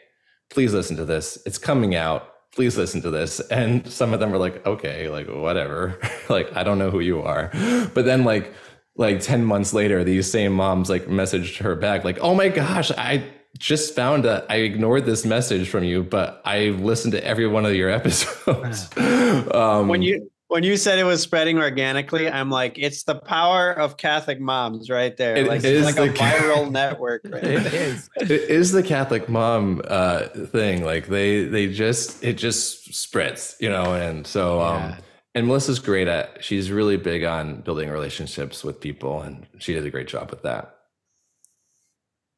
please 0.50 0.72
listen 0.74 0.96
to 0.96 1.04
this. 1.04 1.38
It's 1.46 1.58
coming 1.58 1.94
out." 1.94 2.32
please 2.52 2.78
listen 2.78 3.02
to 3.02 3.10
this 3.10 3.38
and 3.50 3.86
some 3.86 4.14
of 4.14 4.20
them 4.20 4.30
were 4.30 4.38
like 4.38 4.64
okay 4.64 5.10
like 5.10 5.26
whatever 5.28 6.00
like 6.30 6.50
i 6.56 6.62
don't 6.62 6.78
know 6.78 6.90
who 6.90 7.00
you 7.00 7.20
are 7.20 7.50
but 7.92 8.06
then 8.06 8.24
like 8.24 8.54
like 8.96 9.20
10 9.20 9.44
months 9.44 9.74
later 9.74 10.02
these 10.02 10.30
same 10.30 10.52
moms 10.54 10.88
like 10.88 11.04
messaged 11.04 11.58
her 11.58 11.76
back 11.76 12.02
like 12.02 12.18
oh 12.22 12.34
my 12.34 12.48
gosh 12.48 12.90
i 12.92 13.22
just 13.58 13.94
found 13.94 14.24
that 14.24 14.46
I 14.48 14.56
ignored 14.56 15.06
this 15.06 15.24
message 15.24 15.68
from 15.68 15.84
you, 15.84 16.02
but 16.02 16.42
I 16.44 16.68
listened 16.68 17.12
to 17.12 17.24
every 17.24 17.46
one 17.46 17.66
of 17.66 17.74
your 17.74 17.90
episodes. 18.00 18.88
um, 18.96 19.88
when 19.88 20.02
you 20.02 20.30
when 20.48 20.62
you 20.62 20.76
said 20.76 20.98
it 20.98 21.04
was 21.04 21.20
spreading 21.20 21.58
organically, 21.58 22.28
I'm 22.30 22.50
like, 22.50 22.78
it's 22.78 23.02
the 23.02 23.16
power 23.16 23.72
of 23.72 23.96
Catholic 23.96 24.40
moms 24.40 24.88
right 24.88 25.16
there. 25.16 25.36
It 25.36 25.48
like, 25.48 25.64
is 25.64 25.84
like 25.84 25.96
a 25.96 26.12
viral 26.12 26.70
network. 26.70 27.22
Right 27.24 27.42
it 27.44 27.74
is. 27.74 28.08
It 28.16 28.30
is 28.30 28.70
the 28.70 28.82
Catholic 28.82 29.28
mom 29.28 29.82
uh, 29.88 30.28
thing. 30.28 30.84
Like 30.84 31.08
they 31.08 31.44
they 31.44 31.72
just 31.72 32.22
it 32.22 32.34
just 32.34 32.94
spreads, 32.94 33.56
you 33.58 33.68
know. 33.68 33.94
And 33.94 34.26
so 34.26 34.60
um, 34.60 34.82
yeah. 34.82 34.98
and 35.34 35.46
Melissa's 35.48 35.80
great 35.80 36.06
at. 36.06 36.44
She's 36.44 36.70
really 36.70 36.96
big 36.96 37.24
on 37.24 37.62
building 37.62 37.90
relationships 37.90 38.62
with 38.62 38.80
people, 38.80 39.22
and 39.22 39.46
she 39.58 39.74
did 39.74 39.84
a 39.84 39.90
great 39.90 40.06
job 40.06 40.30
with 40.30 40.42
that. 40.42 40.74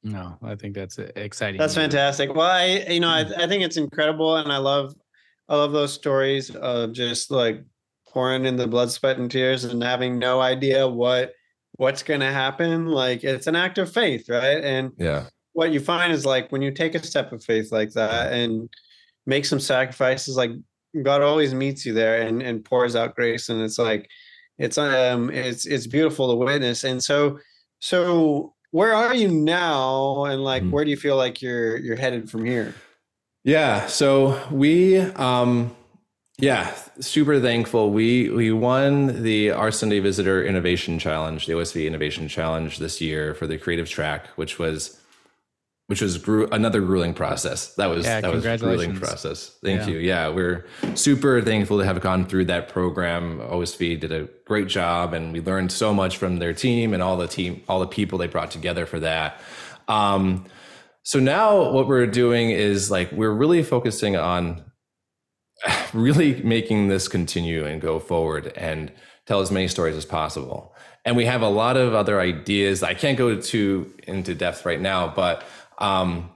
No, 0.03 0.39
I 0.43 0.55
think 0.55 0.75
that's 0.75 0.99
exciting. 0.99 1.59
That's 1.59 1.75
fantastic. 1.75 2.35
Well, 2.35 2.51
I 2.51 2.87
you 2.89 3.01
know 3.01 3.11
I, 3.11 3.27
I 3.37 3.47
think 3.47 3.65
it's 3.65 3.77
incredible, 3.77 4.37
and 4.37 4.51
I 4.51 4.59
love 4.59 4.95
I 5.47 5.57
love 5.57 5.73
those 5.73 5.93
stories 5.93 6.55
of 6.57 6.93
just 6.93 7.31
like 7.31 7.63
pouring 8.13 8.45
in 8.45 8.57
the 8.57 8.67
blood, 8.67 8.91
sweat, 8.91 9.19
and 9.19 9.31
tears, 9.31 9.65
and 9.65 9.83
having 9.83 10.19
no 10.19 10.41
idea 10.41 10.87
what 10.89 11.33
what's 11.73 12.03
going 12.03 12.21
to 12.21 12.33
happen. 12.33 12.87
Like 12.87 13.25
it's 13.25 13.47
an 13.47 13.57
act 13.57 13.79
of 13.79 13.93
faith, 13.93 14.29
right? 14.29 14.63
And 14.63 14.93
yeah, 14.97 15.27
what 15.53 15.73
you 15.73 15.81
find 15.81 16.13
is 16.13 16.27
like 16.27 16.51
when 16.51 16.63
you 16.63 16.71
take 16.71 16.95
a 16.95 17.05
step 17.05 17.33
of 17.33 17.45
faith 17.45 17.73
like 17.73 17.93
that 17.93 18.33
and 18.33 18.69
make 19.27 19.45
some 19.45 19.61
sacrifices, 19.61 20.37
like 20.37 20.51
God 21.03 21.23
always 21.23 21.55
meets 21.55 21.85
you 21.87 21.93
there 21.93 22.23
and 22.23 22.43
and 22.43 22.65
pours 22.65 22.97
out 22.97 23.15
grace, 23.15 23.49
and 23.49 23.61
it's 23.61 23.79
like 23.79 24.09
it's 24.59 24.79
um 24.79 25.31
it's 25.31 25.67
it's 25.67 25.87
beautiful 25.87 26.29
to 26.31 26.37
witness, 26.37 26.85
and 26.85 27.03
so 27.03 27.39
so 27.81 28.55
where 28.71 28.95
are 28.95 29.15
you 29.15 29.29
now 29.29 30.25
and 30.25 30.43
like 30.43 30.63
mm. 30.63 30.71
where 30.71 30.85
do 30.85 30.91
you 30.91 30.97
feel 30.97 31.17
like 31.17 31.41
you're 31.41 31.79
you're 31.79 31.97
headed 31.97 32.31
from 32.31 32.45
here 32.45 32.75
yeah 33.45 33.87
so 33.87 34.39
we 34.51 34.99
um 34.99 35.75
yeah 36.39 36.73
super 37.01 37.41
thankful 37.41 37.91
we 37.91 38.31
we 38.31 38.53
won 38.53 39.23
the 39.23 39.51
our 39.51 39.71
sunday 39.71 39.99
visitor 39.99 40.45
innovation 40.45 40.99
challenge 40.99 41.47
the 41.47 41.53
osv 41.53 41.87
innovation 41.87 42.29
challenge 42.29 42.79
this 42.79 43.01
year 43.01 43.35
for 43.35 43.47
the 43.47 43.59
creative 43.59 43.89
track 43.89 44.27
which 44.37 44.59
was 44.59 44.99
which 45.89 46.03
was 46.03 46.19
gru- 46.19 46.47
another 46.53 46.83
grueling 46.83 47.15
process. 47.15 47.75
That 47.77 47.87
was 47.87 48.05
yeah, 48.05 48.21
that 48.21 48.31
was 48.31 48.45
a 48.45 48.59
grueling 48.59 48.95
process. 48.95 49.57
Thank 49.65 49.81
yeah. 49.81 49.87
you. 49.87 49.99
Yeah, 49.99 50.29
we're 50.29 50.67
super 50.95 51.41
thankful 51.41 51.79
to 51.79 51.85
have 51.85 51.99
gone 52.03 52.27
through 52.27 52.45
that 52.47 52.69
program. 52.69 53.39
OSV 53.39 53.99
did 53.99 54.13
a 54.13 54.29
great 54.45 54.69
job, 54.69 55.15
and 55.15 55.33
we 55.33 55.41
learned 55.41 55.73
so 55.73 55.95
much 55.95 56.19
from 56.19 56.37
their 56.37 56.53
team 56.53 56.93
and 56.93 57.03
all 57.03 57.17
the 57.17 57.27
team, 57.27 57.63
all 57.69 57.81
the 57.81 57.87
people 57.87 58.19
they 58.19 58.27
brought 58.27 58.51
together 58.51 58.85
for 58.85 59.01
that. 59.01 59.41
Um, 59.89 60.45
so 61.05 61.19
now 61.21 61.71
what 61.71 61.89
we're 61.89 62.07
doing 62.07 62.51
is 62.51 62.91
like 62.91 63.11
we're 63.11 63.33
really 63.33 63.63
focusing 63.63 64.15
on 64.15 64.68
really 65.93 66.43
making 66.43 66.89
this 66.89 67.09
continue 67.09 67.65
and 67.65 67.81
go 67.81 67.99
forward 67.99 68.53
and 68.57 68.93
tell 69.27 69.41
as 69.41 69.51
many 69.51 69.69
stories 69.69 69.97
as 69.97 70.05
possible. 70.05 70.75
And 71.05 71.17
we 71.17 71.27
have 71.27 71.43
a 71.43 71.49
lot 71.49 71.77
of 71.77 71.95
other 71.95 72.21
ideas. 72.21 72.83
I 72.83 72.95
can't 72.95 73.17
go 73.17 73.41
too 73.41 73.95
into 74.07 74.35
depth 74.35 74.65
right 74.65 74.81
now, 74.81 75.13
but 75.15 75.45
um, 75.79 76.31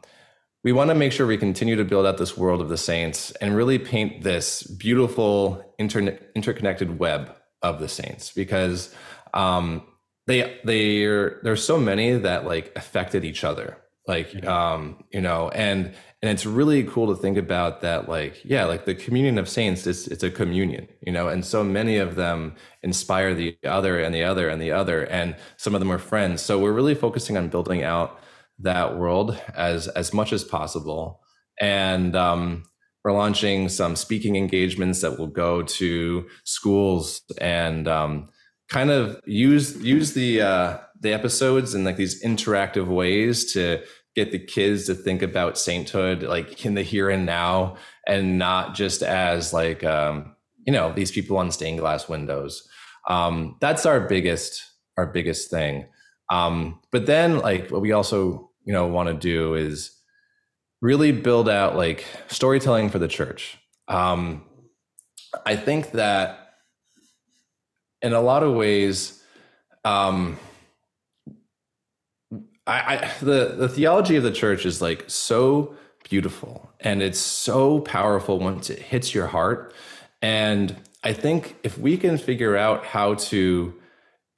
we 0.64 0.72
want 0.72 0.90
to 0.90 0.94
make 0.94 1.12
sure 1.12 1.26
we 1.26 1.36
continue 1.36 1.76
to 1.76 1.84
build 1.84 2.06
out 2.06 2.18
this 2.18 2.36
world 2.36 2.60
of 2.60 2.68
the 2.68 2.76
saints 2.76 3.32
and 3.32 3.56
really 3.56 3.78
paint 3.78 4.22
this 4.22 4.62
beautiful 4.62 5.74
inter- 5.78 6.18
interconnected 6.34 6.98
web 6.98 7.34
of 7.62 7.80
the 7.80 7.88
saints 7.88 8.32
because 8.32 8.94
um, 9.34 9.82
they 10.26 10.60
they 10.64 11.04
there's 11.42 11.64
so 11.64 11.78
many 11.78 12.12
that 12.12 12.44
like 12.46 12.72
affected 12.76 13.24
each 13.24 13.44
other 13.44 13.78
like 14.06 14.44
um 14.46 15.02
you 15.12 15.20
know 15.20 15.48
and 15.50 15.94
and 16.22 16.30
it's 16.30 16.46
really 16.46 16.84
cool 16.84 17.14
to 17.14 17.20
think 17.20 17.36
about 17.36 17.80
that 17.80 18.08
like 18.08 18.40
yeah 18.44 18.64
like 18.64 18.84
the 18.84 18.94
communion 18.94 19.38
of 19.38 19.48
saints 19.48 19.86
is 19.86 20.08
it's 20.08 20.22
a 20.22 20.30
communion 20.30 20.86
you 21.02 21.12
know? 21.12 21.28
And 21.28 21.44
so 21.44 21.62
many 21.64 21.98
of 21.98 22.14
them 22.14 22.54
inspire 22.82 23.34
the 23.34 23.56
other 23.64 24.00
and 24.00 24.14
the 24.14 24.22
other 24.22 24.48
and 24.48 24.62
the 24.62 24.70
other 24.70 25.04
and 25.04 25.36
some 25.56 25.74
of 25.74 25.80
them 25.80 25.90
are 25.90 25.98
friends. 25.98 26.40
So 26.40 26.58
we're 26.58 26.72
really 26.72 26.94
focusing 26.94 27.36
on 27.36 27.48
building 27.48 27.82
out 27.82 28.18
that 28.60 28.96
world 28.96 29.38
as 29.54 29.88
as 29.88 30.14
much 30.14 30.32
as 30.32 30.44
possible. 30.44 31.20
And 31.60 32.16
um, 32.16 32.64
we're 33.04 33.12
launching 33.12 33.68
some 33.68 33.96
speaking 33.96 34.36
engagements 34.36 35.00
that 35.00 35.18
will 35.18 35.26
go 35.26 35.62
to 35.62 36.26
schools 36.44 37.22
and 37.40 37.88
um, 37.88 38.28
kind 38.68 38.90
of 38.90 39.20
use 39.26 39.76
use 39.82 40.12
the 40.12 40.40
uh, 40.40 40.78
the 41.00 41.12
episodes 41.12 41.74
in 41.74 41.84
like 41.84 41.96
these 41.96 42.22
interactive 42.22 42.86
ways 42.86 43.52
to 43.54 43.82
get 44.14 44.32
the 44.32 44.38
kids 44.38 44.86
to 44.86 44.94
think 44.94 45.22
about 45.22 45.58
sainthood 45.58 46.22
like 46.22 46.64
in 46.66 46.74
the 46.74 46.82
here 46.82 47.08
and 47.10 47.24
now 47.26 47.76
and 48.06 48.38
not 48.38 48.74
just 48.74 49.02
as 49.02 49.52
like 49.52 49.82
um, 49.84 50.34
you 50.66 50.72
know 50.72 50.92
these 50.92 51.10
people 51.10 51.36
on 51.38 51.50
stained 51.50 51.78
glass 51.78 52.08
windows 52.08 52.68
Um, 53.08 53.56
that's 53.60 53.86
our 53.86 54.00
biggest 54.00 54.62
our 54.96 55.06
biggest 55.06 55.50
thing. 55.50 55.86
Um, 56.30 56.80
but 56.90 57.06
then 57.06 57.38
like 57.38 57.70
what 57.70 57.80
we 57.80 57.92
also 57.92 58.50
you 58.64 58.72
know 58.72 58.86
want 58.86 59.08
to 59.08 59.14
do 59.14 59.54
is 59.54 59.90
really 60.80 61.12
build 61.12 61.48
out 61.48 61.76
like 61.76 62.06
storytelling 62.28 62.90
for 62.90 62.98
the 62.98 63.08
church. 63.08 63.58
Um, 63.88 64.44
I 65.46 65.56
think 65.56 65.92
that 65.92 66.56
in 68.02 68.12
a 68.12 68.20
lot 68.20 68.42
of 68.42 68.54
ways, 68.54 69.22
um, 69.84 70.38
I, 72.66 72.96
I 72.96 73.10
the 73.20 73.54
the 73.56 73.68
theology 73.68 74.16
of 74.16 74.22
the 74.22 74.32
church 74.32 74.64
is 74.66 74.80
like 74.80 75.04
so 75.08 75.74
beautiful 76.08 76.70
and 76.80 77.02
it's 77.02 77.18
so 77.18 77.80
powerful 77.80 78.38
once 78.38 78.70
it 78.70 78.78
hits 78.78 79.14
your 79.14 79.28
heart. 79.28 79.74
And 80.20 80.76
I 81.02 81.12
think 81.12 81.56
if 81.62 81.78
we 81.78 81.96
can 81.96 82.18
figure 82.18 82.56
out 82.56 82.84
how 82.84 83.14
to 83.14 83.74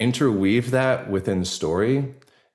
interweave 0.00 0.70
that 0.70 1.10
within 1.10 1.44
story, 1.44 2.14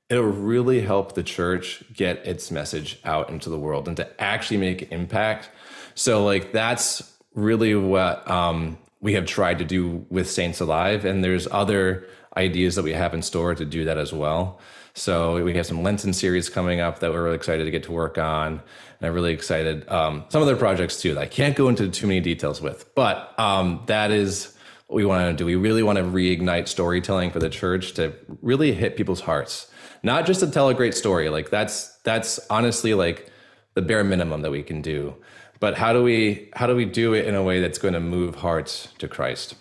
it'll 0.09 0.23
really 0.23 0.81
help 0.81 1.13
the 1.13 1.23
church 1.23 1.83
get 1.93 2.25
its 2.25 2.49
message 2.49 2.99
out 3.05 3.29
into 3.29 3.49
the 3.49 3.59
world 3.59 3.87
and 3.87 3.95
to 3.97 4.21
actually 4.21 4.57
make 4.57 4.91
impact. 4.91 5.49
So, 5.95 6.25
like, 6.25 6.51
that's 6.51 7.13
really 7.35 7.75
what 7.75 8.29
um, 8.29 8.77
we 9.01 9.13
have 9.13 9.25
tried 9.25 9.59
to 9.59 9.65
do 9.65 10.05
with 10.09 10.29
Saints 10.29 10.59
Alive. 10.59 11.05
And 11.05 11.23
there's 11.23 11.47
other 11.51 12.07
ideas 12.35 12.75
that 12.75 12.83
we 12.83 12.93
have 12.93 13.13
in 13.13 13.21
store 13.21 13.53
to 13.55 13.65
do 13.65 13.85
that 13.85 13.97
as 13.97 14.11
well. 14.11 14.59
So 14.93 15.43
we 15.43 15.55
have 15.55 15.65
some 15.65 15.83
Lenten 15.83 16.13
series 16.13 16.49
coming 16.49 16.79
up 16.79 16.99
that 16.99 17.11
we're 17.11 17.23
really 17.23 17.35
excited 17.35 17.65
to 17.65 17.71
get 17.71 17.83
to 17.83 17.91
work 17.91 18.17
on. 18.17 18.53
And 18.53 19.07
I'm 19.07 19.13
really 19.13 19.33
excited. 19.33 19.87
Um, 19.89 20.25
some 20.29 20.41
other 20.41 20.55
projects 20.55 21.01
too 21.01 21.13
that 21.13 21.21
I 21.21 21.27
can't 21.27 21.55
go 21.55 21.69
into 21.69 21.89
too 21.89 22.07
many 22.07 22.19
details 22.19 22.61
with, 22.61 22.93
but 22.95 23.37
um, 23.39 23.83
that 23.85 24.11
is 24.11 24.55
what 24.87 24.95
we 24.95 25.05
want 25.05 25.29
to 25.29 25.41
do. 25.41 25.45
We 25.45 25.55
really 25.55 25.83
want 25.83 25.97
to 25.97 26.03
reignite 26.03 26.67
storytelling 26.67 27.31
for 27.31 27.39
the 27.39 27.49
church 27.49 27.93
to 27.93 28.13
really 28.41 28.73
hit 28.73 28.97
people's 28.97 29.21
hearts, 29.21 29.71
not 30.03 30.25
just 30.25 30.39
to 30.39 30.49
tell 30.49 30.69
a 30.69 30.73
great 30.73 30.95
story. 30.95 31.29
Like 31.29 31.49
that's 31.49 31.95
that's 32.03 32.39
honestly 32.49 32.93
like 32.93 33.31
the 33.75 33.81
bare 33.81 34.03
minimum 34.03 34.41
that 34.41 34.51
we 34.51 34.63
can 34.63 34.81
do. 34.81 35.15
But 35.59 35.77
how 35.77 35.93
do 35.93 36.03
we 36.03 36.49
how 36.53 36.67
do 36.67 36.75
we 36.75 36.85
do 36.85 37.13
it 37.13 37.25
in 37.25 37.35
a 37.35 37.43
way 37.43 37.61
that's 37.61 37.77
going 37.77 37.93
to 37.93 37.99
move 37.99 38.35
hearts 38.35 38.89
to 38.97 39.07
Christ? 39.07 39.55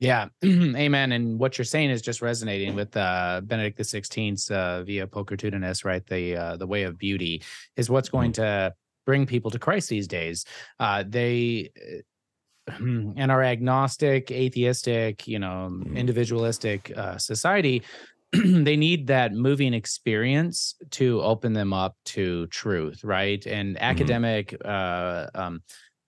Yeah, 0.00 0.28
amen. 0.44 1.12
And 1.12 1.38
what 1.38 1.58
you're 1.58 1.64
saying 1.64 1.90
is 1.90 2.02
just 2.02 2.22
resonating 2.22 2.74
with 2.74 2.96
uh, 2.96 3.40
Benedict 3.44 3.76
the 3.76 3.84
Sixteenth 3.84 4.50
uh, 4.50 4.84
via 4.84 5.06
Pulchritudinis, 5.06 5.84
right? 5.84 6.06
The 6.06 6.36
uh, 6.36 6.56
the 6.56 6.66
way 6.66 6.84
of 6.84 6.98
beauty 6.98 7.42
is 7.76 7.90
what's 7.90 8.08
going 8.08 8.32
mm-hmm. 8.32 8.42
to 8.42 8.74
bring 9.06 9.26
people 9.26 9.50
to 9.50 9.58
Christ 9.58 9.88
these 9.88 10.06
days. 10.06 10.44
Uh, 10.78 11.02
they 11.06 11.70
uh, 11.76 12.74
and 12.78 13.30
our 13.30 13.42
agnostic, 13.42 14.30
atheistic, 14.30 15.26
you 15.26 15.38
know, 15.38 15.68
mm-hmm. 15.70 15.96
individualistic 15.96 16.92
uh, 16.96 17.16
society, 17.18 17.82
they 18.32 18.76
need 18.76 19.06
that 19.06 19.32
moving 19.32 19.72
experience 19.72 20.74
to 20.90 21.20
open 21.22 21.54
them 21.54 21.72
up 21.72 21.96
to 22.04 22.46
truth, 22.48 23.02
right? 23.02 23.44
And 23.46 23.74
mm-hmm. 23.74 23.84
academic, 23.84 24.54
uh, 24.64 25.26
um, 25.34 25.62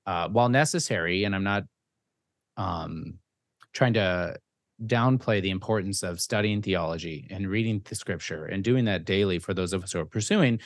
uh, 0.07 0.29
while 0.29 0.49
necessary, 0.49 1.25
and 1.25 1.35
I'm 1.35 1.45
not 1.45 1.65
um, 2.57 3.20
trying 3.73 3.95
to 3.95 4.37
downplay 4.87 5.43
the 5.43 5.51
importance 5.51 6.03
of 6.03 6.21
studying 6.21 6.63
theology 6.63 7.27
and 7.31 7.49
reading 7.49 7.83
the 7.85 7.95
scripture 7.95 8.47
and 8.47 8.65
doing 8.65 8.87
that 8.87 9.05
daily 9.05 9.39
for 9.39 9.53
those 9.53 9.73
of 9.73 9.85
us 9.85 9.93
who 9.93 10.01
are 10.01 10.07
pursuing 10.07 10.59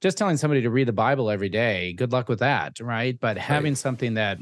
just 0.00 0.16
telling 0.16 0.36
somebody 0.36 0.62
to 0.62 0.70
read 0.70 0.86
the 0.86 0.92
bible 0.92 1.30
every 1.30 1.48
day 1.48 1.92
good 1.92 2.12
luck 2.12 2.28
with 2.28 2.38
that 2.38 2.78
right? 2.80 3.18
But 3.20 3.38
having 3.38 3.72
right. 3.72 3.78
something 3.78 4.14
that 4.14 4.38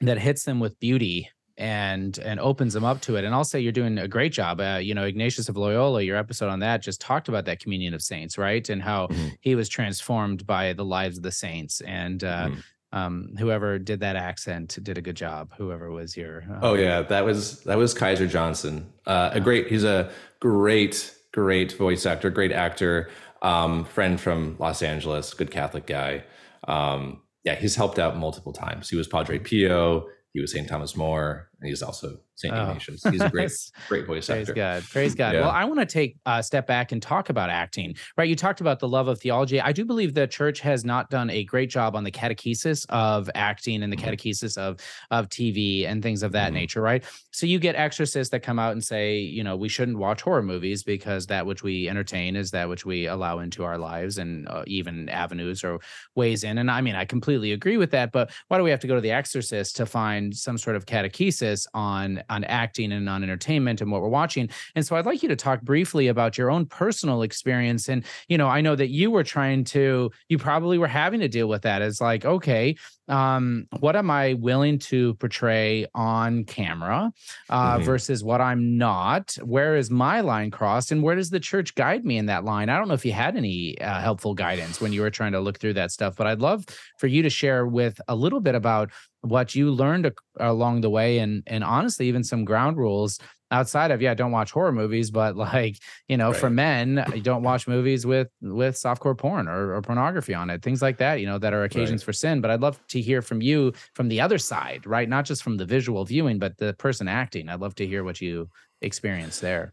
that 0.00 0.18
hits 0.18 0.44
them 0.44 0.60
with 0.60 0.78
beauty 0.78 1.28
and 1.56 2.18
and 2.18 2.38
opens 2.38 2.74
them 2.74 2.84
up 2.84 3.00
to 3.00 3.16
it. 3.16 3.24
And 3.24 3.34
i'll 3.34 3.42
say 3.42 3.58
you're 3.58 3.72
doing 3.72 3.98
a 3.98 4.06
great 4.06 4.32
job. 4.32 4.60
Uh, 4.60 4.78
you 4.80 4.94
know 4.94 5.04
ignatius 5.04 5.48
of 5.48 5.56
loyola 5.56 6.02
your 6.02 6.16
episode 6.16 6.48
on 6.48 6.60
that 6.60 6.82
just 6.82 7.00
talked 7.00 7.28
about 7.28 7.46
that 7.46 7.60
communion 7.60 7.94
of 7.94 8.02
saints 8.02 8.38
right? 8.38 8.68
And 8.68 8.80
how 8.80 9.08
mm-hmm. 9.08 9.28
he 9.40 9.56
was 9.56 9.68
transformed 9.68 10.46
by 10.46 10.72
the 10.72 10.84
lives 10.84 11.16
of 11.16 11.24
the 11.24 11.32
saints. 11.32 11.80
And 11.80 12.22
uh, 12.22 12.48
mm-hmm 12.48 12.60
um, 12.96 13.34
whoever 13.38 13.78
did 13.78 14.00
that 14.00 14.16
accent 14.16 14.78
did 14.82 14.96
a 14.96 15.02
good 15.02 15.16
job. 15.16 15.52
Whoever 15.58 15.90
was 15.90 16.16
your 16.16 16.44
uh, 16.50 16.58
oh 16.62 16.74
yeah, 16.74 17.02
that 17.02 17.24
was 17.24 17.60
that 17.64 17.76
was 17.76 17.92
Kaiser 17.92 18.26
Johnson. 18.26 18.90
Uh, 19.06 19.30
a 19.32 19.40
great, 19.40 19.68
he's 19.68 19.84
a 19.84 20.10
great 20.40 21.14
great 21.32 21.72
voice 21.72 22.06
actor, 22.06 22.30
great 22.30 22.52
actor, 22.52 23.10
um, 23.42 23.84
friend 23.84 24.18
from 24.18 24.56
Los 24.58 24.82
Angeles, 24.82 25.34
good 25.34 25.50
Catholic 25.50 25.86
guy. 25.86 26.24
Um, 26.66 27.20
yeah, 27.44 27.54
he's 27.56 27.76
helped 27.76 27.98
out 27.98 28.16
multiple 28.16 28.54
times. 28.54 28.88
He 28.88 28.96
was 28.96 29.06
Padre 29.06 29.38
Pio. 29.38 30.06
He 30.32 30.40
was 30.40 30.52
St. 30.52 30.68
Thomas 30.68 30.96
More, 30.96 31.50
and 31.60 31.68
he's 31.68 31.82
also 31.82 32.18
St. 32.34 32.52
Oh. 32.52 32.64
Ignatius. 32.64 33.02
He's 33.02 33.22
a 33.22 33.30
great, 33.30 33.50
great 33.88 34.06
voice 34.06 34.26
Praise 34.26 34.42
actor. 34.42 34.52
God. 34.52 34.82
Praise 34.90 35.14
God. 35.14 35.34
Yeah. 35.34 35.40
Well, 35.40 35.50
I 35.50 35.64
want 35.64 35.80
to 35.80 35.86
take 35.86 36.18
a 36.26 36.42
step 36.42 36.66
back 36.66 36.92
and 36.92 37.00
talk 37.00 37.30
about 37.30 37.48
acting, 37.48 37.94
right? 38.18 38.28
You 38.28 38.36
talked 38.36 38.60
about 38.60 38.78
the 38.78 38.88
love 38.88 39.08
of 39.08 39.18
theology. 39.18 39.58
I 39.58 39.72
do 39.72 39.86
believe 39.86 40.12
the 40.12 40.26
church 40.26 40.60
has 40.60 40.84
not 40.84 41.08
done 41.08 41.30
a 41.30 41.44
great 41.44 41.70
job 41.70 41.96
on 41.96 42.04
the 42.04 42.10
catechesis 42.10 42.84
of 42.90 43.30
acting 43.34 43.82
and 43.82 43.90
the 43.90 43.96
mm-hmm. 43.96 44.10
catechesis 44.10 44.58
of, 44.58 44.78
of 45.10 45.30
TV 45.30 45.86
and 45.86 46.02
things 46.02 46.22
of 46.22 46.32
that 46.32 46.48
mm-hmm. 46.48 46.56
nature, 46.56 46.82
right? 46.82 47.02
So 47.30 47.46
you 47.46 47.58
get 47.58 47.74
exorcists 47.74 48.30
that 48.32 48.40
come 48.40 48.58
out 48.58 48.72
and 48.72 48.84
say, 48.84 49.18
you 49.18 49.42
know, 49.42 49.56
we 49.56 49.70
shouldn't 49.70 49.96
watch 49.96 50.20
horror 50.20 50.42
movies 50.42 50.82
because 50.82 51.26
that 51.28 51.46
which 51.46 51.62
we 51.62 51.88
entertain 51.88 52.36
is 52.36 52.50
that 52.50 52.68
which 52.68 52.84
we 52.84 53.06
allow 53.06 53.38
into 53.38 53.64
our 53.64 53.78
lives 53.78 54.18
and 54.18 54.46
uh, 54.48 54.64
even 54.66 55.08
avenues 55.08 55.64
or 55.64 55.80
ways 56.14 56.44
in. 56.44 56.58
And 56.58 56.70
I 56.70 56.82
mean, 56.82 56.96
I 56.96 57.06
completely 57.06 57.52
agree 57.52 57.78
with 57.78 57.92
that, 57.92 58.12
but 58.12 58.30
why 58.48 58.58
do 58.58 58.64
we 58.64 58.70
have 58.70 58.80
to 58.80 58.86
go 58.86 58.94
to 58.94 59.00
the 59.00 59.12
exorcist 59.12 59.76
to 59.76 59.86
find 59.86 60.36
some 60.36 60.58
sort 60.58 60.76
of 60.76 60.84
catechesis 60.84 61.46
on 61.72 62.22
on 62.28 62.42
acting 62.44 62.92
and 62.92 63.08
on 63.08 63.22
entertainment 63.22 63.80
and 63.80 63.90
what 63.92 64.02
we're 64.02 64.08
watching. 64.08 64.50
And 64.74 64.84
so 64.84 64.96
I'd 64.96 65.06
like 65.06 65.22
you 65.22 65.28
to 65.28 65.36
talk 65.36 65.62
briefly 65.62 66.08
about 66.08 66.36
your 66.36 66.50
own 66.50 66.66
personal 66.66 67.22
experience. 67.22 67.88
And, 67.88 68.04
you 68.28 68.36
know, 68.36 68.48
I 68.48 68.60
know 68.60 68.74
that 68.74 68.88
you 68.88 69.10
were 69.10 69.24
trying 69.24 69.64
to, 69.64 70.10
you 70.28 70.38
probably 70.38 70.78
were 70.78 70.86
having 70.88 71.20
to 71.20 71.28
deal 71.28 71.48
with 71.48 71.62
that 71.62 71.82
as 71.82 72.00
like, 72.00 72.24
okay, 72.24 72.76
um, 73.08 73.66
what 73.78 73.96
am 73.96 74.10
I 74.10 74.34
willing 74.34 74.78
to 74.80 75.14
portray 75.14 75.86
on 75.94 76.44
camera 76.44 77.12
uh, 77.48 77.76
mm-hmm. 77.76 77.84
versus 77.84 78.24
what 78.24 78.40
I'm 78.40 78.78
not? 78.78 79.36
Where 79.42 79.76
is 79.76 79.90
my 79.90 80.20
line 80.20 80.50
crossed? 80.50 80.92
And 80.92 81.02
where 81.02 81.14
does 81.14 81.30
the 81.30 81.40
church 81.40 81.74
guide 81.74 82.04
me 82.04 82.18
in 82.18 82.26
that 82.26 82.44
line? 82.44 82.68
I 82.68 82.78
don't 82.78 82.88
know 82.88 82.94
if 82.94 83.04
you 83.04 83.12
had 83.12 83.36
any 83.36 83.78
uh, 83.80 84.00
helpful 84.00 84.34
guidance 84.34 84.80
when 84.80 84.92
you 84.92 85.02
were 85.02 85.10
trying 85.10 85.32
to 85.32 85.40
look 85.40 85.58
through 85.58 85.74
that 85.74 85.92
stuff, 85.92 86.16
but 86.16 86.26
I'd 86.26 86.40
love 86.40 86.64
for 86.98 87.06
you 87.06 87.22
to 87.22 87.30
share 87.30 87.66
with 87.66 88.00
a 88.08 88.14
little 88.14 88.40
bit 88.40 88.54
about 88.54 88.90
what 89.22 89.54
you 89.54 89.70
learned 89.70 90.12
along 90.38 90.80
the 90.80 90.90
way 90.90 91.18
and 91.18 91.42
and 91.46 91.64
honestly 91.64 92.06
even 92.06 92.22
some 92.22 92.44
ground 92.44 92.76
rules 92.76 93.18
outside 93.50 93.90
of 93.90 94.02
yeah 94.02 94.14
don't 94.14 94.32
watch 94.32 94.50
horror 94.50 94.72
movies 94.72 95.10
but 95.10 95.36
like 95.36 95.78
you 96.08 96.16
know 96.16 96.30
right. 96.30 96.36
for 96.36 96.50
men 96.50 97.04
you 97.14 97.20
don't 97.20 97.42
watch 97.42 97.68
movies 97.68 98.04
with 98.04 98.28
with 98.42 98.74
softcore 98.74 99.16
porn 99.16 99.48
or, 99.48 99.74
or 99.74 99.82
pornography 99.82 100.34
on 100.34 100.50
it 100.50 100.62
things 100.62 100.82
like 100.82 100.98
that 100.98 101.20
you 101.20 101.26
know 101.26 101.38
that 101.38 101.52
are 101.52 101.64
occasions 101.64 102.02
right. 102.02 102.06
for 102.06 102.12
sin 102.12 102.40
but 102.40 102.50
i'd 102.50 102.60
love 102.60 102.80
to 102.88 103.00
hear 103.00 103.22
from 103.22 103.40
you 103.40 103.72
from 103.94 104.08
the 104.08 104.20
other 104.20 104.38
side 104.38 104.86
right 104.86 105.08
not 105.08 105.24
just 105.24 105.42
from 105.42 105.56
the 105.56 105.64
visual 105.64 106.04
viewing 106.04 106.38
but 106.38 106.56
the 106.58 106.74
person 106.74 107.06
acting 107.08 107.48
i'd 107.48 107.60
love 107.60 107.74
to 107.74 107.86
hear 107.86 108.02
what 108.02 108.20
you 108.20 108.48
experience 108.82 109.40
there 109.40 109.72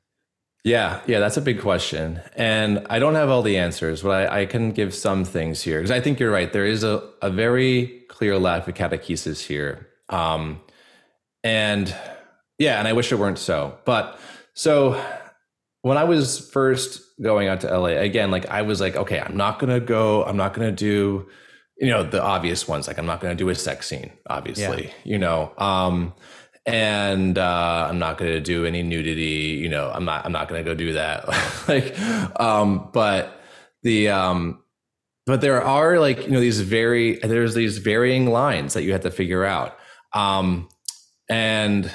yeah, 0.64 1.02
yeah, 1.08 1.20
that's 1.20 1.36
a 1.36 1.42
big 1.42 1.60
question. 1.60 2.22
And 2.38 2.88
I 2.90 2.98
don't 2.98 3.16
have 3.16 3.30
all 3.30 3.42
the 3.42 3.58
answers, 3.58 4.02
but 4.02 4.32
I, 4.32 4.44
I 4.44 4.46
can 4.46 4.72
give 4.72 4.94
some 4.94 5.26
things 5.26 5.62
here 5.62 5.80
because 5.80 5.92
I 5.92 6.00
think 6.00 6.22
you're 6.22 6.32
right. 6.32 6.54
There 6.54 6.66
is 6.66 6.86
a, 6.86 7.04
a 7.22 7.30
very 7.30 8.04
clear 8.08 8.40
lack 8.40 8.66
of 8.66 8.74
catechesis 8.74 9.46
here. 9.46 9.90
Um, 10.08 10.62
and 11.44 11.94
yeah, 12.58 12.80
and 12.80 12.88
I 12.88 12.94
wish 12.94 13.12
it 13.12 13.16
weren't 13.16 13.40
so. 13.40 13.78
But 13.86 14.20
so 14.54 15.02
when 15.82 15.98
I 15.98 16.06
was 16.06 16.50
first 16.50 17.02
going 17.22 17.48
out 17.48 17.62
to 17.62 17.78
LA, 17.78 17.90
again, 17.90 18.32
like 18.32 18.48
I 18.48 18.62
was 18.62 18.80
like, 18.82 18.96
okay, 18.96 19.20
I'm 19.20 19.38
not 19.38 19.60
gonna 19.60 19.80
go, 19.80 20.24
I'm 20.26 20.38
not 20.38 20.54
gonna 20.54 20.72
do, 20.72 21.28
you 21.78 21.90
know, 21.90 22.04
the 22.04 22.22
obvious 22.22 22.68
ones. 22.68 22.88
Like 22.88 22.98
I'm 22.98 23.06
not 23.06 23.20
gonna 23.20 23.36
do 23.36 23.50
a 23.50 23.56
sex 23.56 23.88
scene, 23.88 24.12
obviously, 24.30 24.86
yeah. 24.86 24.94
you 25.04 25.18
know. 25.18 25.54
Um, 25.58 26.14
and 26.66 27.38
uh, 27.38 27.88
I'm 27.90 28.00
not 28.00 28.18
gonna 28.18 28.40
do 28.40 28.66
any 28.66 28.82
nudity, 28.82 29.60
you 29.62 29.70
know, 29.70 29.92
I'm 29.94 30.06
not 30.06 30.26
I'm 30.26 30.32
not 30.32 30.48
gonna 30.48 30.64
go 30.64 30.74
do 30.74 30.94
that. 30.94 31.28
like 31.68 32.00
um, 32.40 32.90
but 32.94 33.42
the 33.84 34.10
um 34.10 34.64
but 35.26 35.42
there 35.42 35.62
are 35.62 36.00
like, 36.00 36.26
you 36.26 36.32
know, 36.32 36.40
these 36.40 36.62
very 36.62 37.16
there's 37.18 37.56
these 37.56 37.80
varying 37.80 38.28
lines 38.28 38.74
that 38.74 38.84
you 38.84 38.94
have 38.94 39.02
to 39.02 39.12
figure 39.12 39.44
out. 39.44 39.78
Um 40.14 40.70
and 41.30 41.92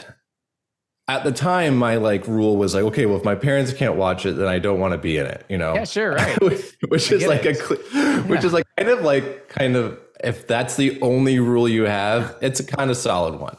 at 1.09 1.25
the 1.25 1.33
time 1.33 1.77
my 1.77 1.97
like 1.97 2.27
rule 2.29 2.57
was 2.57 2.75
like 2.75 2.85
okay 2.85 3.07
well 3.07 3.17
if 3.17 3.25
my 3.25 3.35
parents 3.35 3.73
can't 3.73 3.97
watch 3.97 4.27
it 4.27 4.33
then 4.33 4.47
i 4.47 4.59
don't 4.59 4.79
want 4.79 4.93
to 4.93 4.99
be 4.99 5.17
in 5.17 5.27
it 5.27 5.45
you 5.49 5.57
know? 5.57 5.75
Yeah 5.75 5.85
sure 5.85 6.13
right. 6.13 6.41
Which, 6.89 7.11
is 7.11 7.27
like 7.27 7.45
it. 7.45 7.59
a 7.59 8.23
which 8.23 8.45
is 8.45 8.53
like 8.53 8.67
kind 8.77 8.91
of 8.91 9.01
like 9.01 9.49
kind 9.49 9.75
of 9.75 9.99
if 10.23 10.47
that's 10.47 10.77
the 10.77 11.01
only 11.01 11.41
rule 11.41 11.69
you 11.69 11.85
have 11.85 12.37
it's 12.43 12.61
a 12.61 12.65
kind 12.65 12.91
of 12.91 12.97
solid 12.97 13.41
one 13.41 13.57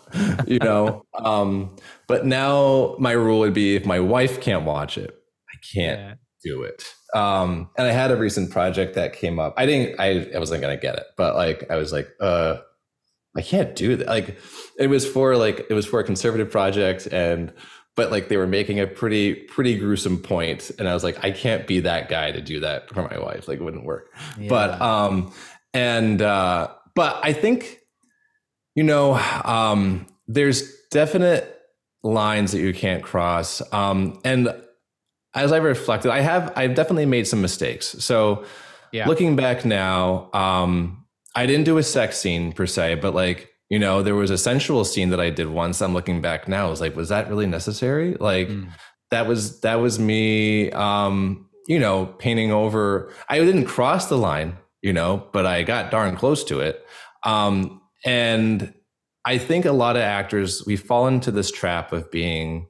you 0.48 0.60
know? 0.60 1.06
Um 1.20 1.76
but 2.08 2.26
now 2.26 2.96
my 2.98 3.12
rule 3.12 3.40
would 3.40 3.54
be 3.54 3.76
if 3.76 3.86
my 3.86 4.00
wife 4.00 4.40
can't 4.40 4.64
watch 4.64 4.98
it 4.98 5.20
i 5.54 5.58
can't 5.74 6.00
yeah. 6.00 6.14
do 6.44 6.64
it. 6.64 6.84
Um 7.14 7.70
and 7.78 7.88
i 7.88 7.92
had 7.92 8.12
a 8.12 8.16
recent 8.16 8.52
project 8.52 8.96
that 8.96 9.14
came 9.14 9.40
up. 9.40 9.56
I 9.58 9.66
didn't 9.66 10.00
i, 10.00 10.30
I 10.34 10.40
wasn't 10.40 10.62
gonna 10.62 10.78
get 10.78 10.96
it 10.96 11.06
but 11.18 11.36
like 11.36 11.70
i 11.72 11.76
was 11.76 11.92
like 11.92 12.08
uh 12.22 12.58
I 13.40 13.42
can't 13.42 13.74
do 13.74 13.96
that. 13.96 14.08
Like 14.08 14.38
it 14.78 14.88
was 14.88 15.08
for 15.08 15.38
like 15.38 15.66
it 15.70 15.74
was 15.74 15.86
for 15.86 16.02
a 16.02 16.04
conservative 16.04 16.52
project 16.52 17.08
and 17.08 17.54
but 17.96 18.12
like 18.12 18.28
they 18.28 18.36
were 18.36 18.48
making 18.48 18.82
a 18.82 18.86
pretty 18.86 19.34
pretty 19.34 19.78
gruesome 19.78 20.18
point 20.18 20.72
and 20.78 20.90
I 20.90 20.94
was 20.94 21.06
like 21.06 21.24
I 21.24 21.32
can't 21.32 21.66
be 21.66 21.80
that 21.80 22.10
guy 22.10 22.34
to 22.34 22.42
do 22.42 22.60
that 22.60 22.90
for 22.90 23.04
my 23.04 23.18
wife. 23.18 23.48
Like 23.48 23.62
it 23.62 23.64
wouldn't 23.64 23.86
work. 23.86 24.14
Yeah. 24.38 24.50
But 24.50 24.82
um 24.82 25.34
and 25.74 26.22
uh 26.22 26.68
but 26.96 27.18
I 27.24 27.32
think 27.32 27.80
you 28.76 28.84
know 28.84 29.14
um 29.46 30.06
there's 30.28 30.70
definite 30.92 31.62
lines 32.04 32.52
that 32.52 32.60
you 32.60 32.74
can't 32.74 33.02
cross. 33.02 33.62
Um 33.72 34.20
and 34.26 34.54
as 35.34 35.54
I 35.54 35.58
reflected, 35.60 36.12
I 36.12 36.20
have 36.20 36.52
I've 36.58 36.76
definitely 36.76 37.06
made 37.06 37.26
some 37.26 37.42
mistakes. 37.42 37.86
So 38.04 38.44
yeah. 38.92 39.08
looking 39.08 39.38
back 39.38 39.64
now, 39.64 40.30
um 40.34 40.99
I 41.40 41.46
didn't 41.46 41.64
do 41.64 41.78
a 41.78 41.84
sex 41.84 42.20
scene 42.20 42.52
per 42.52 42.66
se, 42.66 42.96
but 42.96 43.16
like, 43.16 43.50
you 43.70 43.80
know, 43.80 44.04
there 44.04 44.16
was 44.16 44.30
a 44.30 44.38
sensual 44.38 44.84
scene 44.84 45.10
that 45.12 45.22
I 45.22 45.30
did 45.30 45.48
once. 45.48 45.82
I'm 45.82 45.94
looking 45.94 46.22
back 46.22 46.50
now. 46.50 46.68
I 46.68 46.70
was 46.70 46.82
like, 46.82 46.98
was 46.98 47.08
that 47.08 47.30
really 47.30 47.48
necessary? 47.48 48.16
Like 48.20 48.50
mm. 48.50 48.70
that 49.12 49.26
was 49.26 49.62
that 49.62 49.76
was 49.76 50.00
me 50.00 50.70
um, 50.72 51.48
you 51.70 51.80
know, 51.80 52.08
painting 52.08 52.52
over 52.52 53.14
I 53.30 53.40
didn't 53.40 53.68
cross 53.68 54.08
the 54.08 54.18
line, 54.18 54.58
you 54.82 54.92
know, 54.92 55.30
but 55.32 55.46
I 55.46 55.64
got 55.64 55.92
darn 55.92 56.18
close 56.18 56.44
to 56.44 56.60
it. 56.60 56.86
Um, 57.24 57.84
and 58.04 58.74
I 59.24 59.38
think 59.38 59.64
a 59.64 59.72
lot 59.72 59.96
of 59.96 60.02
actors 60.02 60.66
we 60.66 60.76
fall 60.76 61.08
into 61.08 61.32
this 61.32 61.52
trap 61.52 61.94
of 61.94 62.12
being 62.12 62.68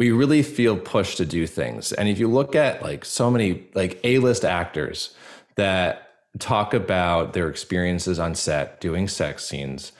we 0.00 0.10
really 0.10 0.42
feel 0.42 0.76
pushed 0.76 1.18
to 1.18 1.26
do 1.26 1.46
things. 1.46 1.92
And 1.92 2.08
if 2.08 2.18
you 2.18 2.26
look 2.26 2.56
at 2.56 2.82
like 2.82 3.04
so 3.04 3.30
many 3.30 3.68
like 3.74 4.00
A-list 4.02 4.44
actors 4.44 5.14
that 5.54 6.07
talk 6.38 6.74
about 6.74 7.32
their 7.32 7.48
experiences 7.48 8.18
on 8.18 8.34
set 8.34 8.80
doing 8.80 9.08
sex 9.08 9.44
scenes, 9.44 9.92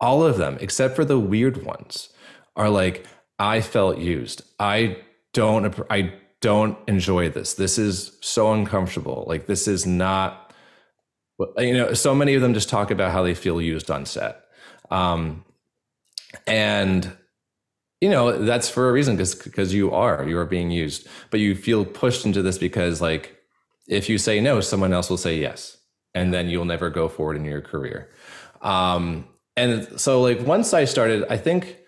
all 0.00 0.22
of 0.22 0.36
them, 0.36 0.58
except 0.60 0.96
for 0.96 1.04
the 1.04 1.18
weird 1.18 1.64
ones, 1.64 2.10
are 2.56 2.70
like, 2.70 3.06
I 3.38 3.60
felt 3.60 3.98
used. 3.98 4.42
I 4.58 4.98
don't, 5.32 5.74
I 5.90 6.14
don't 6.40 6.78
enjoy 6.88 7.30
this. 7.30 7.54
This 7.54 7.78
is 7.78 8.16
so 8.20 8.52
uncomfortable. 8.52 9.24
Like, 9.26 9.46
this 9.46 9.66
is 9.66 9.86
not, 9.86 10.52
you 11.58 11.74
know, 11.74 11.94
so 11.94 12.14
many 12.14 12.34
of 12.34 12.42
them 12.42 12.54
just 12.54 12.68
talk 12.68 12.90
about 12.90 13.12
how 13.12 13.22
they 13.22 13.34
feel 13.34 13.60
used 13.60 13.90
on 13.90 14.06
set. 14.06 14.44
Um, 14.90 15.44
and, 16.46 17.10
you 18.00 18.08
know, 18.10 18.44
that's 18.44 18.68
for 18.68 18.88
a 18.88 18.92
reason 18.92 19.16
because 19.16 19.34
because 19.34 19.72
you 19.72 19.92
are, 19.92 20.28
you 20.28 20.36
are 20.38 20.44
being 20.44 20.70
used, 20.70 21.08
but 21.30 21.40
you 21.40 21.54
feel 21.54 21.84
pushed 21.84 22.26
into 22.26 22.42
this 22.42 22.58
because 22.58 23.00
like 23.00 23.34
if 23.88 24.08
you 24.08 24.18
say 24.18 24.40
no, 24.40 24.60
someone 24.60 24.92
else 24.92 25.10
will 25.10 25.16
say 25.16 25.38
yes, 25.38 25.76
and 26.14 26.32
then 26.32 26.48
you'll 26.48 26.64
never 26.64 26.90
go 26.90 27.08
forward 27.08 27.36
in 27.36 27.44
your 27.44 27.60
career. 27.60 28.10
Um, 28.62 29.26
and 29.56 30.00
so, 30.00 30.20
like, 30.20 30.40
once 30.40 30.74
I 30.74 30.84
started, 30.84 31.24
I 31.28 31.36
think 31.36 31.78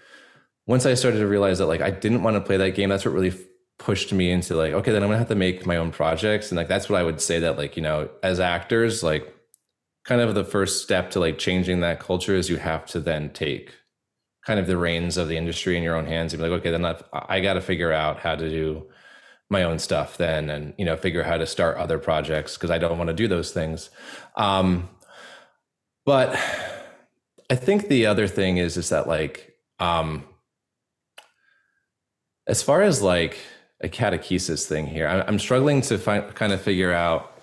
once 0.67 0.85
I 0.85 0.95
started 0.95 1.19
to 1.19 1.27
realize 1.27 1.59
that 1.59 1.67
like 1.67 1.81
I 1.81 1.91
didn't 1.91 2.23
want 2.23 2.35
to 2.37 2.41
play 2.41 2.57
that 2.57 2.75
game, 2.75 2.89
that's 2.89 3.05
what 3.05 3.15
really 3.15 3.35
pushed 3.79 4.13
me 4.13 4.31
into 4.31 4.57
like, 4.57 4.73
okay, 4.73 4.93
then 4.93 5.03
I'm 5.03 5.09
gonna 5.09 5.19
have 5.19 5.29
to 5.29 5.35
make 5.35 5.67
my 5.67 5.77
own 5.77 5.91
projects, 5.91 6.51
and 6.51 6.57
like 6.57 6.69
that's 6.69 6.89
what 6.89 7.01
I 7.01 7.03
would 7.03 7.21
say 7.21 7.41
that 7.41 7.57
like 7.57 7.77
you 7.77 7.83
know, 7.83 8.09
as 8.23 8.41
actors, 8.41 9.03
like 9.03 9.33
kind 10.05 10.21
of 10.21 10.35
the 10.35 10.45
first 10.45 10.83
step 10.83 11.11
to 11.11 11.21
like 11.21 11.39
changing 11.39 11.81
that 11.81 12.01
culture 12.01 12.35
is 12.35 12.49
you 12.49 12.57
have 12.59 12.87
to 12.87 13.01
then 13.01 13.31
take 13.31 13.75
kind 14.47 14.61
of 14.61 14.69
the 14.69 14.77
reins 14.77 15.17
of 15.17 15.27
the 15.27 15.37
industry 15.37 15.77
in 15.77 15.83
your 15.83 15.97
own 15.97 16.07
hands 16.07 16.33
and 16.33 16.41
be 16.41 16.49
like, 16.49 16.61
okay, 16.61 16.71
then 16.71 16.85
I've, 16.85 17.03
I 17.13 17.41
got 17.41 17.55
to 17.55 17.61
figure 17.61 17.93
out 17.93 18.21
how 18.21 18.37
to 18.37 18.49
do 18.49 18.87
my 19.49 19.63
own 19.63 19.79
stuff 19.79 20.17
then 20.17 20.51
and 20.51 20.75
you 20.77 20.85
know 20.85 20.97
figure 20.97 21.23
out 21.23 21.29
how 21.29 21.39
to 21.39 21.47
start 21.47 21.77
other 21.77 21.99
projects 21.99 22.55
because 22.55 22.71
i 22.71 22.79
don't 22.79 22.99
want 22.99 23.09
to 23.09 23.15
do 23.15 23.29
those 23.29 23.53
things. 23.53 23.91
Um 24.37 24.89
but 26.05 26.39
i 27.51 27.55
think 27.55 27.89
the 27.89 28.07
other 28.07 28.27
thing 28.27 28.57
is 28.57 28.77
is 28.77 28.89
that 28.89 29.07
like 29.07 29.57
um 29.79 30.25
as 32.47 32.63
far 32.63 32.83
as 32.83 33.03
like 33.03 33.39
a 33.83 33.89
catechesis 33.89 34.67
thing 34.67 34.87
here 34.87 35.07
i'm 35.07 35.39
struggling 35.39 35.81
to 35.83 35.99
find 35.99 36.35
kind 36.35 36.53
of 36.53 36.61
figure 36.61 36.93
out 36.93 37.39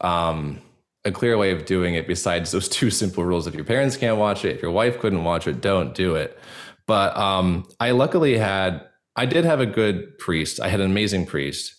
um 0.00 0.60
a 1.04 1.12
clear 1.12 1.36
way 1.36 1.50
of 1.50 1.64
doing 1.64 1.94
it 1.94 2.06
besides 2.06 2.50
those 2.50 2.68
two 2.78 2.90
simple 2.90 3.24
rules. 3.24 3.46
If 3.46 3.54
your 3.54 3.64
parents 3.64 3.96
can't 3.96 4.18
watch 4.18 4.44
it 4.44 4.56
if 4.56 4.62
your 4.62 4.70
wife 4.70 4.98
couldn't 4.98 5.24
watch 5.24 5.46
it 5.46 5.60
don't 5.60 5.94
do 5.94 6.14
it. 6.14 6.38
But 6.86 7.16
um 7.16 7.66
i 7.80 7.90
luckily 7.90 8.38
had 8.38 8.87
I 9.18 9.26
did 9.26 9.44
have 9.44 9.58
a 9.58 9.66
good 9.66 10.16
priest. 10.18 10.60
I 10.60 10.68
had 10.68 10.78
an 10.78 10.86
amazing 10.86 11.26
priest 11.26 11.74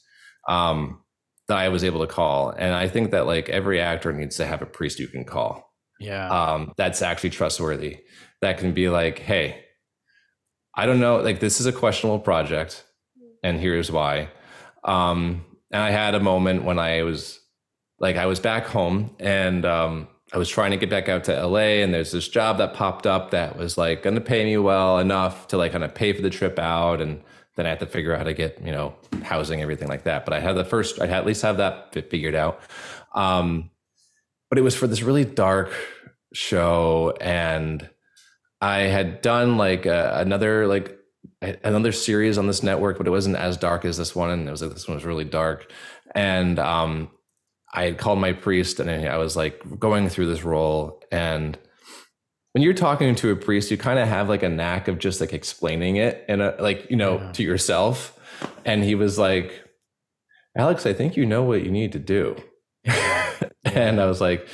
um, 0.49 1.01
that 1.47 1.57
I 1.57 1.69
was 1.69 1.85
able 1.85 2.01
to 2.01 2.13
call, 2.13 2.49
and 2.49 2.75
I 2.75 2.89
think 2.89 3.11
that 3.11 3.25
like 3.27 3.47
every 3.47 3.79
actor 3.79 4.11
needs 4.11 4.35
to 4.35 4.45
have 4.45 4.61
a 4.61 4.65
priest 4.65 4.99
you 4.99 5.07
can 5.07 5.23
call. 5.23 5.73
Yeah, 6.01 6.27
um, 6.29 6.73
that's 6.75 7.01
actually 7.01 7.29
trustworthy. 7.29 7.99
That 8.41 8.57
can 8.57 8.73
be 8.73 8.89
like, 8.89 9.19
hey, 9.19 9.63
I 10.75 10.85
don't 10.85 10.99
know, 10.99 11.17
like 11.21 11.39
this 11.39 11.61
is 11.61 11.65
a 11.65 11.71
questionable 11.71 12.19
project, 12.19 12.83
and 13.41 13.57
here's 13.57 13.89
why. 13.89 14.29
Um, 14.83 15.45
and 15.71 15.81
I 15.81 15.91
had 15.91 16.15
a 16.15 16.19
moment 16.19 16.65
when 16.65 16.77
I 16.77 17.03
was 17.03 17.39
like, 17.99 18.17
I 18.17 18.25
was 18.25 18.41
back 18.41 18.65
home, 18.65 19.15
and 19.17 19.65
um, 19.65 20.09
I 20.31 20.37
was 20.37 20.49
trying 20.49 20.71
to 20.71 20.77
get 20.77 20.89
back 20.89 21.09
out 21.09 21.23
to 21.25 21.47
LA 21.47 21.81
and 21.81 21.93
there's 21.93 22.11
this 22.11 22.27
job 22.27 22.59
that 22.59 22.73
popped 22.75 23.07
up 23.07 23.31
that 23.31 23.57
was 23.57 23.77
like 23.77 24.03
going 24.03 24.15
to 24.15 24.21
pay 24.21 24.45
me 24.45 24.57
well 24.57 24.99
enough 24.99 25.47
to 25.47 25.57
like 25.57 25.71
kind 25.71 25.83
of 25.83 25.95
pay 25.95 26.13
for 26.13 26.21
the 26.21 26.29
trip 26.29 26.59
out 26.59 27.01
and 27.01 27.21
then 27.55 27.65
I 27.65 27.69
had 27.69 27.79
to 27.79 27.87
figure 27.87 28.13
out 28.13 28.19
how 28.19 28.23
to 28.25 28.33
get, 28.33 28.61
you 28.63 28.71
know, 28.71 28.95
housing, 29.23 29.61
everything 29.61 29.87
like 29.87 30.03
that. 30.03 30.25
But 30.25 30.33
I 30.33 30.39
had 30.39 30.55
the 30.55 30.63
first, 30.63 31.01
I 31.01 31.07
had 31.07 31.17
at 31.17 31.25
least 31.25 31.41
have 31.41 31.57
that 31.57 31.93
figured 32.09 32.35
out. 32.35 32.61
Um, 33.13 33.71
but 34.49 34.59
it 34.59 34.61
was 34.61 34.75
for 34.75 34.87
this 34.87 35.01
really 35.01 35.25
dark 35.25 35.73
show 36.31 37.17
and 37.19 37.89
I 38.61 38.81
had 38.81 39.21
done 39.21 39.57
like 39.57 39.87
a, 39.87 40.19
another, 40.19 40.67
like 40.67 40.97
another 41.41 41.91
series 41.91 42.37
on 42.37 42.45
this 42.45 42.61
network, 42.61 42.97
but 42.97 43.07
it 43.07 43.11
wasn't 43.11 43.35
as 43.35 43.57
dark 43.57 43.83
as 43.83 43.97
this 43.97 44.15
one. 44.15 44.29
And 44.29 44.47
it 44.47 44.51
was 44.51 44.61
like, 44.61 44.71
this 44.71 44.87
one 44.87 44.95
was 44.95 45.05
really 45.05 45.25
dark. 45.25 45.71
And, 46.13 46.59
um, 46.59 47.09
I 47.73 47.83
had 47.83 47.97
called 47.97 48.19
my 48.19 48.33
priest 48.33 48.79
and 48.79 48.89
I 48.89 49.17
was 49.17 49.35
like 49.35 49.61
going 49.79 50.09
through 50.09 50.27
this 50.27 50.43
role. 50.43 51.01
And 51.11 51.57
when 52.53 52.63
you're 52.63 52.73
talking 52.73 53.13
to 53.15 53.31
a 53.31 53.35
priest, 53.35 53.69
you 53.69 53.77
kind 53.77 53.99
of 53.99 54.07
have 54.07 54.27
like 54.27 54.43
a 54.43 54.49
knack 54.49 54.87
of 54.87 54.97
just 54.97 55.21
like 55.21 55.33
explaining 55.33 55.97
it 55.97 56.25
and 56.27 56.41
like, 56.59 56.89
you 56.89 56.95
know, 56.95 57.19
yeah. 57.19 57.31
to 57.33 57.43
yourself. 57.43 58.19
And 58.65 58.83
he 58.83 58.95
was 58.95 59.19
like, 59.19 59.63
Alex, 60.57 60.85
I 60.85 60.93
think 60.93 61.15
you 61.15 61.25
know 61.25 61.43
what 61.43 61.63
you 61.63 61.71
need 61.71 61.91
to 61.91 61.99
do. 61.99 62.35
Yeah. 62.83 63.33
and 63.63 64.01
I 64.01 64.05
was 64.05 64.19
like, 64.19 64.47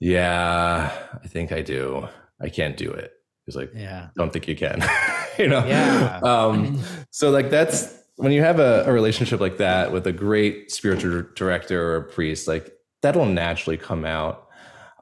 yeah, 0.00 0.92
I 1.22 1.28
think 1.28 1.52
I 1.52 1.62
do. 1.62 2.08
I 2.40 2.48
can't 2.48 2.76
do 2.76 2.90
it. 2.90 3.12
He's 3.46 3.56
like, 3.56 3.70
yeah, 3.74 4.08
don't 4.16 4.32
think 4.32 4.48
you 4.48 4.56
can, 4.56 4.82
you 5.38 5.46
know? 5.46 5.64
Yeah. 5.64 6.20
Um, 6.22 6.80
so 7.10 7.30
like, 7.30 7.50
that's, 7.50 7.96
when 8.16 8.32
you 8.32 8.42
have 8.42 8.58
a, 8.58 8.84
a, 8.86 8.92
relationship 8.92 9.40
like 9.40 9.58
that 9.58 9.92
with 9.92 10.06
a 10.06 10.12
great 10.12 10.70
spiritual 10.70 11.24
director 11.34 11.92
or 11.92 11.96
a 11.96 12.02
priest, 12.02 12.48
like 12.48 12.72
that'll 13.02 13.26
naturally 13.26 13.76
come 13.76 14.04
out. 14.04 14.48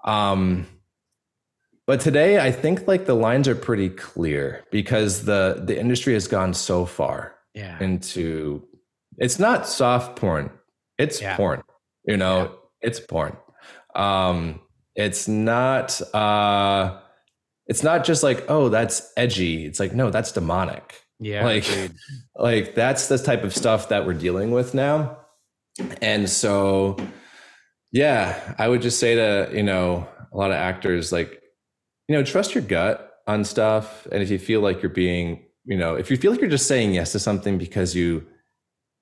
Um, 0.05 0.67
but 1.87 2.01
today, 2.01 2.41
I 2.41 2.51
think 2.51 2.89
like 2.89 3.07
the 3.07 3.15
lines 3.15 3.47
are 3.47 3.55
pretty 3.55 3.89
clear 3.89 4.65
because 4.71 5.25
the 5.25 5.63
the 5.65 5.79
industry 5.79 6.15
has 6.15 6.27
gone 6.27 6.55
so 6.55 6.87
far 6.87 7.35
yeah. 7.55 7.79
into 7.81 8.67
it's 9.19 9.39
not 9.39 9.67
soft 9.67 10.17
porn, 10.17 10.51
it's 10.99 11.21
yeah. 11.21 11.37
porn. 11.37 11.63
You 12.07 12.17
know, 12.17 12.39
yeah. 12.39 12.89
it's 12.89 13.01
porn. 13.01 13.37
Um, 13.95 14.61
it's 14.95 15.29
not. 15.29 16.01
Uh, 16.15 17.01
it's 17.67 17.83
not 17.83 18.05
just 18.05 18.23
like 18.23 18.45
oh 18.49 18.69
that's 18.71 19.13
edgy. 19.17 19.67
It's 19.67 19.79
like 19.79 19.95
no, 19.95 20.11
that's 20.11 20.33
demonic 20.33 21.04
yeah. 21.25 21.45
Like, 21.45 21.67
like 22.37 22.75
that's 22.75 23.09
the 23.09 23.19
type 23.19 23.45
of 23.45 23.55
stuff 23.55 23.89
that 23.89 24.07
we're 24.07 24.13
dealing 24.13 24.51
with 24.51 24.75
now. 24.75 25.19
And 26.03 26.29
so, 26.29 26.99
yeah, 27.93 28.55
I 28.59 28.69
would 28.69 28.83
just 28.83 29.01
say 29.01 29.15
to, 29.15 29.51
you 29.53 29.63
know, 29.63 30.07
a 30.33 30.37
lot 30.37 30.51
of 30.51 30.57
actors, 30.57 31.13
like, 31.13 31.41
you 32.09 32.15
know, 32.15 32.23
trust 32.23 32.55
your 32.55 32.63
gut 32.63 33.11
on 33.27 33.43
stuff. 33.43 34.07
And 34.13 34.23
if 34.23 34.31
you 34.31 34.39
feel 34.39 34.61
like 34.61 34.83
you're 34.83 34.91
being, 34.91 35.47
you 35.65 35.79
know, 35.79 35.95
if 35.95 36.11
you 36.11 36.19
feel 36.19 36.31
like 36.31 36.43
you're 36.43 36.51
just 36.51 36.69
saying 36.69 36.93
yes 36.93 37.13
to 37.13 37.19
something 37.19 37.57
because 37.57 37.95
you 37.95 38.27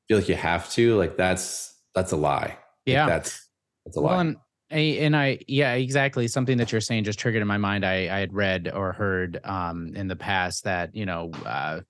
feel 0.06 0.18
like 0.18 0.28
you 0.28 0.36
have 0.36 0.70
to, 0.72 0.96
like 0.96 1.16
that's, 1.16 1.74
that's 1.94 2.12
a 2.12 2.16
lie. 2.16 2.56
Yeah. 2.86 3.06
Like 3.06 3.14
that's, 3.14 3.48
that's 3.84 3.96
a 3.96 4.00
well, 4.00 4.14
lie. 4.14 4.20
And, 4.20 4.36
and 4.70 5.16
I, 5.16 5.40
yeah, 5.48 5.72
exactly. 5.74 6.28
Something 6.28 6.56
that 6.58 6.70
you're 6.70 6.80
saying 6.80 7.04
just 7.04 7.18
triggered 7.18 7.42
in 7.42 7.48
my 7.48 7.58
mind. 7.58 7.84
I, 7.84 8.04
I 8.04 8.20
had 8.20 8.32
read 8.32 8.70
or 8.72 8.92
heard 8.92 9.40
um, 9.44 9.92
in 9.94 10.06
the 10.06 10.16
past 10.16 10.64
that, 10.64 10.94
you 10.94 11.04
know, 11.04 11.30
uh, 11.44 11.80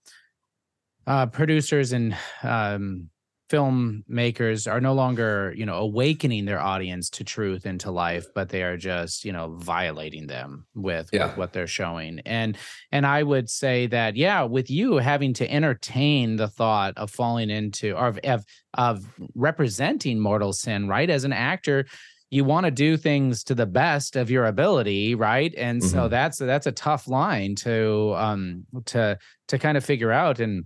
uh, 1.07 1.26
producers 1.26 1.92
and 1.92 2.16
um, 2.42 3.11
filmmakers 3.50 4.70
are 4.70 4.80
no 4.80 4.94
longer 4.94 5.53
you 5.55 5.66
know 5.66 5.74
awakening 5.74 6.46
their 6.46 6.61
audience 6.61 7.11
to 7.11 7.22
truth 7.22 7.66
and 7.66 7.78
to 7.80 7.90
life 7.90 8.24
but 8.34 8.48
they 8.48 8.62
are 8.62 8.78
just 8.78 9.26
you 9.26 9.32
know 9.32 9.55
violating 9.59 10.26
them 10.26 10.64
with, 10.74 11.11
yeah. 11.12 11.26
with, 11.26 11.36
what 11.36 11.53
they're 11.53 11.66
showing 11.66 12.18
and 12.24 12.57
and 12.92 13.07
i 13.07 13.22
would 13.22 13.50
say 13.50 13.86
that 13.86 14.16
yeah 14.16 14.42
with 14.42 14.70
you 14.70 14.96
having 14.96 15.34
to 15.34 15.50
entertain 15.53 16.36
the 16.36 16.48
thought 16.48 16.96
of 16.96 17.11
falling 17.11 17.50
into 17.50 17.92
or 17.92 18.07
of 18.07 18.18
of, 18.24 18.44
of 18.74 19.05
representing 19.34 20.18
mortal 20.18 20.55
sin 20.55 20.88
right 20.88 21.11
as 21.11 21.24
an 21.24 21.32
actor 21.32 21.84
you 22.30 22.44
want 22.44 22.64
to 22.64 22.70
do 22.70 22.96
things 22.96 23.44
to 23.44 23.55
the 23.55 23.66
best 23.66 24.16
of 24.16 24.30
your 24.30 24.46
ability 24.46 25.14
right 25.14 25.53
and 25.59 25.84
so 25.84 26.07
Mhm. 26.07 26.11
that's 26.11 26.38
that's 26.38 26.66
a 26.66 26.72
tough 26.72 27.07
line 27.07 27.55
to 27.57 28.14
um 28.16 28.64
to 28.86 29.18
to 29.48 29.59
kind 29.59 29.76
of 29.76 29.84
figure 29.84 30.11
out 30.11 30.40
and 30.40 30.64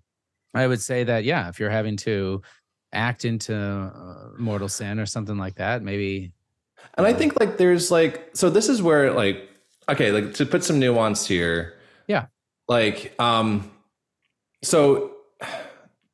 i 0.56 0.66
would 0.66 0.80
say 0.80 1.04
that 1.04 1.24
yeah 1.24 1.48
if 1.48 1.58
you're 1.60 1.70
having 1.70 1.96
to 1.96 2.42
act 2.92 3.24
into 3.24 3.54
uh, 3.54 4.30
mortal 4.38 4.68
sin 4.68 4.98
or 4.98 5.06
something 5.06 5.36
like 5.38 5.56
that 5.56 5.82
maybe 5.82 6.32
And 6.96 7.06
I 7.06 7.12
think 7.12 7.38
like 7.40 7.58
there's 7.58 7.90
like 7.90 8.30
so 8.34 8.48
this 8.48 8.68
is 8.68 8.80
where 8.80 9.12
like 9.12 9.48
okay, 9.88 10.10
like 10.12 10.34
to 10.34 10.46
put 10.46 10.64
some 10.64 10.78
nuance 10.78 11.26
here. 11.26 11.74
Yeah. 12.06 12.26
Like 12.68 13.14
um 13.20 13.70
so 14.62 15.12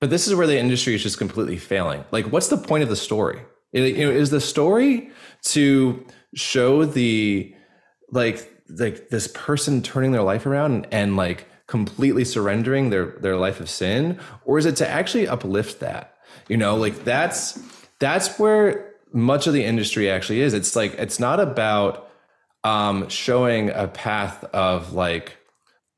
but 0.01 0.11
this 0.11 0.26
is 0.26 0.34
where 0.34 0.47
the 0.47 0.59
industry 0.59 0.95
is 0.95 1.03
just 1.03 1.18
completely 1.18 1.57
failing. 1.59 2.05
Like 2.11 2.26
what's 2.32 2.49
the 2.49 2.57
point 2.57 2.82
of 2.82 2.88
the 2.88 2.97
story? 2.97 3.40
It- 3.72 3.97
you 3.97 4.05
know, 4.07 4.11
is 4.11 4.30
the 4.30 4.40
story 4.40 5.11
to 5.55 6.05
show 6.34 6.84
the 6.84 7.55
like 8.11 8.38
like 8.68 9.11
this 9.11 9.28
person 9.28 9.82
turning 9.82 10.12
their 10.12 10.22
life 10.22 10.47
around 10.47 10.72
and, 10.72 10.86
and 10.90 11.16
like 11.16 11.47
completely 11.67 12.25
surrendering 12.25 12.91
their 12.91 13.07
their 13.21 13.37
life 13.37 13.61
of 13.61 13.71
sin 13.71 14.19
or 14.45 14.59
is 14.59 14.67
it 14.67 14.77
to 14.77 14.89
actually 14.89 15.29
uplift 15.29 15.81
that? 15.81 16.17
You 16.49 16.57
know, 16.57 16.77
like 16.77 17.05
that's 17.05 17.61
that's 17.99 18.39
where 18.39 18.93
much 19.13 19.47
of 19.47 19.53
the 19.53 19.65
industry 19.65 20.11
actually 20.11 20.41
is. 20.41 20.55
It's 20.55 20.75
like 20.75 20.95
it's 20.95 21.21
not 21.21 21.41
about 21.41 22.09
um, 22.65 23.09
showing 23.09 23.71
a 23.71 23.89
path 23.89 24.45
of 24.45 24.93
like 24.93 25.37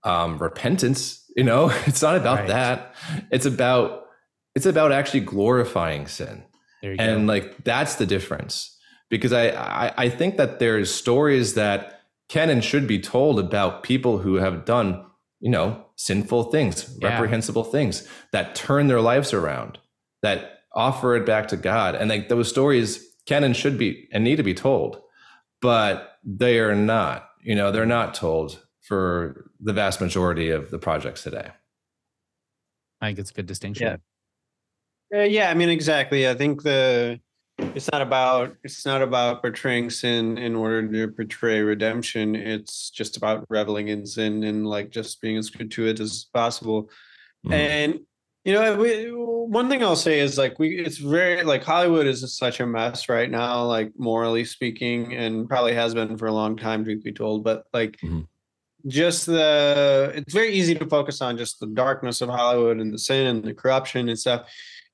um, 0.02 0.38
repentance. 0.38 1.24
You 1.36 1.44
know, 1.44 1.70
it's 1.86 2.02
not 2.02 2.16
about 2.16 2.40
Right. 2.40 2.48
that. 2.48 2.94
It's 3.30 3.46
about 3.46 4.06
it's 4.54 4.66
about 4.66 4.92
actually 4.92 5.20
glorifying 5.20 6.06
sin, 6.06 6.44
there 6.82 6.92
you 6.92 6.98
and 7.00 7.26
go 7.26 7.32
like 7.32 7.64
that's 7.64 7.96
the 7.96 8.06
difference. 8.06 8.70
Because 9.10 9.32
I, 9.32 9.48
I 9.50 9.92
I 9.96 10.08
think 10.08 10.36
that 10.36 10.58
there's 10.58 10.92
stories 10.92 11.54
that 11.54 12.02
can 12.28 12.50
and 12.50 12.64
should 12.64 12.86
be 12.86 12.98
told 12.98 13.38
about 13.38 13.82
people 13.82 14.18
who 14.18 14.36
have 14.36 14.64
done 14.64 15.04
you 15.44 15.50
know 15.50 15.66
sinful 15.96 16.44
things, 16.54 16.76
Yeah. 17.00 17.10
reprehensible 17.10 17.64
things 17.64 18.08
that 18.32 18.54
turn 18.54 18.86
their 18.88 19.02
lives 19.12 19.32
around, 19.34 19.78
that 20.22 20.38
offer 20.72 21.14
it 21.18 21.24
back 21.26 21.46
to 21.48 21.56
God. 21.56 21.94
And 21.94 22.08
like 22.10 22.28
those 22.28 22.48
stories 22.48 22.88
can 23.26 23.44
and 23.44 23.54
should 23.54 23.76
be 23.78 24.08
and 24.12 24.24
need 24.24 24.36
to 24.36 24.42
be 24.42 24.54
told, 24.54 25.00
but 25.60 25.94
they 26.24 26.58
are 26.60 26.74
not, 26.74 27.28
you 27.42 27.54
know, 27.54 27.70
they're 27.70 27.94
not 27.98 28.14
told 28.14 28.48
for 28.88 29.02
the 29.60 29.72
vast 29.74 30.00
majority 30.00 30.48
of 30.50 30.70
the 30.70 30.78
projects 30.78 31.22
today. 31.22 31.48
i 33.00 33.06
think 33.08 33.18
it's 33.18 33.30
a 33.30 33.34
good 33.34 33.46
distinction 33.46 33.98
Uh, 35.14 35.18
yeah, 35.38 35.50
I 35.50 35.54
mean, 35.54 35.68
exactly. 35.68 36.26
I 36.28 36.34
think 36.34 36.62
the 36.62 37.20
it's 37.58 37.90
not 37.92 38.02
about 38.02 38.56
it's 38.64 38.84
not 38.84 39.02
about 39.02 39.40
portraying 39.42 39.90
sin 39.90 40.38
in 40.38 40.54
order 40.54 40.86
to 40.90 41.12
portray 41.12 41.60
redemption. 41.60 42.34
It's 42.34 42.90
just 42.90 43.16
about 43.16 43.46
reveling 43.48 43.88
in 43.88 44.06
sin 44.06 44.42
and 44.44 44.66
like 44.66 44.90
just 44.90 45.20
being 45.20 45.36
as 45.36 45.50
gratuitous 45.50 46.10
as 46.10 46.24
possible. 46.32 46.90
Mhm. 47.46 47.52
And 47.52 48.00
you 48.44 48.52
know, 48.52 48.76
we, 48.76 49.06
one 49.10 49.70
thing 49.70 49.82
I'll 49.82 49.96
say 49.96 50.20
is 50.20 50.36
like 50.36 50.58
we 50.58 50.78
it's 50.78 50.98
very 50.98 51.42
like 51.44 51.62
Hollywood 51.64 52.06
is 52.06 52.36
such 52.36 52.60
a 52.60 52.66
mess 52.66 53.08
right 53.08 53.30
now, 53.30 53.64
like 53.64 53.92
morally 53.96 54.44
speaking, 54.44 55.14
and 55.14 55.48
probably 55.48 55.74
has 55.74 55.94
been 55.94 56.16
for 56.18 56.26
a 56.26 56.32
long 56.32 56.56
time, 56.56 56.84
truth 56.84 57.02
be 57.02 57.12
told. 57.12 57.44
But 57.44 57.64
like 57.72 57.96
Mhm. 58.02 58.26
just 58.86 59.26
the 59.26 60.12
it's 60.14 60.34
very 60.34 60.52
easy 60.52 60.74
to 60.74 60.86
focus 60.86 61.22
on 61.22 61.38
just 61.38 61.60
the 61.60 61.68
darkness 61.68 62.20
of 62.20 62.28
Hollywood 62.28 62.80
and 62.80 62.92
the 62.92 62.98
sin 62.98 63.26
and 63.28 63.44
the 63.44 63.54
corruption 63.54 64.08
and 64.08 64.18
stuff. 64.18 64.46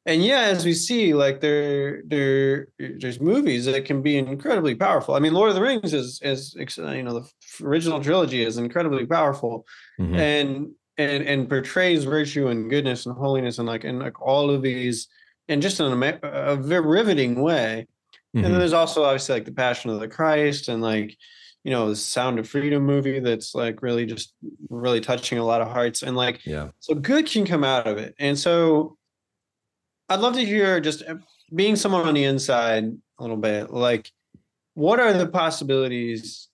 And 0.06 0.24
yeah, 0.24 0.40
as 0.42 0.64
we 0.64 0.72
see, 0.72 1.12
like 1.12 1.40
there 1.40 2.02
there 2.06 2.68
there's 2.78 3.20
movies 3.20 3.66
that 3.66 3.84
can 3.84 4.00
be 4.02 4.16
incredibly 4.16 4.74
powerful. 4.74 5.14
I 5.14 5.18
mean, 5.18 5.34
Lord 5.34 5.50
of 5.50 5.54
the 5.54 5.60
Rings 5.62 5.92
is 5.92 6.20
is 6.22 6.54
you 6.56 7.02
know 7.02 7.20
the 7.20 7.64
original 7.66 8.02
trilogy 8.02 8.42
is 8.42 8.56
incredibly 8.56 9.04
powerful 9.06 9.66
Mhm. 10.00 10.18
and 10.18 10.70
and 10.96 11.22
and 11.24 11.48
portrays 11.48 12.04
virtue 12.04 12.48
and 12.48 12.70
goodness 12.70 13.04
and 13.06 13.14
holiness 13.16 13.58
and 13.58 13.68
like 13.68 13.84
and 13.84 13.98
like 13.98 14.20
all 14.22 14.50
of 14.50 14.62
these 14.62 15.06
and 15.48 15.60
just 15.60 15.80
in 15.80 16.02
a, 16.02 16.18
a 16.22 16.56
very 16.56 16.86
riveting 16.86 17.42
way 17.42 17.86
and 18.34 18.44
then 18.44 18.52
Mhm. 18.52 18.58
there's 18.58 18.72
also 18.72 19.04
obviously 19.04 19.34
like 19.34 19.44
the 19.44 19.52
passion 19.52 19.90
of 19.90 20.00
the 20.00 20.08
christ 20.08 20.68
and 20.68 20.80
like 20.82 21.16
you 21.64 21.70
know 21.70 21.88
the 21.88 21.96
sound 21.96 22.38
of 22.38 22.48
freedom 22.48 22.84
movie 22.84 23.18
that's 23.20 23.54
like 23.54 23.82
really 23.82 24.06
just 24.06 24.34
really 24.68 25.00
touching 25.00 25.38
a 25.38 25.44
lot 25.44 25.60
of 25.60 25.68
hearts 25.68 26.02
and 26.02 26.16
like 26.16 26.44
Yeah. 26.46 26.68
so 26.80 26.94
good 26.94 27.26
can 27.26 27.44
come 27.46 27.64
out 27.64 27.86
of 27.86 27.98
it 27.98 28.14
and 28.18 28.38
so 28.38 28.96
i'd 30.10 30.20
love 30.20 30.34
to 30.34 30.44
hear 30.44 30.80
just 30.80 31.02
uh, 31.08 31.14
being 31.54 31.76
someone 31.76 32.06
on 32.06 32.14
the 32.14 32.24
inside 32.24 32.84
a 33.18 33.22
little 33.22 33.36
bit 33.36 33.70
like 33.72 34.10
what 34.74 35.00
are 35.00 35.12
the 35.12 35.26
possibilities 35.26 36.48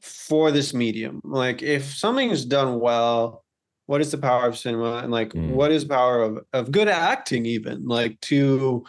for 0.00 0.50
this 0.50 0.72
medium 0.74 1.20
like 1.24 1.62
if 1.62 1.84
something's 1.94 2.44
done 2.44 2.80
well 2.80 3.44
what 3.86 4.00
is 4.00 4.10
the 4.10 4.18
power 4.18 4.46
of 4.46 4.58
cinema 4.58 4.96
and 4.98 5.10
like 5.10 5.30
Mm. 5.32 5.50
what 5.50 5.70
is 5.72 5.84
power 5.84 6.22
of 6.22 6.44
of 6.52 6.70
good 6.72 6.88
acting 6.88 7.46
even 7.46 7.86
like 7.86 8.20
to 8.22 8.84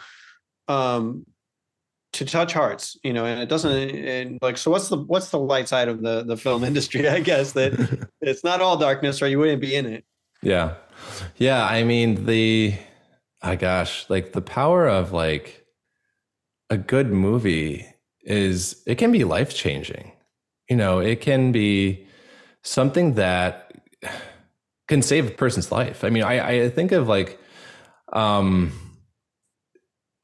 um 0.68 1.24
to 2.12 2.24
touch 2.24 2.52
hearts 2.52 2.96
you 3.04 3.12
know 3.12 3.24
and 3.24 3.40
it 3.40 3.48
doesn't 3.48 3.72
and 3.72 4.38
like 4.42 4.56
so 4.58 4.70
what's 4.70 4.88
the 4.88 4.96
what's 4.96 5.30
the 5.30 5.38
light 5.38 5.68
side 5.68 5.88
of 5.88 6.02
the 6.02 6.24
the 6.24 6.36
film 6.36 6.64
industry 6.70 7.08
i 7.08 7.20
guess 7.20 7.52
that 7.52 7.72
it's 8.20 8.42
not 8.44 8.60
all 8.60 8.76
darkness 8.76 9.22
or 9.22 9.28
you 9.28 9.38
wouldn't 9.38 9.60
be 9.60 9.74
in 9.74 9.86
it 9.86 10.04
Yeah. 10.42 10.74
Yeah. 11.36 11.64
I 11.64 11.82
mean, 11.84 12.24
the, 12.26 12.74
oh 13.42 13.56
gosh, 13.56 14.08
like 14.08 14.32
the 14.32 14.42
power 14.42 14.86
of 14.86 15.12
like 15.12 15.64
a 16.68 16.76
good 16.76 17.10
movie 17.10 17.86
is, 18.22 18.82
it 18.86 18.96
can 18.96 19.12
be 19.12 19.24
life 19.24 19.54
changing. 19.54 20.12
You 20.68 20.76
know, 20.76 21.00
it 21.00 21.20
can 21.20 21.52
be 21.52 22.06
something 22.62 23.14
that 23.14 23.72
can 24.88 25.02
save 25.02 25.28
a 25.28 25.30
person's 25.30 25.72
life. 25.72 26.04
I 26.04 26.10
mean, 26.10 26.22
I, 26.22 26.64
I 26.64 26.68
think 26.70 26.92
of 26.92 27.08
like, 27.08 27.40
um, 28.12 28.72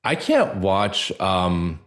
I 0.05 0.14
can't 0.14 0.57
watch, 0.59 1.11
um, 1.21 1.81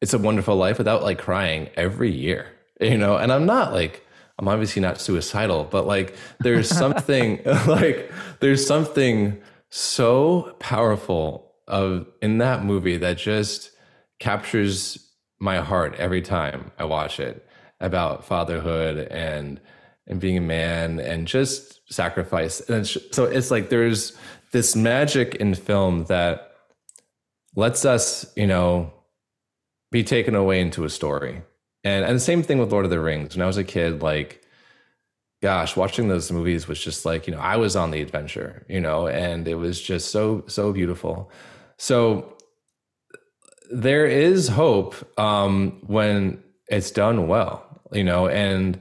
It's 0.00 0.12
a 0.12 0.18
Wonderful 0.18 0.56
Life 0.56 0.78
without 0.78 1.02
like 1.02 1.18
crying 1.18 1.70
every 1.76 2.10
year, 2.10 2.46
you 2.80 2.98
know, 2.98 3.16
and 3.16 3.32
I'm 3.32 3.46
not 3.46 3.72
like, 3.72 4.06
I'm 4.38 4.48
obviously 4.48 4.82
not 4.82 5.00
suicidal, 5.00 5.64
but 5.64 5.86
like 5.86 6.16
there's 6.40 6.68
something 6.82 7.40
like 7.66 8.10
there's 8.40 8.66
something 8.66 9.40
so 9.74 10.54
powerful 10.58 11.54
of 11.66 12.06
in 12.20 12.36
that 12.38 12.62
movie 12.62 12.98
that 12.98 13.16
just 13.16 13.70
captures 14.20 15.10
my 15.40 15.60
heart 15.60 15.94
every 15.96 16.20
time 16.20 16.70
I 16.78 16.84
watch 16.84 17.18
it 17.18 17.46
about 17.80 18.24
fatherhood 18.24 19.08
and 19.10 19.60
and 20.06 20.20
being 20.20 20.36
a 20.36 20.42
man 20.42 21.00
and 21.00 21.26
just 21.26 21.80
sacrifice. 21.90 22.60
And 22.60 22.86
so 22.86 23.24
it's 23.24 23.50
like 23.50 23.70
there's 23.70 24.12
this 24.50 24.76
magic 24.76 25.36
in 25.36 25.54
film 25.54 26.04
that 26.04 26.52
lets 27.56 27.86
us, 27.86 28.30
you 28.36 28.46
know, 28.46 28.92
be 29.90 30.04
taken 30.04 30.34
away 30.34 30.60
into 30.60 30.84
a 30.84 30.90
story. 30.90 31.42
And 31.82 32.04
and 32.04 32.16
the 32.16 32.20
same 32.20 32.42
thing 32.42 32.58
with 32.58 32.72
Lord 32.72 32.84
of 32.84 32.90
the 32.90 33.00
Rings. 33.00 33.34
When 33.34 33.42
I 33.42 33.46
was 33.46 33.56
a 33.56 33.64
kid, 33.64 34.02
like, 34.02 34.41
gosh, 35.42 35.76
watching 35.76 36.08
those 36.08 36.30
movies 36.30 36.68
was 36.68 36.82
just 36.82 37.04
like, 37.04 37.26
you 37.26 37.34
know, 37.34 37.40
I 37.40 37.56
was 37.56 37.74
on 37.74 37.90
the 37.90 38.00
adventure, 38.00 38.64
you 38.68 38.80
know, 38.80 39.08
and 39.08 39.46
it 39.48 39.56
was 39.56 39.80
just 39.82 40.10
so, 40.12 40.44
so 40.46 40.72
beautiful. 40.72 41.30
So 41.78 42.36
there 43.72 44.06
is 44.06 44.48
hope 44.48 44.94
um 45.18 45.80
when 45.86 46.42
it's 46.68 46.90
done 46.90 47.26
well, 47.26 47.82
you 47.92 48.04
know, 48.04 48.28
and 48.28 48.80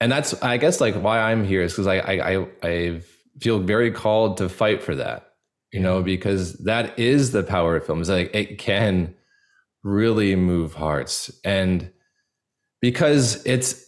and 0.00 0.12
that's 0.12 0.40
I 0.42 0.58
guess 0.58 0.80
like 0.80 0.94
why 0.94 1.20
I'm 1.20 1.44
here 1.44 1.62
is 1.62 1.72
because 1.72 1.86
I 1.86 1.98
I 1.98 2.32
I 2.34 2.46
I 2.62 3.00
feel 3.40 3.60
very 3.60 3.90
called 3.90 4.36
to 4.38 4.48
fight 4.48 4.82
for 4.82 4.94
that, 4.96 5.32
you 5.72 5.80
know, 5.80 6.02
because 6.02 6.54
that 6.64 6.98
is 6.98 7.32
the 7.32 7.42
power 7.42 7.76
of 7.76 7.86
film. 7.86 8.02
Is 8.02 8.10
like 8.10 8.34
it 8.34 8.58
can 8.58 9.14
really 9.82 10.34
move 10.36 10.74
hearts 10.74 11.30
and 11.44 11.90
because 12.80 13.44
it's 13.46 13.82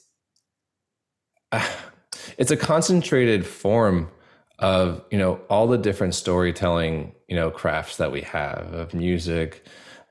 it's 2.39 2.51
a 2.51 2.57
concentrated 2.57 3.47
form 3.47 4.11
of 4.59 5.05
you 5.11 5.19
know 5.19 5.41
all 5.51 5.67
the 5.67 5.79
different 5.79 6.15
storytelling 6.15 7.15
you 7.29 7.37
know 7.37 7.51
crafts 7.51 7.97
that 7.97 8.11
we 8.11 8.23
have 8.23 8.73
of 8.73 8.95
music 8.95 9.67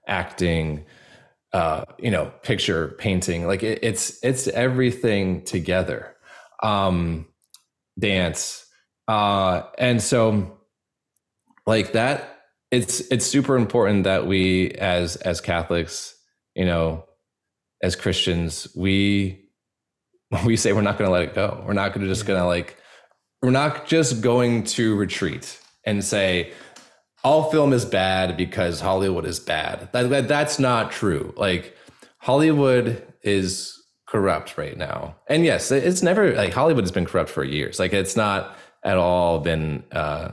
acting 0.08 0.86
uh 1.54 1.84
you 1.98 2.12
know 2.12 2.32
picture 2.44 2.90
painting 3.00 3.48
like 3.48 3.64
it, 3.64 3.80
it's 3.82 4.24
it's 4.24 4.48
everything 4.48 5.44
together. 5.44 6.16
Um 6.62 7.28
dance 7.98 8.66
uh 9.08 9.64
and 9.78 10.02
so 10.02 10.58
like 11.66 11.94
that 11.94 12.42
it's 12.72 13.00
it's 13.12 13.26
super 13.26 13.56
important 13.56 14.04
that 14.04 14.28
we 14.28 14.72
as 14.72 15.16
as 15.18 15.40
catholics 15.40 16.14
you 16.56 16.66
know 16.66 17.06
as 17.82 17.96
christians 17.96 18.68
we 18.76 19.45
we 20.46 20.58
say 20.58 20.74
we're 20.74 20.82
not 20.82 20.98
going 20.98 21.08
to 21.08 21.12
let 21.14 21.24
it 21.24 21.36
go 21.36 21.64
we're 21.66 21.74
not 21.74 21.94
going 21.94 22.02
to 22.02 22.08
just 22.08 22.26
going 22.26 22.40
to 22.40 22.46
like 22.46 22.78
we're 23.42 23.52
not 23.52 23.86
just 23.86 24.22
going 24.22 24.64
to 24.64 24.96
retreat 24.96 25.60
and 25.86 26.04
say 26.04 26.52
all 27.26 27.50
film 27.50 27.74
is 27.74 27.86
bad 27.86 28.38
because 28.38 28.80
Hollywood 28.80 29.26
is 29.26 29.40
bad. 29.40 29.90
That, 29.94 30.12
that, 30.12 30.28
that's 30.28 30.60
not 30.60 30.92
true. 30.92 31.34
Like 31.36 31.76
Hollywood 32.20 33.04
is 33.24 33.82
corrupt 34.08 34.60
right 34.60 34.78
now. 34.78 35.16
And 35.28 35.44
yes, 35.44 35.72
it's 35.72 36.04
never 36.04 36.36
like 36.36 36.54
Hollywood 36.54 36.84
has 36.84 36.92
been 36.92 37.08
corrupt 37.08 37.32
for 37.32 37.44
years. 37.44 37.80
Like 37.80 37.94
it's 37.94 38.16
not 38.16 38.56
at 38.84 38.98
all 38.98 39.40
been 39.40 39.84
uh 39.92 40.32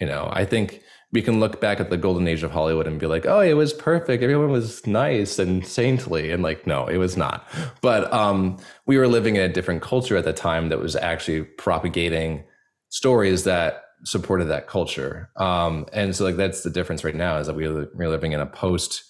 you 0.00 0.06
know, 0.06 0.30
I 0.32 0.46
think 0.46 0.82
we 1.12 1.22
can 1.22 1.40
look 1.40 1.60
back 1.60 1.80
at 1.80 1.90
the 1.90 1.96
golden 1.96 2.28
age 2.28 2.42
of 2.42 2.52
Hollywood 2.52 2.86
and 2.86 3.00
be 3.00 3.06
like, 3.06 3.26
"Oh, 3.26 3.40
it 3.40 3.54
was 3.54 3.72
perfect. 3.72 4.22
Everyone 4.22 4.50
was 4.50 4.86
nice 4.86 5.38
and 5.38 5.66
saintly." 5.66 6.30
And 6.30 6.42
like, 6.42 6.66
no, 6.66 6.86
it 6.86 6.98
was 6.98 7.16
not. 7.16 7.46
But 7.80 8.12
um 8.12 8.58
we 8.86 8.98
were 8.98 9.08
living 9.08 9.36
in 9.36 9.42
a 9.42 9.52
different 9.52 9.82
culture 9.82 10.16
at 10.16 10.24
the 10.24 10.32
time 10.32 10.68
that 10.68 10.80
was 10.80 10.96
actually 10.96 11.42
propagating 11.42 12.44
stories 12.88 13.44
that 13.44 13.84
supported 14.04 14.46
that 14.46 14.66
culture. 14.66 15.30
Um, 15.36 15.86
and 15.92 16.14
so 16.14 16.24
like 16.24 16.36
that's 16.36 16.62
the 16.62 16.70
difference 16.70 17.04
right 17.04 17.14
now 17.14 17.38
is 17.38 17.46
that 17.46 17.56
we're, 17.56 17.88
we're 17.94 18.08
living 18.08 18.32
in 18.32 18.40
a 18.40 18.46
post 18.46 19.04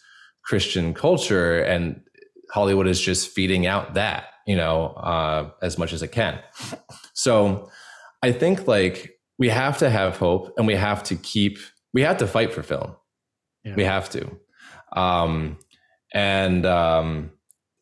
Christian 0.44 0.94
culture 0.94 1.62
and 1.62 2.01
Hollywood 2.51 2.88
is 2.88 3.01
just 3.01 3.28
feeding 3.28 3.66
out 3.66 3.94
that, 3.94 4.24
you 4.46 4.57
know, 4.57 4.88
uh, 4.88 5.51
as 5.62 5.78
much 5.78 5.92
as 5.92 6.03
it 6.03 6.09
can. 6.09 6.40
So 7.14 7.70
I 8.22 8.32
think 8.32 8.66
like 8.66 9.16
we 9.38 9.48
have 9.48 9.78
to 9.78 9.90
have 9.90 10.16
hope 10.16 10.53
and 10.57 10.66
we 10.66 10.74
have 10.74 11.03
to 11.05 11.16
keep, 11.16 11.59
we 11.93 12.03
have 12.03 12.18
to 12.18 12.26
fight 12.26 12.53
for 12.53 12.62
film. 12.62 12.97
Yeah. 13.64 13.74
We 13.74 13.84
have 13.84 14.11
to. 14.11 14.30
Um, 14.93 15.59
and, 16.12 16.66
um, 16.66 17.30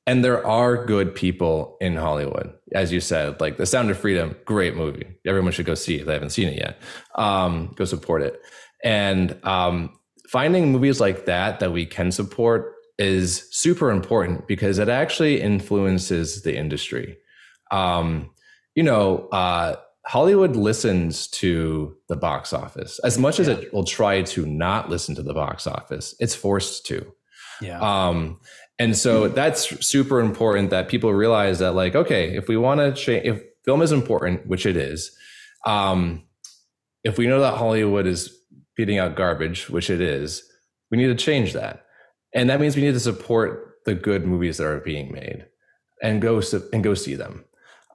and 0.06 0.24
there 0.24 0.46
are 0.46 0.86
good 0.86 1.14
people 1.14 1.76
in 1.80 1.96
Hollywood, 1.96 2.54
as 2.72 2.92
you 2.92 3.00
said, 3.00 3.40
like 3.40 3.58
The 3.58 3.66
Sound 3.66 3.90
of 3.90 3.98
Freedom, 3.98 4.34
great 4.46 4.74
movie. 4.74 5.06
Everyone 5.26 5.52
should 5.52 5.66
go 5.66 5.74
see 5.74 5.96
it. 5.96 6.06
They 6.06 6.14
haven't 6.14 6.30
seen 6.30 6.48
it 6.48 6.56
yet. 6.56 6.80
Um, 7.14 7.74
go 7.76 7.84
support 7.84 8.22
it. 8.22 8.40
And 8.82 9.38
um, 9.44 9.98
finding 10.30 10.72
movies 10.72 11.00
like 11.00 11.26
that 11.26 11.60
that 11.60 11.72
we 11.72 11.84
can 11.84 12.10
support 12.10 12.74
is 12.98 13.48
super 13.50 13.90
important 13.90 14.46
because 14.48 14.78
it 14.78 14.88
actually 14.88 15.40
influences 15.40 16.42
the 16.42 16.56
industry. 16.56 17.18
Um, 17.70 18.30
you 18.74 18.82
know, 18.82 19.28
uh, 19.28 19.76
Hollywood 20.08 20.56
listens 20.56 21.26
to 21.26 21.94
the 22.08 22.16
box 22.16 22.54
office 22.54 22.98
as 23.00 23.18
much 23.18 23.38
as 23.38 23.46
it 23.46 23.74
will 23.74 23.84
try 23.84 24.22
to 24.22 24.46
not 24.46 24.88
listen 24.88 25.14
to 25.14 25.22
the 25.22 25.34
box 25.34 25.66
office. 25.66 26.14
It's 26.18 26.34
forced 26.34 26.86
to. 26.86 27.12
Yeah. 27.60 27.78
Um, 27.78 28.40
and 28.78 28.96
so 28.96 29.28
that's 29.28 29.86
super 29.86 30.20
important 30.20 30.70
that 30.70 30.88
people 30.88 31.12
realize 31.12 31.58
that, 31.58 31.72
like, 31.72 31.94
okay, 31.94 32.34
if 32.34 32.48
we 32.48 32.56
want 32.56 32.80
to 32.80 32.92
change, 32.92 33.26
if 33.26 33.42
film 33.66 33.82
is 33.82 33.92
important, 33.92 34.46
which 34.46 34.64
it 34.64 34.78
is, 34.78 35.14
um, 35.66 36.22
if 37.04 37.18
we 37.18 37.26
know 37.26 37.40
that 37.40 37.58
Hollywood 37.58 38.06
is 38.06 38.34
beating 38.76 38.98
out 38.98 39.14
garbage, 39.14 39.68
which 39.68 39.90
it 39.90 40.00
is, 40.00 40.42
we 40.90 40.96
need 40.96 41.08
to 41.08 41.14
change 41.16 41.52
that. 41.52 41.84
And 42.34 42.48
that 42.48 42.60
means 42.60 42.76
we 42.76 42.82
need 42.82 42.94
to 42.94 43.00
support 43.00 43.74
the 43.84 43.94
good 43.94 44.24
movies 44.24 44.56
that 44.56 44.68
are 44.68 44.80
being 44.80 45.12
made 45.12 45.44
and 46.02 46.22
go 46.22 46.40
and 46.72 46.82
go 46.82 46.94
see 46.94 47.14
them. 47.14 47.44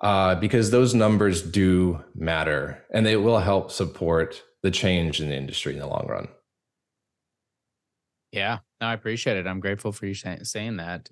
Uh, 0.04 0.36
because 0.36 0.70
those 0.70 0.94
numbers 0.94 1.42
do 1.42 2.04
matter 2.14 2.84
and 2.92 3.06
they 3.06 3.16
will 3.16 3.40
help 3.40 3.72
support 3.72 4.44
the 4.62 4.70
change 4.70 5.22
in 5.22 5.30
the 5.30 5.36
industry 5.36 5.72
in 5.72 5.80
the 5.80 5.88
long 5.88 6.06
run. 6.10 6.28
Yeah, 8.34 8.58
no, 8.82 8.88
I 8.88 8.94
appreciate 8.94 9.38
it. 9.38 9.48
I'm 9.48 9.62
grateful 9.62 9.94
for 9.94 10.06
you 10.06 10.14
saying 10.14 10.78
that. 10.78 11.10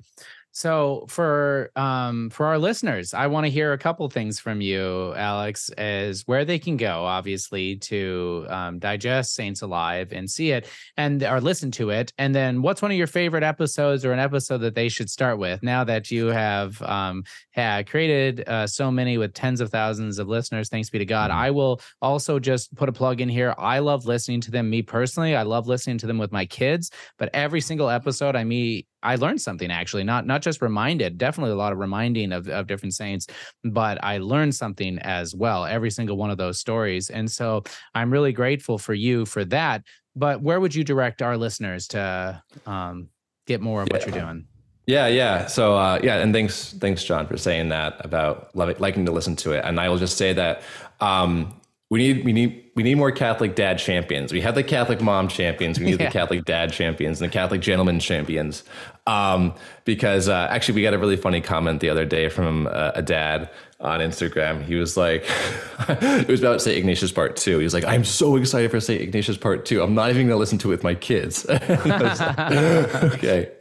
So 0.53 1.05
for 1.07 1.71
um 1.75 2.29
for 2.29 2.45
our 2.45 2.57
listeners, 2.57 3.13
I 3.13 3.27
want 3.27 3.45
to 3.45 3.49
hear 3.49 3.71
a 3.71 3.77
couple 3.77 4.09
things 4.09 4.39
from 4.39 4.59
you, 4.59 5.13
Alex, 5.15 5.69
as 5.69 6.23
where 6.27 6.43
they 6.43 6.59
can 6.59 6.75
go, 6.75 7.05
obviously, 7.05 7.77
to 7.77 8.45
um, 8.49 8.79
digest 8.79 9.33
Saints 9.33 9.61
Alive 9.61 10.11
and 10.11 10.29
see 10.29 10.51
it 10.51 10.67
and 10.97 11.23
or 11.23 11.39
listen 11.39 11.71
to 11.71 11.89
it. 11.89 12.11
And 12.17 12.35
then 12.35 12.61
what's 12.61 12.81
one 12.81 12.91
of 12.91 12.97
your 12.97 13.07
favorite 13.07 13.43
episodes 13.43 14.03
or 14.03 14.11
an 14.11 14.19
episode 14.19 14.59
that 14.59 14.75
they 14.75 14.89
should 14.89 15.09
start 15.09 15.39
with 15.39 15.63
now 15.63 15.83
that 15.85 16.11
you 16.11 16.27
have 16.27 16.81
um 16.81 17.23
had 17.51 17.89
created 17.89 18.47
uh, 18.47 18.67
so 18.67 18.91
many 18.91 19.17
with 19.17 19.33
tens 19.33 19.61
of 19.61 19.69
thousands 19.69 20.19
of 20.19 20.27
listeners, 20.27 20.69
thanks 20.69 20.89
be 20.89 20.99
to 20.99 21.05
God. 21.05 21.31
Mm-hmm. 21.31 21.39
I 21.39 21.51
will 21.51 21.81
also 22.01 22.39
just 22.39 22.73
put 22.75 22.89
a 22.89 22.93
plug 22.93 23.21
in 23.21 23.29
here. 23.29 23.53
I 23.57 23.79
love 23.79 24.05
listening 24.05 24.41
to 24.41 24.51
them, 24.51 24.69
me 24.69 24.81
personally. 24.81 25.35
I 25.35 25.43
love 25.43 25.67
listening 25.67 25.97
to 25.99 26.07
them 26.07 26.17
with 26.17 26.31
my 26.31 26.45
kids, 26.45 26.91
but 27.17 27.29
every 27.33 27.61
single 27.61 27.89
episode 27.89 28.35
I 28.35 28.43
meet 28.43 28.87
I 29.03 29.15
learned 29.15 29.41
something 29.41 29.71
actually, 29.71 30.03
not 30.03 30.25
not 30.25 30.41
just 30.41 30.61
reminded, 30.61 31.17
definitely 31.17 31.51
a 31.51 31.55
lot 31.55 31.73
of 31.73 31.79
reminding 31.79 32.31
of, 32.31 32.47
of 32.47 32.67
different 32.67 32.93
saints, 32.93 33.27
but 33.63 34.03
I 34.03 34.17
learned 34.17 34.55
something 34.55 34.99
as 34.99 35.35
well, 35.35 35.65
every 35.65 35.91
single 35.91 36.17
one 36.17 36.29
of 36.29 36.37
those 36.37 36.59
stories. 36.59 37.09
And 37.09 37.29
so 37.29 37.63
I'm 37.95 38.11
really 38.11 38.31
grateful 38.31 38.77
for 38.77 38.93
you 38.93 39.25
for 39.25 39.45
that. 39.45 39.83
But 40.15 40.41
where 40.41 40.59
would 40.59 40.75
you 40.75 40.83
direct 40.83 41.21
our 41.21 41.37
listeners 41.37 41.87
to 41.89 42.41
um, 42.65 43.07
get 43.47 43.61
more 43.61 43.81
of 43.81 43.87
yeah. 43.89 43.97
what 43.97 44.05
you're 44.05 44.19
doing? 44.19 44.45
Yeah, 44.87 45.07
yeah. 45.07 45.45
So 45.45 45.75
uh, 45.75 45.99
yeah, 46.03 46.17
and 46.17 46.33
thanks, 46.33 46.73
thanks, 46.73 47.03
John, 47.03 47.27
for 47.27 47.37
saying 47.37 47.69
that 47.69 48.03
about 48.03 48.53
loving, 48.55 48.75
liking 48.79 49.05
to 49.05 49.11
listen 49.11 49.35
to 49.37 49.53
it. 49.53 49.63
And 49.63 49.79
I 49.79 49.87
will 49.89 49.97
just 49.97 50.17
say 50.17 50.33
that 50.33 50.63
um, 50.99 51.61
we 51.89 51.99
need 51.99 52.25
we 52.25 52.33
need 52.33 52.60
we 52.73 52.83
need 52.83 52.95
more 52.95 53.11
Catholic 53.11 53.55
dad 53.55 53.79
champions. 53.79 54.31
We 54.31 54.41
have 54.41 54.55
the 54.55 54.63
Catholic 54.63 55.01
mom 55.01 55.27
champions. 55.27 55.77
We 55.77 55.85
need 55.85 55.99
yeah. 55.99 56.05
the 56.07 56.11
Catholic 56.11 56.45
dad 56.45 56.71
champions 56.71 57.21
and 57.21 57.29
the 57.29 57.33
Catholic 57.33 57.61
gentleman 57.61 57.99
champions. 57.99 58.63
Um, 59.07 59.55
because 59.83 60.29
uh, 60.29 60.47
actually, 60.49 60.75
we 60.75 60.81
got 60.83 60.93
a 60.93 60.97
really 60.97 61.17
funny 61.17 61.41
comment 61.41 61.81
the 61.81 61.89
other 61.89 62.05
day 62.05 62.29
from 62.29 62.67
uh, 62.67 62.91
a 62.95 63.01
dad 63.01 63.49
on 63.81 63.99
Instagram. 63.99 64.63
He 64.63 64.75
was 64.75 64.95
like, 64.95 65.25
it 65.89 66.27
was 66.27 66.39
about 66.39 66.61
St. 66.61 66.77
Ignatius 66.77 67.11
Part 67.11 67.35
2. 67.35 67.57
He 67.57 67.63
was 67.63 67.73
like, 67.73 67.83
I'm 67.83 68.03
so 68.03 68.35
excited 68.35 68.71
for 68.71 68.79
St. 68.79 69.01
Ignatius 69.01 69.37
Part 69.37 69.65
2. 69.65 69.81
I'm 69.81 69.95
not 69.95 70.09
even 70.09 70.27
going 70.27 70.35
to 70.35 70.37
listen 70.37 70.57
to 70.59 70.69
it 70.69 70.71
with 70.71 70.83
my 70.83 70.95
kids. 70.95 71.45
okay. 71.49 73.51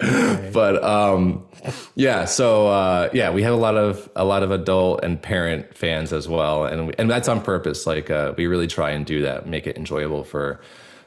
But 0.52 0.84
um, 0.84 1.46
yeah, 1.94 2.26
so 2.26 2.68
uh, 2.68 3.08
yeah, 3.12 3.30
we 3.30 3.42
have 3.42 3.54
a 3.54 3.58
lot 3.58 3.76
of 3.76 4.08
a 4.14 4.24
lot 4.24 4.42
of 4.42 4.50
adult 4.50 5.02
and 5.02 5.20
parent 5.20 5.76
fans 5.76 6.12
as 6.12 6.28
well. 6.28 6.64
And, 6.64 6.88
we, 6.88 6.94
and 6.98 7.10
that's 7.10 7.28
on 7.28 7.40
purpose. 7.40 7.86
Like 7.86 8.10
uh, 8.10 8.34
we 8.36 8.46
really 8.46 8.66
try 8.66 8.90
and 8.90 9.06
do 9.06 9.22
that, 9.22 9.46
make 9.46 9.66
it 9.66 9.76
enjoyable 9.76 10.24
for 10.24 10.60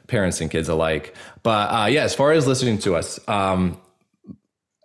parents 0.06 0.40
and 0.40 0.50
kids 0.50 0.68
alike. 0.68 1.14
But 1.42 1.72
uh, 1.72 1.86
yeah, 1.86 2.02
as 2.02 2.14
far 2.14 2.32
as 2.32 2.46
listening 2.46 2.78
to 2.78 2.96
us, 2.96 3.20
um, 3.28 3.80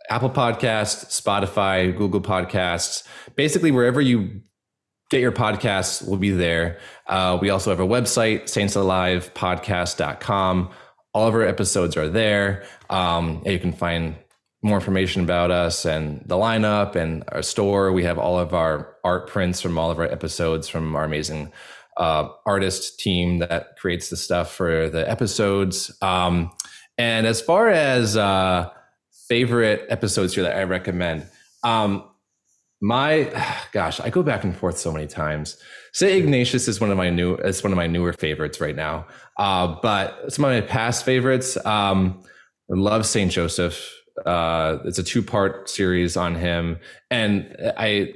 Apple 0.10 0.30
Podcasts, 0.30 1.22
Spotify, 1.22 1.96
Google 1.96 2.22
Podcasts, 2.22 3.04
basically 3.36 3.72
wherever 3.72 4.02
you 4.02 4.42
get 5.10 5.22
your 5.22 5.32
podcasts 5.32 6.06
will 6.08 6.18
be 6.18 6.32
there. 6.32 6.80
Uh, 7.08 7.38
we 7.42 7.50
also 7.50 7.70
have 7.70 7.80
a 7.80 7.88
website, 7.88 8.44
saintsalivepodcast.com. 8.44 10.70
All 11.14 11.28
of 11.28 11.34
our 11.34 11.44
episodes 11.44 11.98
are 11.98 12.10
there. 12.10 12.64
Um, 12.90 13.42
you 13.46 13.60
can 13.60 13.74
find 13.74 14.16
more 14.62 14.76
information 14.76 15.24
about 15.24 15.52
us 15.52 15.86
and 15.86 16.22
the 16.26 16.36
lineup 16.36 16.96
and 16.96 17.24
our 17.30 17.42
store. 17.42 17.92
We 17.92 18.04
have 18.04 18.20
all 18.20 18.38
of 18.38 18.54
our 18.54 18.96
art 19.04 19.28
prints 19.28 19.62
from 19.62 19.80
all 19.80 19.90
of 19.90 20.00
our 20.00 20.06
episodes 20.06 20.68
from 20.68 20.96
our 20.96 21.06
amazing 21.06 21.52
uh, 21.98 22.30
artist 22.46 23.00
team 23.00 23.40
that 23.40 23.78
creates 23.78 24.10
the 24.10 24.18
stuff 24.18 24.54
for 24.54 24.90
the 24.90 25.10
episodes. 25.10 25.96
Um, 26.02 26.52
and 26.98 27.26
as 27.26 27.42
far 27.42 27.70
as 27.70 28.18
uh, 28.18 28.70
favorite 29.30 29.86
episodes 29.90 30.34
here 30.34 30.44
that 30.44 30.58
I 30.58 30.64
recommend. 30.64 31.28
Um, 31.64 32.04
my 32.82 33.32
gosh, 33.72 34.00
I 34.00 34.10
go 34.10 34.24
back 34.24 34.44
and 34.44 34.56
forth 34.56 34.78
so 34.78 34.92
many 34.92 35.08
times. 35.08 35.58
Say 35.94 36.18
Ignatius 36.18 36.68
is 36.68 36.82
one 36.82 36.92
of 36.92 36.98
my 36.98 37.10
new 37.10 37.34
it's 37.36 37.64
one 37.64 37.72
of 37.72 37.78
my 37.78 37.88
newer 37.88 38.14
favorites 38.14 38.60
right 38.60 38.76
now. 38.76 39.08
Uh, 39.38 39.78
but 39.82 40.32
some 40.32 40.46
of 40.46 40.52
my 40.52 40.62
past 40.62 41.06
favorites, 41.06 41.64
um, 41.66 42.22
I 42.72 42.76
love 42.76 43.06
Saint 43.06 43.32
Joseph. 43.32 43.96
Uh, 44.26 44.80
it's 44.84 45.00
a 45.00 45.04
two 45.04 45.24
part 45.24 45.70
series 45.70 46.18
on 46.18 46.36
him, 46.36 46.78
and 47.10 47.56
I, 47.78 48.14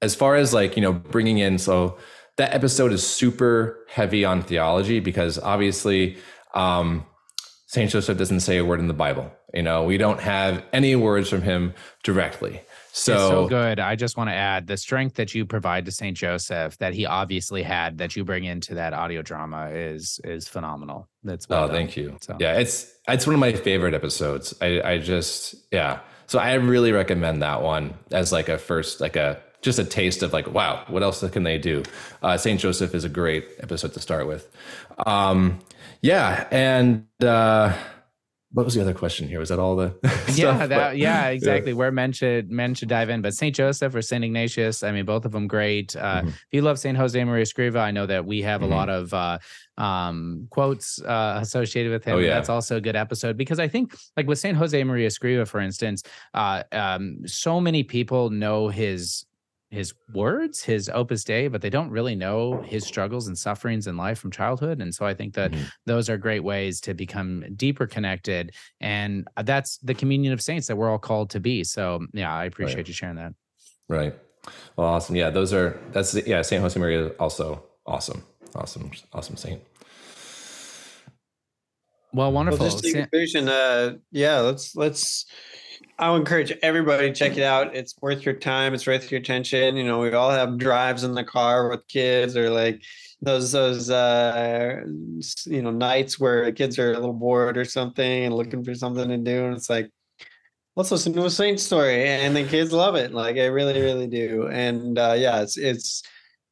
as 0.00 0.14
far 0.14 0.36
as 0.36 0.54
like 0.54 0.76
you 0.76 0.82
know, 0.82 0.92
bringing 0.92 1.38
in 1.38 1.58
so 1.58 1.98
that 2.36 2.54
episode 2.54 2.92
is 2.92 3.04
super 3.04 3.84
heavy 3.88 4.24
on 4.24 4.42
theology 4.42 5.00
because 5.00 5.38
obviously 5.38 6.16
um, 6.54 7.04
Saint 7.66 7.90
Joseph 7.90 8.16
doesn't 8.16 8.40
say 8.40 8.58
a 8.58 8.64
word 8.64 8.78
in 8.78 8.86
the 8.86 8.94
Bible. 8.94 9.32
You 9.54 9.62
know, 9.62 9.84
we 9.84 9.98
don't 9.98 10.20
have 10.20 10.64
any 10.72 10.96
words 10.96 11.28
from 11.28 11.42
him 11.42 11.74
directly. 12.02 12.60
So, 12.92 13.16
so 13.16 13.48
good. 13.48 13.80
I 13.80 13.96
just 13.96 14.16
want 14.16 14.30
to 14.30 14.34
add 14.34 14.66
the 14.66 14.76
strength 14.76 15.16
that 15.16 15.34
you 15.34 15.46
provide 15.46 15.84
to 15.86 15.90
Saint 15.90 16.16
Joseph 16.16 16.78
that 16.78 16.94
he 16.94 17.06
obviously 17.06 17.62
had 17.62 17.98
that 17.98 18.14
you 18.14 18.24
bring 18.24 18.44
into 18.44 18.74
that 18.74 18.92
audio 18.92 19.22
drama 19.22 19.70
is 19.70 20.20
is 20.24 20.48
phenomenal. 20.48 21.08
That's 21.22 21.48
well 21.48 21.64
oh, 21.64 21.66
done. 21.66 21.76
thank 21.76 21.96
you. 21.96 22.16
So. 22.20 22.36
Yeah, 22.38 22.58
it's 22.58 22.92
it's 23.08 23.26
one 23.26 23.34
of 23.34 23.40
my 23.40 23.52
favorite 23.52 23.94
episodes. 23.94 24.54
I 24.60 24.80
I 24.82 24.98
just 24.98 25.54
yeah. 25.72 26.00
So 26.26 26.38
I 26.38 26.54
really 26.54 26.92
recommend 26.92 27.42
that 27.42 27.62
one 27.62 27.94
as 28.10 28.32
like 28.32 28.48
a 28.48 28.58
first 28.58 29.00
like 29.00 29.16
a 29.16 29.40
just 29.60 29.78
a 29.78 29.84
taste 29.84 30.22
of 30.22 30.32
like 30.32 30.52
wow 30.52 30.84
what 30.88 31.02
else 31.02 31.26
can 31.30 31.42
they 31.42 31.56
do 31.56 31.82
uh, 32.22 32.36
saint 32.36 32.60
joseph 32.60 32.94
is 32.94 33.02
a 33.02 33.08
great 33.08 33.48
episode 33.60 33.94
to 33.94 33.98
start 33.98 34.26
with 34.26 34.54
um, 35.06 35.58
yeah 36.02 36.46
and 36.50 37.06
uh, 37.22 37.74
what 38.54 38.64
was 38.64 38.74
the 38.74 38.80
other 38.80 38.94
question 38.94 39.26
here? 39.26 39.40
Was 39.40 39.48
that 39.48 39.58
all 39.58 39.74
the 39.74 39.96
yeah, 40.34 40.66
that, 40.66 40.68
but, 40.68 40.96
yeah, 40.96 41.26
exactly. 41.26 41.72
Yeah. 41.72 41.76
Where 41.76 41.90
men 41.90 42.12
should 42.12 42.52
men 42.52 42.74
should 42.74 42.88
dive 42.88 43.10
in, 43.10 43.20
but 43.20 43.34
Saint 43.34 43.56
Joseph 43.56 43.92
or 43.92 44.00
Saint 44.00 44.22
Ignatius, 44.22 44.84
I 44.84 44.92
mean, 44.92 45.04
both 45.04 45.24
of 45.24 45.32
them 45.32 45.48
great. 45.48 45.96
Uh, 45.96 46.20
mm-hmm. 46.20 46.28
If 46.28 46.46
you 46.52 46.62
love 46.62 46.78
Saint 46.78 46.96
Josemaria 46.96 47.42
Escriva, 47.42 47.78
I 47.78 47.90
know 47.90 48.06
that 48.06 48.24
we 48.24 48.42
have 48.42 48.60
mm-hmm. 48.60 48.72
a 48.72 48.76
lot 48.76 48.88
of 48.88 49.12
uh, 49.12 49.38
um, 49.76 50.46
quotes 50.50 51.02
uh, 51.02 51.40
associated 51.42 51.90
with 51.90 52.04
him. 52.04 52.14
Oh, 52.14 52.18
yeah. 52.18 52.34
That's 52.34 52.48
also 52.48 52.76
a 52.76 52.80
good 52.80 52.94
episode 52.94 53.36
because 53.36 53.58
I 53.58 53.66
think, 53.66 53.96
like 54.16 54.28
with 54.28 54.38
Saint 54.38 54.56
Josemaria 54.56 55.06
Escriva, 55.06 55.48
for 55.48 55.58
instance, 55.60 56.04
uh, 56.32 56.62
um, 56.70 57.26
so 57.26 57.60
many 57.60 57.82
people 57.82 58.30
know 58.30 58.68
his 58.68 59.26
his 59.74 59.92
words, 60.14 60.62
his 60.62 60.88
opus 60.88 61.24
dei, 61.24 61.48
but 61.48 61.60
they 61.60 61.70
don't 61.70 61.90
really 61.90 62.14
know 62.14 62.62
his 62.62 62.86
struggles 62.86 63.28
and 63.28 63.36
sufferings 63.36 63.86
in 63.86 63.96
life 63.96 64.18
from 64.18 64.30
childhood. 64.30 64.80
And 64.80 64.94
so 64.94 65.04
I 65.04 65.14
think 65.14 65.34
that 65.34 65.50
mm-hmm. 65.50 65.64
those 65.86 66.08
are 66.08 66.16
great 66.16 66.44
ways 66.44 66.80
to 66.82 66.94
become 66.94 67.44
deeper 67.56 67.86
connected. 67.86 68.54
And 68.80 69.26
that's 69.42 69.78
the 69.78 69.94
communion 69.94 70.32
of 70.32 70.40
saints 70.40 70.66
that 70.68 70.76
we're 70.76 70.90
all 70.90 70.98
called 70.98 71.30
to 71.30 71.40
be. 71.40 71.64
So 71.64 72.06
yeah, 72.12 72.34
I 72.34 72.44
appreciate 72.44 72.76
right. 72.76 72.88
you 72.88 72.94
sharing 72.94 73.16
that. 73.16 73.34
Right. 73.88 74.14
Well, 74.76 74.86
awesome. 74.86 75.16
Yeah, 75.16 75.30
those 75.30 75.52
are 75.52 75.78
that's 75.92 76.14
yeah, 76.26 76.42
Saint 76.42 76.62
Josemaria 76.62 77.14
also 77.18 77.62
awesome. 77.86 78.22
Awesome, 78.54 78.92
awesome 79.12 79.36
saint. 79.36 79.60
Well, 82.14 82.30
wonderful. 82.32 82.66
Well, 82.66 82.78
just 82.78 82.94
conclusion, 82.94 83.48
uh, 83.48 83.94
yeah, 84.12 84.38
let's 84.38 84.76
let's 84.76 85.26
I'll 85.98 86.16
encourage 86.16 86.52
everybody 86.62 87.08
to 87.08 87.14
check 87.14 87.36
it 87.36 87.42
out. 87.42 87.74
It's 87.74 87.94
worth 88.00 88.24
your 88.24 88.34
time. 88.34 88.72
It's 88.72 88.86
worth 88.86 89.10
your 89.10 89.20
attention. 89.20 89.76
You 89.76 89.84
know, 89.84 89.98
we 89.98 90.12
all 90.12 90.30
have 90.30 90.58
drives 90.58 91.04
in 91.04 91.14
the 91.14 91.24
car 91.24 91.68
with 91.68 91.86
kids 91.88 92.36
or 92.36 92.50
like 92.50 92.82
those 93.20 93.52
those 93.52 93.90
uh 93.90 94.80
you 95.46 95.62
know 95.62 95.70
nights 95.70 96.20
where 96.20 96.52
kids 96.52 96.78
are 96.78 96.92
a 96.92 96.98
little 96.98 97.14
bored 97.14 97.56
or 97.56 97.64
something 97.64 98.24
and 98.24 98.34
looking 98.34 98.62
for 98.62 98.74
something 98.74 99.08
to 99.08 99.16
do 99.16 99.46
and 99.46 99.56
it's 99.56 99.70
like 99.70 99.90
let's 100.76 100.90
listen 100.90 101.12
to 101.14 101.24
a 101.24 101.30
saint 101.30 101.58
story 101.58 102.06
and 102.06 102.36
the 102.36 102.44
kids 102.44 102.72
love 102.72 102.96
it 102.96 103.14
like 103.14 103.36
i 103.36 103.46
really 103.46 103.80
really 103.80 104.06
do 104.06 104.48
and 104.48 104.98
uh 104.98 105.14
yeah 105.16 105.40
it's 105.40 105.56
it's 105.56 106.02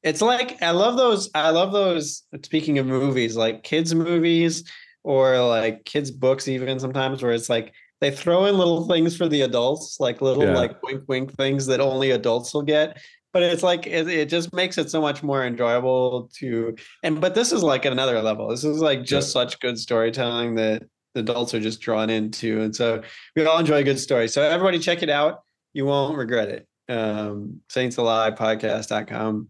it's 0.03 0.23
like 0.23 0.63
i 0.63 0.71
love 0.71 0.97
those 0.97 1.31
i 1.35 1.51
love 1.51 1.73
those 1.73 2.23
speaking 2.43 2.79
of 2.79 2.87
movies 2.87 3.37
like 3.37 3.63
kids 3.63 3.95
movies 3.95 4.65
or 5.05 5.41
like 5.41 5.85
kids 5.85 6.11
books 6.11 6.49
even 6.49 6.79
sometimes 6.79 7.23
where 7.23 7.33
it's 7.33 7.49
like 7.49 7.73
they 8.03 8.11
throw 8.11 8.47
in 8.47 8.59
little 8.59 8.89
things 8.89 9.17
for 9.17 9.29
the 9.29 9.43
adults, 9.43 9.99
like 10.01 10.21
little 10.21 10.45
yeah. 10.45 10.55
like 10.55 10.83
wink 10.83 11.05
wink 11.07 11.33
things 11.35 11.67
that 11.67 11.81
only 11.81 12.11
adults 12.11 12.53
will 12.53 12.63
get. 12.63 13.01
But 13.33 13.45
it's 13.45 13.63
like 13.63 13.87
it, 13.87 14.09
it 14.09 14.29
just 14.29 14.53
makes 14.53 14.77
it 14.77 14.91
so 14.91 15.01
much 15.01 15.23
more 15.23 15.47
enjoyable 15.47 16.29
to 16.39 16.75
and 17.05 17.21
but 17.21 17.35
this 17.35 17.53
is 17.53 17.63
like 17.63 17.87
at 17.87 17.93
another 17.93 18.21
level. 18.21 18.49
This 18.49 18.65
is 18.65 18.81
like 18.81 19.05
just 19.05 19.29
yeah. 19.29 19.45
such 19.45 19.61
good 19.61 19.79
storytelling 19.79 20.57
that 20.57 20.83
the 21.15 21.21
adults 21.21 21.55
are 21.55 21.61
just 21.61 21.81
drawn 21.81 22.11
into. 22.11 22.61
And 22.63 22.75
so 22.75 23.03
we 23.37 23.47
all 23.47 23.59
enjoy 23.59 23.77
a 23.77 23.85
good 23.85 24.01
story. 24.01 24.27
So 24.27 24.43
everybody 24.43 24.81
check 24.81 25.05
it 25.05 25.11
out. 25.11 25.43
You 25.73 25.87
won't 25.87 26.19
regret 26.19 26.49
it. 26.49 26.67
Um 26.89 27.61
saintsalive.podcast.com 27.71 29.49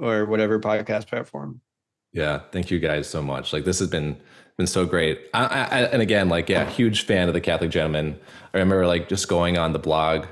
or 0.00 0.26
whatever 0.26 0.58
podcast 0.58 1.06
platform. 1.06 1.60
Yeah, 2.12 2.40
thank 2.50 2.70
you 2.70 2.80
guys 2.80 3.08
so 3.08 3.22
much. 3.22 3.52
Like 3.52 3.64
this 3.64 3.78
has 3.78 3.88
been 3.88 4.20
been 4.56 4.66
so 4.66 4.84
great. 4.84 5.20
I, 5.34 5.44
I, 5.44 5.80
and 5.84 6.02
again, 6.02 6.28
like 6.28 6.48
yeah, 6.48 6.68
huge 6.68 7.04
fan 7.04 7.28
of 7.28 7.34
the 7.34 7.40
Catholic 7.40 7.70
Gentleman. 7.70 8.18
I 8.54 8.58
remember 8.58 8.86
like 8.86 9.08
just 9.08 9.28
going 9.28 9.58
on 9.58 9.72
the 9.72 9.78
blog 9.78 10.26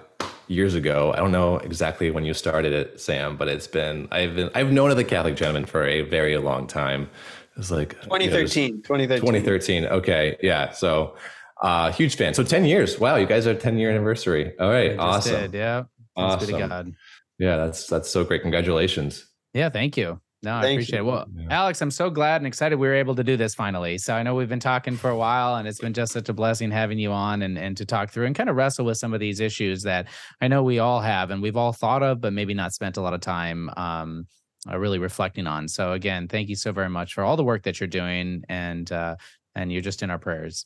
years 0.49 0.75
ago. 0.75 1.13
I 1.13 1.17
don't 1.17 1.33
know 1.33 1.59
exactly 1.59 2.11
when 2.11 2.25
you 2.25 2.35
started 2.35 2.73
it, 2.73 3.01
Sam, 3.01 3.37
but 3.37 3.49
it's 3.49 3.67
been 3.67 4.09
I've 4.11 4.35
been 4.35 4.51
I've 4.55 4.73
known 4.73 4.91
of 4.91 4.97
the 4.97 5.05
Catholic 5.05 5.37
Gentleman 5.37 5.65
for 5.65 5.85
a 5.85 6.03
very 6.03 6.37
long 6.39 6.67
time. 6.67 7.05
It 7.53 7.59
was 7.59 7.71
like 7.71 8.01
2013. 8.03 8.65
You 8.65 8.73
know, 8.73 8.79
2013. 8.83 9.21
2013. 9.21 9.87
Okay, 9.87 10.37
yeah. 10.43 10.73
So 10.73 11.17
uh 11.63 11.93
huge 11.93 12.17
fan. 12.17 12.35
So 12.35 12.43
10 12.43 12.65
years. 12.65 12.99
Wow, 12.99 13.17
you 13.17 13.27
guys 13.27 13.47
are 13.47 13.55
10 13.55 13.79
year 13.79 13.91
anniversary. 13.91 14.59
All 14.59 14.71
right, 14.71 14.99
awesome. 14.99 15.41
Did, 15.41 15.55
yeah. 15.55 15.85
Awesome. 16.17 16.97
Yeah, 17.39 17.57
that's 17.57 17.87
that's 17.87 18.11
so 18.11 18.25
great. 18.25 18.43
Congratulations. 18.43 19.27
Yeah, 19.55 19.71
thank 19.71 19.97
you. 19.97 20.21
No, 20.43 20.53
I 20.53 20.69
appreciate 20.69 21.01
you. 21.01 21.05
it. 21.05 21.11
Well, 21.11 21.27
yeah. 21.35 21.47
Alex, 21.51 21.83
I'm 21.83 21.91
so 21.91 22.09
glad 22.09 22.37
and 22.37 22.47
excited 22.47 22.79
we 22.79 22.89
were 22.89 22.95
able 22.95 23.15
to 23.15 23.25
do 23.25 23.37
this 23.37 23.55
finally. 23.55 23.99
So 23.99 24.15
I 24.15 24.23
know 24.23 24.35
we've 24.35 24.49
been 24.49 24.59
talking 24.59 24.97
for 24.97 25.11
a 25.11 25.17
while 25.17 25.57
and 25.57 25.69
it's 25.69 25.81
been 25.81 25.93
just 25.93 26.13
such 26.13 26.29
a 26.31 26.33
blessing 26.33 26.71
having 26.71 26.99
you 26.99 27.13
on 27.13 27.43
and, 27.43 27.59
and 27.59 27.77
to 27.77 27.85
talk 27.85 28.11
through 28.11 28.25
and 28.25 28.35
kind 28.35 28.49
of 28.49 28.57
wrestle 28.57 28.87
with 28.87 28.97
some 28.97 29.13
of 29.13 29.21
these 29.21 29.41
issues 29.41 29.83
that 29.83 30.09
I 30.41 30.49
know 30.49 30.63
we 30.63 30.79
all 30.79 31.01
have 31.01 31.31
and 31.31 31.43
we've 31.43 31.59
all 31.59 31.73
thought 31.73 32.03
of, 32.03 32.23
but 32.23 32.33
maybe 32.33 32.55
not 32.55 32.73
spent 32.73 32.97
a 32.97 33.03
lot 33.03 33.13
of 33.13 33.21
time 33.21 33.71
um, 33.77 34.27
uh, 34.71 34.79
really 34.79 34.99
reflecting 34.99 35.47
on. 35.47 35.69
So 35.69 35.93
again, 35.93 36.27
thank 36.27 36.49
you 36.49 36.57
so 36.57 36.73
very 36.73 36.89
much 36.89 37.13
for 37.13 37.23
all 37.23 37.37
the 37.37 37.45
work 37.45 37.65
that 37.65 37.79
you're 37.79 37.87
doing 37.87 38.43
and 38.49 38.91
uh, 38.91 39.17
and 39.55 39.71
you're 39.71 39.83
just 39.83 40.03
in 40.03 40.11
our 40.11 40.19
prayers. 40.19 40.65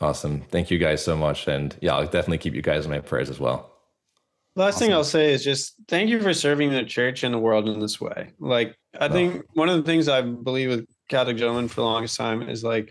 Awesome. 0.00 0.42
Thank 0.42 0.70
you 0.70 0.78
guys 0.78 1.02
so 1.02 1.16
much. 1.16 1.48
And 1.48 1.76
yeah, 1.80 1.94
I'll 1.94 2.04
definitely 2.04 2.38
keep 2.38 2.54
you 2.54 2.62
guys 2.62 2.84
in 2.84 2.90
my 2.90 3.00
prayers 3.00 3.30
as 3.30 3.40
well. 3.40 3.72
Last 4.54 4.76
awesome. 4.76 4.86
thing 4.86 4.94
I'll 4.94 5.04
say 5.04 5.32
is 5.32 5.44
just 5.44 5.74
thank 5.88 6.08
you 6.08 6.20
for 6.20 6.32
serving 6.32 6.70
the 6.70 6.84
church 6.84 7.22
and 7.22 7.34
the 7.34 7.38
world 7.38 7.68
in 7.68 7.78
this 7.78 8.00
way. 8.00 8.32
Like, 8.38 8.76
I 9.00 9.08
think 9.08 9.44
one 9.54 9.68
of 9.68 9.76
the 9.76 9.82
things 9.82 10.08
I 10.08 10.22
believe 10.22 10.68
with 10.70 10.86
Catholic 11.08 11.36
gentlemen 11.36 11.68
for 11.68 11.76
the 11.76 11.84
longest 11.84 12.16
time 12.16 12.48
is 12.48 12.64
like 12.64 12.90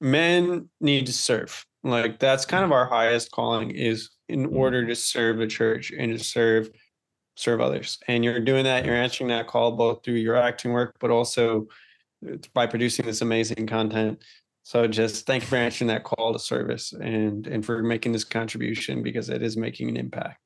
men 0.00 0.68
need 0.80 1.06
to 1.06 1.12
serve. 1.12 1.64
Like, 1.84 2.18
that's 2.18 2.44
kind 2.44 2.64
of 2.64 2.72
our 2.72 2.86
highest 2.86 3.30
calling 3.30 3.70
is 3.70 4.10
in 4.28 4.46
order 4.46 4.86
to 4.86 4.94
serve 4.94 5.38
the 5.38 5.46
church 5.46 5.92
and 5.96 6.16
to 6.16 6.22
serve 6.22 6.70
serve 7.36 7.60
others. 7.60 7.98
And 8.08 8.24
you're 8.24 8.40
doing 8.40 8.64
that. 8.64 8.84
You're 8.84 8.96
answering 8.96 9.28
that 9.28 9.46
call 9.46 9.72
both 9.72 10.04
through 10.04 10.14
your 10.14 10.34
acting 10.34 10.72
work, 10.72 10.96
but 10.98 11.10
also 11.10 11.68
by 12.52 12.66
producing 12.66 13.06
this 13.06 13.20
amazing 13.20 13.66
content. 13.68 14.22
So 14.64 14.86
just 14.88 15.24
thank 15.24 15.44
you 15.44 15.48
for 15.48 15.56
answering 15.56 15.88
that 15.88 16.02
call 16.02 16.32
to 16.32 16.38
service 16.38 16.92
and 16.92 17.46
and 17.46 17.64
for 17.64 17.82
making 17.82 18.12
this 18.12 18.24
contribution 18.24 19.02
because 19.02 19.28
it 19.30 19.42
is 19.42 19.56
making 19.56 19.88
an 19.88 19.96
impact. 19.96 20.40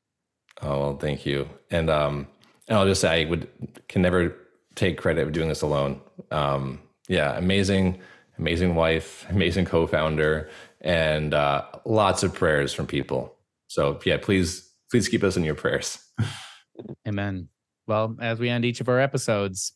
Oh 0.61 0.79
well, 0.79 0.97
thank 0.97 1.27
you. 1.27 1.49
And 1.71 1.91
um, 1.91 2.29
and 2.69 2.79
I'll 2.79 2.87
just 2.87 3.01
say 3.01 3.23
I 3.23 3.29
would 3.29 3.49
can 3.89 4.03
never 4.03 4.37
take 4.75 4.99
credit 4.99 5.27
of 5.27 5.33
doing 5.33 5.49
this 5.49 5.63
alone. 5.63 6.01
Um, 6.31 6.81
yeah, 7.09 7.37
amazing, 7.37 8.01
amazing 8.39 8.75
wife, 8.75 9.27
amazing 9.31 9.65
co-founder, 9.65 10.49
and 10.81 11.35
uh, 11.35 11.65
lots 11.85 12.23
of 12.23 12.35
prayers 12.35 12.73
from 12.73 12.87
people. 12.87 13.37
So 13.69 14.01
yeah, 14.05 14.19
please, 14.19 14.69
please 14.91 15.09
keep 15.09 15.25
us 15.25 15.37
in 15.37 15.45
your 15.45 15.55
prayers. 15.55 15.99
Amen. 17.09 17.49
Well, 17.87 18.17
as 18.21 18.39
we 18.39 18.49
end 18.49 18.65
each 18.65 18.81
of 18.81 18.89
our 18.89 19.01
episodes, 19.01 19.73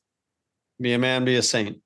be 0.81 0.93
a 0.93 0.99
man, 0.99 1.25
be 1.25 1.37
a 1.37 1.43
saint. 1.43 1.79